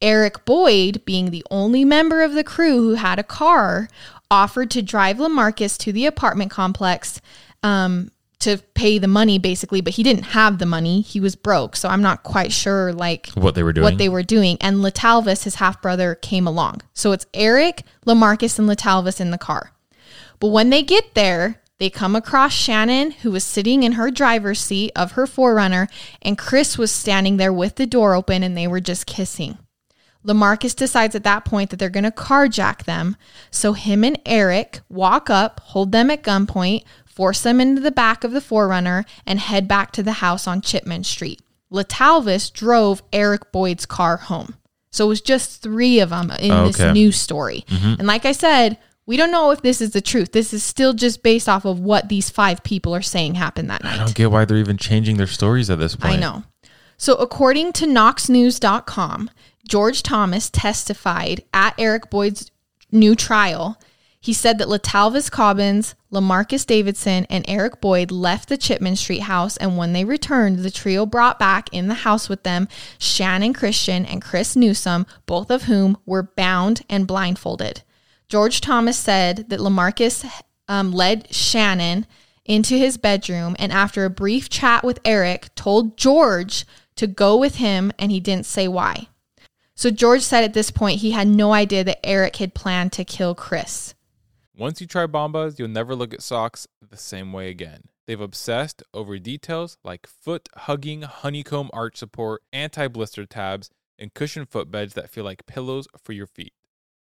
Eric 0.00 0.46
Boyd, 0.46 1.04
being 1.04 1.30
the 1.30 1.44
only 1.50 1.84
member 1.84 2.22
of 2.22 2.32
the 2.32 2.44
crew 2.44 2.80
who 2.80 2.94
had 2.94 3.18
a 3.18 3.22
car, 3.22 3.88
offered 4.30 4.70
to 4.70 4.80
drive 4.82 5.18
Lamarcus 5.18 5.76
to 5.78 5.92
the 5.92 6.06
apartment 6.06 6.50
complex 6.50 7.20
um, 7.62 8.10
to 8.40 8.58
pay 8.74 8.98
the 8.98 9.08
money, 9.08 9.38
basically, 9.38 9.80
but 9.80 9.94
he 9.94 10.02
didn't 10.02 10.24
have 10.24 10.58
the 10.58 10.66
money. 10.66 11.00
He 11.00 11.20
was 11.20 11.34
broke. 11.34 11.76
So 11.76 11.88
I'm 11.88 12.02
not 12.02 12.22
quite 12.22 12.52
sure, 12.52 12.92
like, 12.92 13.30
What 13.30 13.54
they 13.54 13.62
were 13.62 13.72
doing. 13.72 13.84
what 13.84 13.98
they 13.98 14.08
were 14.08 14.22
doing. 14.22 14.58
And 14.60 14.78
Letalvis, 14.78 15.44
his 15.44 15.56
half 15.56 15.80
brother, 15.80 16.14
came 16.14 16.46
along. 16.46 16.82
So 16.92 17.12
it's 17.12 17.26
Eric, 17.32 17.82
Lamarcus, 18.06 18.58
and 18.58 18.68
Letalvis 18.68 19.20
in 19.20 19.30
the 19.30 19.38
car. 19.38 19.72
But 20.40 20.48
when 20.48 20.70
they 20.70 20.82
get 20.82 21.14
there, 21.14 21.60
they 21.78 21.90
come 21.90 22.14
across 22.14 22.54
Channon, 22.54 23.12
who 23.14 23.30
was 23.30 23.44
sitting 23.44 23.82
in 23.82 23.92
her 23.92 24.10
driver's 24.10 24.60
seat 24.60 24.92
of 24.94 25.12
her 25.12 25.26
4Runner, 25.26 25.88
and 26.22 26.38
Chris 26.38 26.76
was 26.78 26.92
standing 26.92 27.36
there 27.36 27.52
with 27.52 27.76
the 27.76 27.86
door 27.86 28.14
open 28.14 28.42
and 28.42 28.56
they 28.56 28.68
were 28.68 28.80
just 28.80 29.06
kissing. 29.06 29.58
Lamarcus 30.24 30.74
decides 30.74 31.14
at 31.14 31.24
that 31.24 31.44
point 31.44 31.68
that 31.70 31.76
they're 31.78 31.90
going 31.90 32.04
to 32.04 32.10
carjack 32.10 32.84
them. 32.84 33.16
So 33.50 33.74
him 33.74 34.02
and 34.04 34.18
Eric 34.24 34.80
walk 34.88 35.28
up, 35.28 35.60
hold 35.60 35.92
them 35.92 36.10
at 36.10 36.22
gunpoint, 36.22 36.84
force 37.14 37.42
them 37.42 37.60
into 37.60 37.80
the 37.80 37.90
back 37.90 38.24
of 38.24 38.32
the 38.32 38.40
4Runner, 38.40 39.04
and 39.26 39.38
head 39.38 39.68
back 39.68 39.92
to 39.92 40.02
the 40.02 40.12
house 40.14 40.46
on 40.46 40.60
Chipman 40.60 41.04
Street. 41.04 41.40
Letalvis 41.72 42.52
drove 42.52 43.02
Eric 43.12 43.52
Boyd's 43.52 43.86
car 43.86 44.16
home. 44.16 44.54
So 44.90 45.06
it 45.06 45.08
was 45.08 45.20
just 45.20 45.60
three 45.62 45.98
of 46.00 46.10
them 46.10 46.30
in 46.32 46.52
oh, 46.52 46.64
Okay. 46.64 46.72
this 46.72 46.94
new 46.94 47.10
story. 47.10 47.64
Mm-hmm. 47.68 47.94
And 47.98 48.06
like 48.06 48.24
I 48.24 48.32
said, 48.32 48.78
we 49.06 49.16
don't 49.16 49.32
know 49.32 49.50
if 49.50 49.60
this 49.60 49.80
is 49.80 49.90
the 49.90 50.00
truth. 50.00 50.32
This 50.32 50.54
is 50.54 50.62
still 50.62 50.92
just 50.92 51.22
based 51.22 51.48
off 51.48 51.64
of 51.64 51.80
what 51.80 52.08
these 52.08 52.30
five 52.30 52.62
people 52.62 52.94
are 52.94 53.02
saying 53.02 53.34
happened 53.34 53.68
that 53.70 53.82
night. 53.82 53.94
I 54.00 54.04
don't 54.04 54.14
get 54.14 54.30
why 54.30 54.44
they're 54.44 54.56
even 54.56 54.76
changing 54.76 55.16
their 55.16 55.26
stories 55.26 55.68
at 55.68 55.78
this 55.78 55.96
point. 55.96 56.14
I 56.14 56.20
know. 56.20 56.44
So, 56.96 57.14
according 57.16 57.72
to 57.74 57.86
KnoxNews.com, 57.86 59.30
George 59.66 60.02
Thomas 60.02 60.48
testified 60.48 61.42
at 61.52 61.74
Eric 61.78 62.08
Boyd's 62.08 62.50
new 62.92 63.14
trial. 63.14 63.80
He 64.24 64.32
said 64.32 64.56
that 64.56 64.70
Letalvis 64.70 65.28
Cobbins, 65.28 65.94
Lamarcus 66.10 66.64
Davidson, 66.64 67.26
and 67.28 67.44
Eric 67.46 67.82
Boyd 67.82 68.10
left 68.10 68.48
the 68.48 68.56
Chipman 68.56 68.96
Street 68.96 69.24
house, 69.24 69.58
and 69.58 69.76
when 69.76 69.92
they 69.92 70.06
returned, 70.06 70.60
the 70.60 70.70
trio 70.70 71.04
brought 71.04 71.38
back 71.38 71.68
in 71.72 71.88
the 71.88 71.94
house 71.94 72.26
with 72.26 72.42
them 72.42 72.66
Channon 72.98 73.54
Christian 73.54 74.06
and 74.06 74.22
Chris 74.22 74.56
Newsom, 74.56 75.04
both 75.26 75.50
of 75.50 75.64
whom 75.64 75.98
were 76.06 76.22
bound 76.22 76.86
and 76.88 77.06
blindfolded. 77.06 77.82
George 78.26 78.62
Thomas 78.62 78.98
said 78.98 79.50
that 79.50 79.60
Lamarcus 79.60 80.24
um, 80.68 80.90
led 80.90 81.28
Channon 81.28 82.06
into 82.46 82.78
his 82.78 82.96
bedroom 82.96 83.54
and, 83.58 83.72
after 83.72 84.06
a 84.06 84.10
brief 84.10 84.48
chat 84.48 84.82
with 84.84 85.00
Eric, 85.04 85.54
told 85.54 85.98
George 85.98 86.64
to 86.96 87.06
go 87.06 87.36
with 87.36 87.56
him, 87.56 87.92
and 87.98 88.10
he 88.10 88.20
didn't 88.20 88.46
say 88.46 88.68
why. 88.68 89.08
So 89.74 89.90
George 89.90 90.22
said 90.22 90.44
at 90.44 90.54
this 90.54 90.70
point 90.70 91.00
he 91.00 91.10
had 91.10 91.28
no 91.28 91.52
idea 91.52 91.84
that 91.84 92.06
Eric 92.06 92.36
had 92.36 92.54
planned 92.54 92.92
to 92.92 93.04
kill 93.04 93.34
Chris. 93.34 93.93
Once 94.56 94.80
you 94.80 94.86
try 94.86 95.04
Bombas, 95.04 95.58
you'll 95.58 95.66
never 95.66 95.96
look 95.96 96.14
at 96.14 96.22
socks 96.22 96.68
the 96.88 96.96
same 96.96 97.32
way 97.32 97.48
again. 97.48 97.82
They've 98.06 98.20
obsessed 98.20 98.84
over 98.92 99.18
details 99.18 99.78
like 99.82 100.06
foot 100.06 100.48
hugging 100.54 101.02
honeycomb 101.02 101.70
arch 101.72 101.96
support, 101.96 102.42
anti 102.52 102.86
blister 102.86 103.26
tabs, 103.26 103.68
and 103.98 104.14
cushioned 104.14 104.50
footbeds 104.50 104.92
that 104.92 105.10
feel 105.10 105.24
like 105.24 105.46
pillows 105.46 105.88
for 106.00 106.12
your 106.12 106.28
feet. 106.28 106.52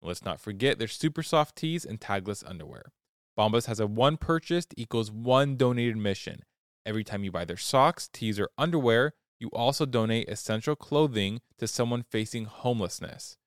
Let's 0.01 0.25
not 0.25 0.41
forget 0.41 0.79
their 0.79 0.87
super 0.87 1.25
soft 1.25 1.57
tees 1.57 1.85
and 1.85 2.01
tagless 2.01 2.49
underwear. 2.49 2.93
Bombas 3.37 3.67
has 3.67 3.81
a 3.81 3.87
one 3.87 4.17
purchased 4.17 4.73
equals 4.77 5.11
one 5.11 5.57
donated 5.57 5.97
mission. 5.97 6.45
Every 6.87 7.03
time 7.03 7.25
you 7.25 7.33
buy 7.33 7.45
their 7.45 7.57
socks, 7.57 8.09
tees, 8.13 8.39
or 8.39 8.49
underwear, 8.59 9.15
you 9.41 9.49
also 9.49 9.87
donate 9.87 10.29
essential 10.29 10.77
clothing 10.77 11.41
to 11.59 11.67
someone 11.67 12.05
facing 12.05 12.45
homelessness. 12.45 13.39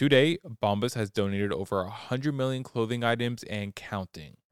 Today, 0.00 0.38
Bombas 0.62 0.94
has 0.94 1.10
donated 1.10 1.52
over 1.52 1.82
100 1.82 2.32
million 2.32 2.62
clothing 2.62 3.04
items 3.04 3.42
and 3.42 3.74
counting. 3.76 4.38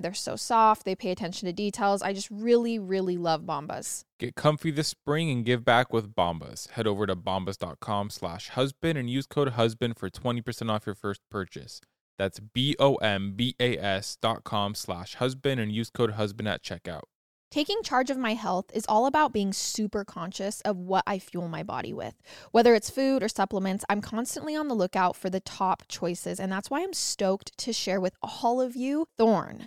they're 0.00 0.14
so 0.14 0.36
soft. 0.36 0.84
They 0.84 0.94
pay 0.94 1.10
attention 1.10 1.46
to 1.46 1.52
details. 1.52 2.02
I 2.02 2.12
just 2.12 2.30
really, 2.30 2.78
really 2.78 3.16
love 3.16 3.42
Bombas. 3.42 4.04
Get 4.18 4.34
comfy 4.34 4.70
this 4.70 4.88
spring 4.88 5.30
and 5.30 5.44
give 5.44 5.64
back 5.64 5.92
with 5.92 6.14
Bombas. 6.14 6.70
Head 6.70 6.86
over 6.86 7.06
to 7.06 7.16
bombas.com 7.16 8.10
slash 8.10 8.48
husband 8.50 8.98
and 8.98 9.08
use 9.08 9.26
code 9.26 9.50
husband 9.50 9.96
for 9.96 10.10
20% 10.10 10.70
off 10.70 10.86
your 10.86 10.94
first 10.94 11.20
purchase. 11.30 11.80
That's 12.18 12.40
B-O-M-B-A-S 12.40 14.16
dot 14.20 14.44
com 14.44 14.74
slash 14.74 15.14
husband 15.14 15.60
and 15.60 15.72
use 15.72 15.90
code 15.90 16.12
husband 16.12 16.48
at 16.48 16.62
checkout. 16.62 17.02
Taking 17.50 17.82
charge 17.82 18.10
of 18.10 18.18
my 18.18 18.34
health 18.34 18.66
is 18.74 18.84
all 18.90 19.06
about 19.06 19.32
being 19.32 19.54
super 19.54 20.04
conscious 20.04 20.60
of 20.62 20.76
what 20.76 21.02
I 21.06 21.18
fuel 21.18 21.48
my 21.48 21.62
body 21.62 21.94
with. 21.94 22.14
Whether 22.50 22.74
it's 22.74 22.90
food 22.90 23.22
or 23.22 23.28
supplements, 23.28 23.86
I'm 23.88 24.02
constantly 24.02 24.54
on 24.54 24.68
the 24.68 24.74
lookout 24.74 25.16
for 25.16 25.30
the 25.30 25.40
top 25.40 25.84
choices, 25.88 26.38
and 26.38 26.52
that's 26.52 26.68
why 26.68 26.82
I'm 26.82 26.92
stoked 26.92 27.56
to 27.56 27.72
share 27.72 28.00
with 28.02 28.14
all 28.22 28.60
of 28.60 28.76
you 28.76 29.06
Thorne. 29.16 29.66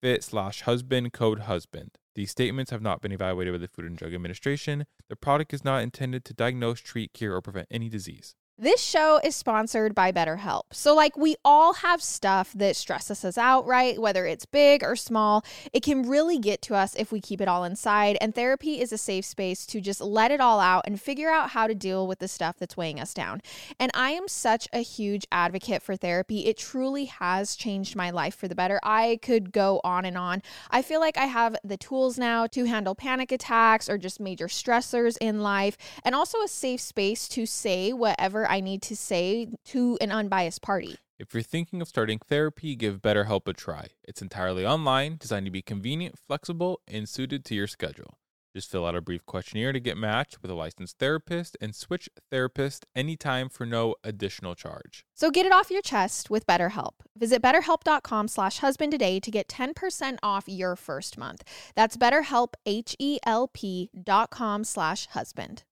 fit 0.00 0.24
slash 0.24 0.62
husband 0.62 1.12
code 1.12 1.40
husband. 1.40 1.98
These 2.14 2.30
statements 2.30 2.70
have 2.70 2.82
not 2.82 3.00
been 3.00 3.12
evaluated 3.12 3.54
by 3.54 3.58
the 3.58 3.68
Food 3.68 3.84
and 3.84 3.96
Drug 3.96 4.14
Administration. 4.14 4.86
The 5.08 5.16
product 5.16 5.54
is 5.54 5.64
not 5.64 5.82
intended 5.82 6.24
to 6.24 6.34
diagnose, 6.34 6.80
treat, 6.80 7.12
cure, 7.12 7.34
or 7.34 7.40
prevent 7.40 7.68
any 7.70 7.88
disease. 7.88 8.34
This 8.62 8.82
show 8.82 9.18
is 9.24 9.34
sponsored 9.34 9.94
by 9.94 10.12
BetterHelp. 10.12 10.64
So, 10.70 10.94
like, 10.94 11.16
we 11.16 11.34
all 11.46 11.72
have 11.72 12.02
stuff 12.02 12.52
that 12.52 12.76
stresses 12.76 13.24
us 13.24 13.38
out, 13.38 13.66
right? 13.66 13.98
Whether 13.98 14.26
it's 14.26 14.44
big 14.44 14.84
or 14.84 14.96
small, 14.96 15.42
it 15.72 15.82
can 15.82 16.06
really 16.06 16.38
get 16.38 16.60
to 16.62 16.74
us 16.74 16.94
if 16.94 17.10
we 17.10 17.22
keep 17.22 17.40
it 17.40 17.48
all 17.48 17.64
inside. 17.64 18.18
And 18.20 18.34
therapy 18.34 18.78
is 18.78 18.92
a 18.92 18.98
safe 18.98 19.24
space 19.24 19.64
to 19.64 19.80
just 19.80 20.02
let 20.02 20.30
it 20.30 20.42
all 20.42 20.60
out 20.60 20.84
and 20.86 21.00
figure 21.00 21.30
out 21.30 21.48
how 21.48 21.68
to 21.68 21.74
deal 21.74 22.06
with 22.06 22.18
the 22.18 22.28
stuff 22.28 22.58
that's 22.58 22.76
weighing 22.76 23.00
us 23.00 23.14
down. 23.14 23.40
And 23.78 23.90
I 23.94 24.10
am 24.10 24.28
such 24.28 24.68
a 24.74 24.80
huge 24.80 25.26
advocate 25.32 25.82
for 25.82 25.96
therapy. 25.96 26.44
It 26.44 26.58
truly 26.58 27.06
has 27.06 27.56
changed 27.56 27.96
my 27.96 28.10
life 28.10 28.34
for 28.34 28.46
the 28.46 28.54
better. 28.54 28.78
I 28.82 29.20
could 29.22 29.52
go 29.52 29.80
on 29.84 30.04
and 30.04 30.18
on. 30.18 30.42
I 30.70 30.82
feel 30.82 31.00
like 31.00 31.16
I 31.16 31.24
have 31.24 31.56
the 31.64 31.78
tools 31.78 32.18
now 32.18 32.46
to 32.48 32.64
handle 32.64 32.94
panic 32.94 33.32
attacks 33.32 33.88
or 33.88 33.96
just 33.96 34.20
major 34.20 34.48
stressors 34.48 35.16
in 35.18 35.40
life, 35.40 35.78
and 36.04 36.14
also 36.14 36.42
a 36.42 36.48
safe 36.48 36.82
space 36.82 37.26
to 37.28 37.46
say 37.46 37.94
whatever 37.94 38.49
I 38.50 38.60
need 38.60 38.82
to 38.82 38.96
say 38.96 39.48
to 39.66 39.96
an 40.00 40.10
unbiased 40.10 40.60
party. 40.60 40.96
If 41.18 41.32
you're 41.34 41.42
thinking 41.42 41.80
of 41.80 41.88
starting 41.88 42.18
therapy, 42.18 42.74
give 42.74 43.00
BetterHelp 43.00 43.46
a 43.46 43.52
try. 43.52 43.88
It's 44.02 44.22
entirely 44.22 44.66
online, 44.66 45.16
designed 45.18 45.46
to 45.46 45.52
be 45.52 45.62
convenient, 45.62 46.18
flexible, 46.18 46.80
and 46.88 47.08
suited 47.08 47.44
to 47.44 47.54
your 47.54 47.66
schedule. 47.66 48.18
Just 48.54 48.70
fill 48.70 48.84
out 48.86 48.96
a 48.96 49.00
brief 49.00 49.24
questionnaire 49.26 49.72
to 49.72 49.78
get 49.78 49.96
matched 49.96 50.42
with 50.42 50.50
a 50.50 50.54
licensed 50.54 50.98
therapist 50.98 51.56
and 51.60 51.74
switch 51.74 52.08
therapist 52.30 52.84
anytime 52.96 53.48
for 53.48 53.64
no 53.64 53.94
additional 54.02 54.54
charge. 54.56 55.04
So 55.14 55.30
get 55.30 55.46
it 55.46 55.52
off 55.52 55.70
your 55.70 55.82
chest 55.82 56.30
with 56.30 56.46
BetterHelp. 56.46 56.94
Visit 57.16 57.42
betterhelp.com 57.42 58.26
slash 58.26 58.58
husband 58.58 58.90
today 58.90 59.20
to 59.20 59.30
get 59.30 59.46
10% 59.46 60.16
off 60.22 60.48
your 60.48 60.74
first 60.74 61.16
month. 61.16 61.44
That's 61.76 61.96
betterhelp, 61.96 62.54
H-E-L-P 62.66 63.90
dot 64.02 64.30
com 64.30 64.64
slash 64.64 65.06
husband. 65.08 65.62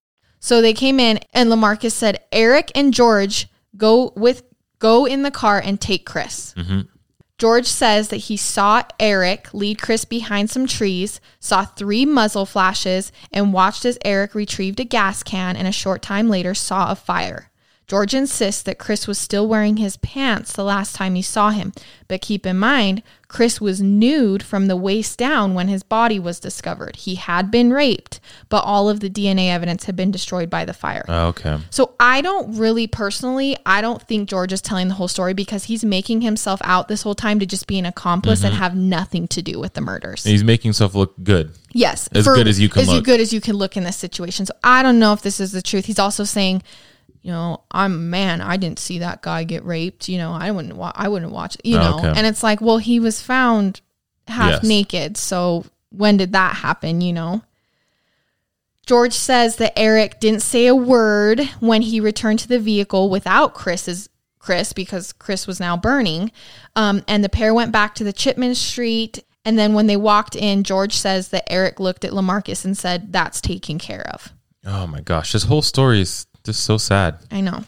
So 0.41 0.61
they 0.62 0.72
came 0.72 1.01
in 1.01 1.20
and 1.32 1.51
Lamarcus 1.51 1.93
said, 1.93 2.20
Eric 2.32 2.70
and 2.74 2.95
George 2.95 3.49
go 3.76 4.12
with 4.16 4.43
go 4.78 5.05
in 5.05 5.22
the 5.22 5.30
car 5.30 5.61
and 5.62 5.80
take 5.80 6.07
Chris. 6.07 6.55
Mm-hmm. 6.57 6.80
George 7.39 7.66
says 7.66 8.09
that 8.09 8.16
he 8.16 8.36
saw 8.36 8.82
Eric 8.99 9.55
lead 9.55 9.80
Chris 9.80 10.05
behind 10.05 10.51
some 10.51 10.66
trees, 10.66 11.20
saw 11.39 11.64
three 11.64 12.05
muzzle 12.05 12.45
flashes, 12.45 13.12
and 13.32 13.53
watched 13.53 13.84
as 13.84 13.99
Eric 14.05 14.34
retrieved 14.34 14.80
a 14.80 14.84
gas 14.84 15.22
can 15.22 15.57
and 15.57 15.68
a 15.68 15.72
short 15.72 16.03
time 16.03 16.28
later 16.28 16.53
saw 16.53 16.91
a 16.91 16.97
fire. 16.97 17.48
George 17.89 18.12
insists 18.12 18.62
that 18.62 18.78
Chris 18.78 19.07
was 19.07 19.18
still 19.18 19.49
wearing 19.49 19.78
his 19.78 19.97
pants 19.97 20.53
the 20.53 20.62
last 20.62 20.95
time 20.95 21.14
he 21.14 21.22
saw 21.22 21.51
him, 21.51 21.72
but 22.07 22.20
keep 22.20 22.45
in 22.45 22.59
mind, 22.59 23.03
Chris 23.28 23.62
was 23.62 23.80
nude 23.80 24.43
from 24.43 24.66
the 24.66 24.76
waist 24.76 25.18
down 25.18 25.55
when 25.55 25.68
his 25.68 25.82
body 25.82 26.18
was 26.18 26.39
discovered. 26.39 26.97
He 26.97 27.14
had 27.14 27.51
been 27.51 27.72
raped, 27.72 28.20
but 28.51 28.62
all 28.64 28.91
of 28.91 29.01
the 29.01 29.09
DNA 29.09 29.49
evidence 29.49 29.84
had 29.84 29.97
been 29.97 30.11
destroyed 30.11 30.51
by 30.51 30.66
the 30.66 30.74
fire. 30.74 31.05
Oh, 31.09 31.28
okay. 31.28 31.59
So 31.70 31.95
I 31.99 32.20
don't 32.20 32.59
really 32.59 32.86
personally, 32.86 33.57
I 33.64 33.80
don't 33.80 34.03
think 34.03 34.28
George 34.28 34.53
is 34.53 34.61
telling 34.61 34.89
the 34.89 34.95
whole 34.95 35.09
story 35.09 35.32
because 35.32 35.64
he's 35.64 35.82
making 35.82 36.20
himself 36.20 36.61
out 36.64 36.89
this 36.89 37.03
whole 37.03 37.14
time 37.14 37.39
to 37.41 37.47
just 37.47 37.66
be 37.66 37.78
an 37.78 37.86
accomplice 37.86 38.45
and 38.45 38.53
mm-hmm. 38.53 38.62
have 38.62 38.76
nothing 38.76 39.28
to 39.28 39.41
do 39.41 39.59
with 39.59 39.72
the 39.72 39.80
murders. 39.80 40.26
And 40.26 40.32
he's 40.32 40.45
making 40.45 40.68
himself 40.68 40.95
look 40.95 41.14
good. 41.22 41.53
Yes, 41.72 42.09
As 42.12 42.26
good 42.26 42.49
as 42.49 42.61
you 42.61 42.68
can 42.68 42.82
as 42.82 42.89
look. 42.89 43.05
good 43.05 43.20
as 43.20 43.32
you 43.32 43.41
can 43.41 43.57
look 43.57 43.78
in 43.78 43.84
this 43.84 43.97
situation. 43.97 44.45
So 44.45 44.55
I 44.62 44.82
don't 44.82 44.99
know 44.99 45.14
if 45.14 45.22
this 45.22 45.41
is 45.41 45.53
the 45.53 45.62
truth. 45.62 45.86
He's 45.86 45.99
also 45.99 46.24
saying 46.24 46.62
you 47.23 47.31
know, 47.33 47.62
I'm 47.71 48.11
man, 48.11 48.41
I 48.41 48.57
didn't 48.57 48.79
see 48.79 48.99
that 49.01 49.23
guy 49.23 49.45
get 49.45 49.64
raped. 49.64 50.09
You 50.09 50.19
know, 50.19 50.33
I 50.33 50.51
wouldn't. 50.51 50.77
Wa- 50.77 50.93
I 50.95 51.09
wouldn't 51.09 51.33
watch. 51.33 51.57
You 51.64 51.77
Oh, 51.77 51.81
know, 51.81 51.99
okay. 51.99 52.12
and 52.16 52.27
it's 52.27 52.43
like, 52.43 52.61
well, 52.61 52.79
he 52.79 53.01
was 53.01 53.21
found 53.21 53.81
half 54.27 54.51
Yes. 54.51 54.64
naked. 54.64 55.16
So 55.16 55.64
when 55.91 56.16
did 56.16 56.33
that 56.33 56.57
happen? 56.57 57.01
You 57.01 57.12
know. 57.12 57.43
George 58.87 59.12
says 59.12 59.57
that 59.57 59.79
Eric 59.79 60.19
didn't 60.19 60.41
say 60.41 60.66
a 60.66 60.75
word 60.75 61.41
when 61.61 61.83
he 61.83 62.01
returned 62.01 62.39
to 62.39 62.49
the 62.49 62.59
vehicle 62.59 63.11
without 63.11 63.53
Chris's 63.53 64.09
Chris 64.39 64.73
because 64.73 65.12
Chris 65.12 65.47
was 65.47 65.61
now 65.61 65.77
burning. 65.77 66.33
Um, 66.75 67.05
and 67.07 67.23
the 67.23 67.29
pair 67.29 67.53
went 67.53 67.71
back 67.71 67.95
to 67.97 68.05
the 68.05 68.14
Chipman 68.14 68.55
Street. 68.55 69.23
And 69.45 69.59
then 69.59 69.75
when 69.75 69.89
they 69.89 69.97
walked 69.99 70.37
in, 70.37 70.62
George 70.64 70.95
says 70.95 71.29
that 71.29 71.51
Eric 71.53 71.81
looked 71.81 72.03
at 72.05 72.12
Lamarcus 72.12 72.64
and 72.64 72.77
said, 72.79 73.12
"That's 73.12 73.41
taken 73.43 73.79
care 73.79 74.07
of." 74.12 74.33
Oh 74.66 74.87
my 74.87 75.01
gosh, 75.01 75.33
this 75.33 75.45
whole 75.45 75.62
story 75.62 76.01
is 76.01 76.27
just 76.49 76.65
so 76.65 76.79
sad. 76.79 77.19
I 77.31 77.43
know. 77.43 77.65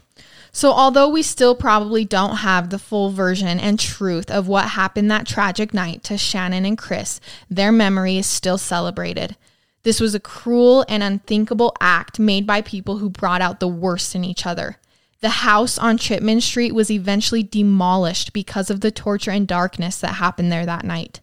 So, 0.52 0.72
although 0.72 1.08
we 1.08 1.22
still 1.22 1.54
probably 1.54 2.04
don't 2.04 2.36
have 2.36 2.70
the 2.70 2.78
full 2.78 3.10
version 3.10 3.60
and 3.60 3.78
truth 3.78 4.30
of 4.30 4.48
what 4.48 4.70
happened 4.70 5.10
that 5.10 5.26
tragic 5.26 5.74
night 5.74 6.02
to 6.04 6.14
Channon 6.14 6.66
and 6.66 6.78
Chris, 6.78 7.20
their 7.50 7.70
memory 7.70 8.16
is 8.16 8.26
still 8.26 8.58
celebrated. 8.58 9.36
This 9.82 10.00
was 10.00 10.14
a 10.14 10.20
cruel 10.20 10.84
and 10.88 11.02
unthinkable 11.02 11.76
act 11.78 12.18
made 12.18 12.46
by 12.46 12.62
people 12.62 12.98
who 12.98 13.10
brought 13.10 13.42
out 13.42 13.60
the 13.60 13.68
worst 13.68 14.14
in 14.14 14.24
each 14.24 14.46
other. 14.46 14.78
The 15.20 15.28
house 15.28 15.76
on 15.76 15.98
Chipman 15.98 16.40
Street 16.40 16.72
was 16.74 16.90
eventually 16.90 17.42
demolished 17.42 18.32
because 18.32 18.70
of 18.70 18.80
the 18.80 18.90
torture 18.90 19.30
and 19.30 19.46
darkness 19.46 20.00
that 20.00 20.14
happened 20.14 20.50
there 20.50 20.66
that 20.66 20.84
night. 20.84 21.20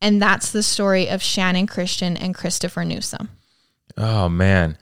And 0.00 0.20
that's 0.20 0.52
the 0.52 0.62
story 0.62 1.08
of 1.08 1.22
Channon 1.22 1.66
Christian 1.66 2.18
and 2.18 2.34
Christopher 2.34 2.84
Newsom. 2.84 3.30
Oh 3.96 4.28
man, 4.28 4.76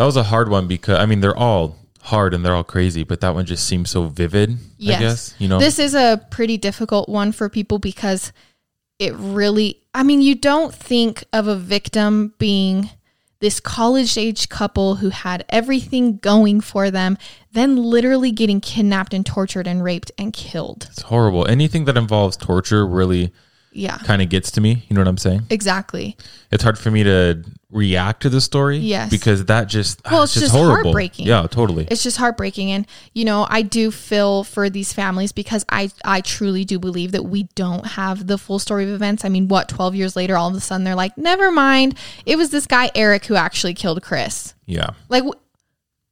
that 0.00 0.06
was 0.06 0.16
a 0.16 0.22
hard 0.22 0.48
one 0.48 0.66
because 0.66 0.98
I 0.98 1.04
mean 1.04 1.20
they're 1.20 1.36
all 1.36 1.76
hard 2.00 2.32
and 2.32 2.42
they're 2.42 2.54
all 2.54 2.64
crazy, 2.64 3.04
but 3.04 3.20
that 3.20 3.34
one 3.34 3.44
just 3.44 3.66
seems 3.66 3.90
so 3.90 4.04
vivid. 4.04 4.56
I 4.80 4.98
guess 4.98 5.34
you 5.38 5.46
know. 5.46 5.58
This 5.58 5.78
is 5.78 5.94
a 5.94 6.26
pretty 6.30 6.56
difficult 6.56 7.10
one 7.10 7.32
for 7.32 7.50
people 7.50 7.78
because 7.78 8.32
it 8.98 9.12
really, 9.16 9.82
I 9.92 10.02
mean, 10.02 10.22
you 10.22 10.34
don't 10.34 10.74
think 10.74 11.24
of 11.34 11.48
a 11.48 11.54
victim 11.54 12.32
being 12.38 12.88
this 13.40 13.60
college 13.60 14.16
age 14.16 14.48
couple 14.48 14.94
who 14.94 15.10
had 15.10 15.44
everything 15.50 16.16
going 16.16 16.62
for 16.62 16.90
them, 16.90 17.18
then 17.52 17.76
literally 17.76 18.32
getting 18.32 18.62
kidnapped 18.62 19.12
and 19.12 19.26
tortured 19.26 19.66
and 19.66 19.84
raped 19.84 20.10
and 20.16 20.32
killed. 20.32 20.88
it's 20.90 21.02
horrible. 21.02 21.46
Anything 21.46 21.84
that 21.84 21.98
involves 21.98 22.38
torture 22.38 22.86
really 22.86 23.34
Yeah, 23.72 23.98
kind 23.98 24.20
of 24.22 24.28
gets 24.28 24.50
to 24.52 24.60
me. 24.60 24.84
You 24.88 24.94
know 24.94 25.00
what 25.00 25.08
I'm 25.08 25.18
saying? 25.18 25.42
exactly. 25.50 26.16
It's 26.50 26.62
hard 26.62 26.78
for 26.78 26.90
me 26.90 27.04
to 27.04 27.44
react 27.70 28.22
to 28.22 28.28
the 28.28 28.40
story. 28.40 28.78
Yes. 28.78 29.10
because 29.10 29.44
that 29.44 29.68
just 29.68 30.02
Well, 30.04 30.20
ah, 30.20 30.24
it's 30.24 30.34
just 30.34 30.52
heartbreaking. 30.54 31.26
Yeah, 31.26 31.46
totally. 31.48 31.86
It's 31.90 32.02
just 32.02 32.16
heartbreaking. 32.16 32.72
And, 32.72 32.86
you 33.14 33.24
know, 33.24 33.46
I 33.48 33.62
do 33.62 33.90
feel 33.90 34.42
for 34.44 34.68
these 34.68 34.92
families 34.92 35.32
because 35.32 35.64
I, 35.68 35.90
I 36.04 36.20
truly 36.20 36.64
do 36.64 36.78
believe 36.78 37.12
that 37.12 37.24
we 37.24 37.44
don't 37.54 37.86
have 37.86 38.26
the 38.26 38.38
full 38.38 38.58
story 38.58 38.84
of 38.84 38.90
events. 38.90 39.24
I 39.24 39.28
mean, 39.28 39.46
what, 39.48 39.68
12 39.68 39.94
years 39.94 40.16
later, 40.16 40.36
all 40.36 40.48
of 40.48 40.54
a 40.56 40.60
sudden 40.60 40.84
they're 40.84 40.94
like, 40.96 41.16
never 41.16 41.52
mind. 41.52 41.96
It 42.26 42.36
was 42.36 42.50
this 42.50 42.66
guy, 42.66 42.90
Eric, 42.94 43.26
who 43.26 43.36
actually 43.36 43.74
killed 43.74 44.02
Chris. 44.02 44.54
yeah. 44.66 44.90
Like, 45.08 45.24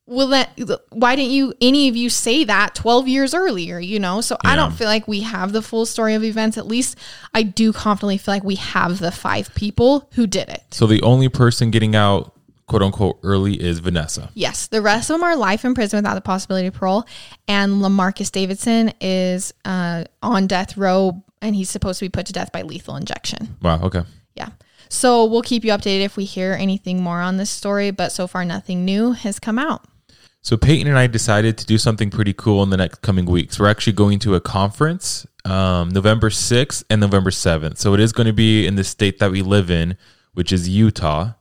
well, 0.09 0.29
that, 0.29 0.59
why 0.89 1.15
didn't 1.17 1.33
you, 1.33 1.53
any 1.61 1.89
of 1.89 1.97
you 1.97 2.09
say 2.09 2.43
that 2.45 2.75
12 2.75 3.09
years 3.09 3.35
earlier, 3.35 3.79
you 3.79 4.01
know? 4.01 4.23
So 4.23 4.39
I 4.43 4.57
don't 4.57 4.73
feel 4.73 4.87
like 4.87 5.07
we 5.07 5.21
have 5.21 5.53
the 5.53 5.61
full 5.61 5.85
story 5.85 6.15
of 6.15 6.25
events. 6.25 6.57
At 6.57 6.67
least 6.67 6.97
I 7.35 7.43
do 7.43 7.75
confidently 7.75 8.17
feel 8.17 8.35
like 8.35 8.45
we 8.45 8.55
have 8.55 9.01
the 9.01 9.13
five 9.13 9.55
people 9.55 10.09
who 10.15 10.27
did 10.27 10.49
it. 10.49 10.63
So 10.71 10.87
the 10.87 11.03
only 11.03 11.29
person 11.29 11.71
getting 11.71 11.95
out, 11.95 12.35
quote 12.67 12.83
unquote, 12.83 13.19
early 13.23 13.61
is 13.61 13.81
Vanessa. 13.81 14.31
Yes, 14.33 14.67
the 14.69 14.81
rest 14.81 15.11
of 15.11 15.15
them 15.15 15.25
are 15.25 15.37
life 15.37 15.63
in 15.65 15.75
prison 15.75 15.99
without 15.99 16.15
the 16.15 16.23
possibility 16.23 16.69
of 16.69 16.75
parole. 16.75 17.07
And 17.47 17.83
Lamarcus 17.83 18.33
Davidson 18.33 18.95
is 19.03 19.53
uh, 19.67 20.05
on 20.23 20.47
death 20.47 20.79
row 20.79 21.23
and 21.43 21.55
he's 21.55 21.69
supposed 21.69 21.99
to 21.99 22.07
be 22.07 22.11
put 22.11 22.25
to 22.27 22.33
death 22.33 22.51
by 22.51 22.63
lethal 22.63 22.97
injection. 22.97 23.57
Wow. 23.61 23.83
Okay. 23.83 24.03
Yeah. 24.35 24.49
So 24.89 25.27
we'll 25.27 25.43
keep 25.43 25.65
you 25.65 25.73
updated 25.73 26.01
if 26.01 26.17
we 26.17 26.25
hear 26.25 26.55
anything 26.59 27.03
more 27.03 27.21
on 27.21 27.37
this 27.37 27.51
story, 27.51 27.91
but 27.91 28.11
so 28.11 28.27
far 28.27 28.47
nothing 28.47 28.87
new 28.87 29.13
has 29.13 29.39
come 29.39 29.59
out. 29.59 29.85
So 30.49 30.57
Peyton 30.57 30.87
and 30.87 30.97
I 30.97 31.09
decided 31.09 31.59
to 31.59 31.67
do 31.67 31.77
something 31.77 32.09
pretty 32.09 32.33
cool 32.33 32.63
in 32.63 32.71
the 32.71 32.79
next 32.79 33.03
coming 33.03 33.27
weeks. 33.27 33.61
We're 33.61 33.69
actually 33.69 33.93
going 33.93 34.19
to 34.21 34.35
a 34.35 34.41
conference 34.41 35.27
um, 35.45 35.91
November 35.91 36.31
6th 36.31 36.85
and 36.89 37.03
November 37.03 37.29
7th. 37.29 37.77
So 37.77 37.93
it 37.93 38.01
is 38.01 38.13
going 38.13 38.29
to 38.29 38.33
be 38.33 38.67
in 38.67 38.75
the 38.75 38.83
state 38.83 39.19
that 39.19 39.31
we 39.31 39.43
live 39.43 39.71
in, 39.71 39.99
which 40.33 40.51
is 40.51 40.67
Utah. 40.67 41.33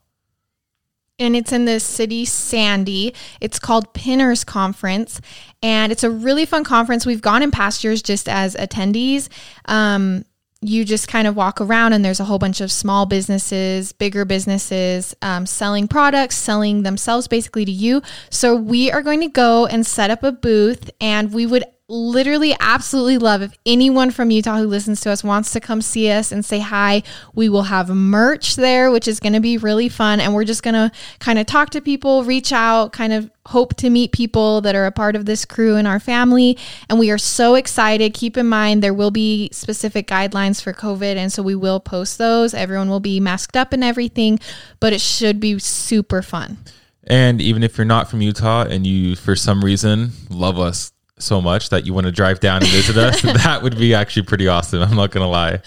and 1.19 1.37
it's 1.37 1.53
in 1.53 1.63
the 1.63 1.79
city 1.79 2.25
Sandy. 2.25 3.13
It's 3.39 3.59
called 3.59 3.93
Pinners 3.93 4.43
Conference, 4.43 5.21
and 5.63 5.89
it's 5.89 6.03
a 6.03 6.09
really 6.09 6.45
fun 6.45 6.65
conference. 6.65 7.05
We've 7.05 7.21
gone 7.21 7.41
in 7.41 7.49
past 7.49 7.85
years 7.85 8.01
just 8.01 8.27
as 8.27 8.55
attendees. 8.55 9.29
Um, 9.69 10.25
you 10.61 10.83
just 10.85 11.07
kind 11.07 11.27
of 11.27 11.35
walk 11.35 11.61
around, 11.61 11.93
and 11.93 12.03
there's 12.03 12.19
a 12.19 12.25
whole 12.25 12.39
bunch 12.39 12.61
of 12.61 12.71
small 12.71 13.05
businesses, 13.05 13.91
bigger 13.91 14.25
businesses, 14.25 15.15
um, 15.21 15.45
selling 15.45 15.87
products, 15.87 16.35
selling 16.35 16.83
themselves 16.83 17.27
basically 17.27 17.65
to 17.65 17.71
you. 17.71 18.01
So 18.29 18.55
we 18.55 18.91
are 18.91 19.01
going 19.01 19.21
to 19.21 19.29
go 19.29 19.65
and 19.67 19.85
set 19.85 20.09
up 20.09 20.23
a 20.23 20.31
booth, 20.31 20.89
and 20.99 21.33
we 21.33 21.45
would 21.45 21.63
literally 21.89 22.53
absolutely 22.59 23.17
love 23.17 23.41
if 23.41 23.57
anyone 23.65 24.11
from 24.11 24.29
Utah 24.29 24.57
who 24.57 24.67
listens 24.67 24.99
to 25.01 25.09
us 25.09 25.23
wants 25.23 25.53
to 25.53 25.61
come 25.61 25.81
see 25.81 26.11
us 26.11 26.33
and 26.33 26.43
say 26.43 26.59
hi. 26.59 27.01
We 27.33 27.47
will 27.47 27.63
have 27.63 27.89
merch 27.89 28.57
there, 28.57 28.91
which 28.91 29.07
is 29.07 29.21
going 29.21 29.33
to 29.33 29.39
be 29.39 29.57
really 29.57 29.87
fun. 29.87 30.19
And 30.19 30.33
we're 30.33 30.43
just 30.43 30.63
going 30.63 30.73
to 30.73 30.91
kind 31.19 31.39
of 31.39 31.45
talk 31.45 31.69
to 31.71 31.81
people, 31.81 32.25
reach 32.25 32.51
out, 32.51 32.91
kind 32.91 33.13
of 33.13 33.31
hope 33.45 33.75
to 33.77 33.89
meet 33.89 34.11
people 34.11 34.59
that 34.61 34.75
are 34.75 34.85
a 34.85 34.91
part 34.91 35.15
of 35.15 35.25
this 35.25 35.45
crew 35.45 35.77
and 35.77 35.87
our 35.87 35.99
family. 35.99 36.57
And 36.89 36.99
we 36.99 37.09
are 37.09 37.17
so 37.17 37.55
excited. 37.55 38.13
Keep 38.13 38.35
in 38.35 38.47
mind, 38.47 38.83
there 38.83 38.93
will 38.93 39.11
be 39.11 39.49
specific 39.53 40.07
guidelines 40.07 40.61
for 40.61 40.73
COVID. 40.73 41.15
And 41.15 41.31
so 41.31 41.41
we 41.41 41.55
will 41.55 41.79
post 41.79 42.17
those. 42.17 42.53
Everyone 42.53 42.89
will 42.89 42.99
be 42.99 43.21
masked 43.21 43.55
up 43.55 43.71
and 43.71 43.83
everything, 43.83 44.39
but 44.81 44.91
it 44.91 44.99
should 44.99 45.39
be 45.39 45.57
super 45.59 46.21
fun. 46.21 46.57
And 47.05 47.39
even 47.39 47.63
if 47.63 47.77
you're 47.77 47.85
not 47.85 48.09
from 48.09 48.21
Utah 48.21 48.63
and 48.63 48.85
you, 48.85 49.15
for 49.15 49.37
some 49.37 49.63
reason, 49.63 50.11
love 50.29 50.59
us 50.59 50.91
so 51.19 51.41
much 51.41 51.69
that 51.69 51.85
you 51.85 51.93
want 51.93 52.05
to 52.05 52.11
drive 52.11 52.39
down 52.39 52.61
and 52.61 52.71
visit 52.71 52.97
us, 52.97 53.21
that 53.43 53.61
would 53.63 53.77
be 53.77 53.93
actually 53.93 54.23
pretty 54.23 54.47
awesome. 54.47 54.81
I'm 54.81 54.95
not 54.95 55.11
going 55.11 55.23
to 55.23 55.29
lie. 55.29 55.61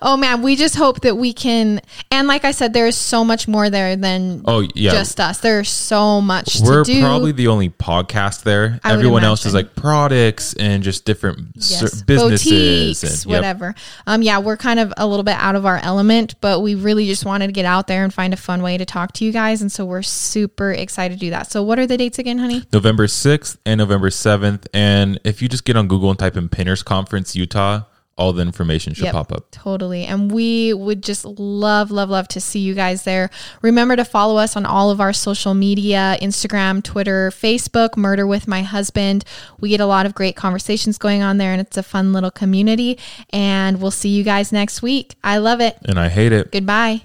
Oh 0.00 0.16
man, 0.16 0.42
we 0.42 0.56
just 0.56 0.76
hope 0.76 1.00
that 1.02 1.16
we 1.16 1.32
can. 1.32 1.80
And 2.18 2.26
like 2.26 2.44
I 2.44 2.50
said, 2.50 2.72
there 2.72 2.88
is 2.88 2.96
so 2.96 3.24
much 3.24 3.46
more 3.46 3.70
there 3.70 3.94
than 3.94 4.42
Oh, 4.44 4.66
yeah. 4.74 4.90
just 4.90 5.20
us. 5.20 5.38
There's 5.38 5.68
so 5.70 6.20
much 6.20 6.60
We're 6.60 6.82
to 6.82 6.92
do. 6.92 7.00
probably 7.00 7.30
the 7.30 7.46
only 7.46 7.70
podcast 7.70 8.42
there. 8.42 8.80
I 8.82 8.92
Everyone 8.92 9.22
else 9.22 9.46
is 9.46 9.54
like 9.54 9.76
products 9.76 10.52
and 10.54 10.82
just 10.82 11.04
different 11.04 11.46
Yes. 11.54 12.02
businesses 12.02 12.42
boutiques, 12.50 13.02
and 13.04 13.30
yep. 13.30 13.36
whatever. 13.38 13.74
Um, 14.08 14.22
yeah, 14.22 14.38
we're 14.38 14.56
kind 14.56 14.80
of 14.80 14.92
a 14.96 15.06
little 15.06 15.22
bit 15.22 15.36
out 15.36 15.54
of 15.54 15.64
our 15.64 15.78
element, 15.78 16.34
but 16.40 16.60
we 16.60 16.74
really 16.74 17.06
just 17.06 17.24
wanted 17.24 17.46
to 17.46 17.52
get 17.52 17.64
out 17.64 17.86
there 17.86 18.02
and 18.02 18.12
find 18.12 18.34
a 18.34 18.36
fun 18.36 18.62
way 18.62 18.76
to 18.78 18.84
talk 18.84 19.12
to 19.12 19.24
you 19.24 19.30
guys, 19.30 19.62
and 19.62 19.70
so 19.70 19.84
we're 19.84 20.02
super 20.02 20.72
excited 20.72 21.14
to 21.14 21.20
do 21.20 21.30
that. 21.30 21.48
So, 21.52 21.62
what 21.62 21.78
are 21.78 21.86
the 21.86 21.96
dates 21.96 22.18
again, 22.18 22.38
honey? 22.38 22.64
November 22.72 23.06
6th 23.06 23.58
and 23.64 23.78
November 23.78 24.10
7th. 24.10 24.66
And 24.74 25.20
if 25.22 25.40
you 25.40 25.48
just 25.48 25.64
get 25.64 25.76
on 25.76 25.86
Google 25.86 26.10
and 26.10 26.18
type 26.18 26.36
in 26.36 26.48
Pinners 26.48 26.82
Conference 26.82 27.36
Utah, 27.36 27.82
all 28.18 28.32
the 28.32 28.42
information 28.42 28.92
should 28.94 29.04
Yep. 29.04 29.12
pop 29.14 29.32
up. 29.32 29.50
Totally. 29.52 30.04
And 30.04 30.30
we 30.32 30.74
would 30.74 31.02
just 31.02 31.24
love, 31.24 31.90
love, 31.90 32.10
love 32.10 32.28
to 32.28 32.40
see 32.40 32.58
you 32.58 32.74
guys 32.74 33.04
there. 33.04 33.30
Remember 33.62 33.94
to 33.96 34.04
follow 34.04 34.36
us 34.36 34.56
on 34.56 34.66
all 34.66 34.90
of 34.90 35.00
our 35.00 35.12
social 35.12 35.54
media 35.54 36.16
Instagram, 36.20 36.82
Twitter, 36.82 37.30
Facebook, 37.30 37.96
Murder 37.96 38.26
with 38.26 38.48
My 38.48 38.62
Husband. 38.62 39.24
We 39.60 39.68
get 39.70 39.80
a 39.80 39.86
lot 39.86 40.04
of 40.04 40.14
great 40.14 40.36
conversations 40.36 40.98
going 40.98 41.22
on 41.22 41.38
there, 41.38 41.52
and 41.52 41.60
it's 41.60 41.76
a 41.76 41.82
fun 41.82 42.12
little 42.12 42.30
community. 42.30 42.98
And 43.30 43.80
we'll 43.80 43.90
see 43.92 44.08
you 44.10 44.24
guys 44.24 44.52
next 44.52 44.82
week. 44.82 45.14
I 45.22 45.38
love 45.38 45.60
it. 45.60 45.78
And 45.84 45.98
I 45.98 46.08
hate 46.08 46.32
it. 46.32 46.50
Goodbye. 46.50 47.02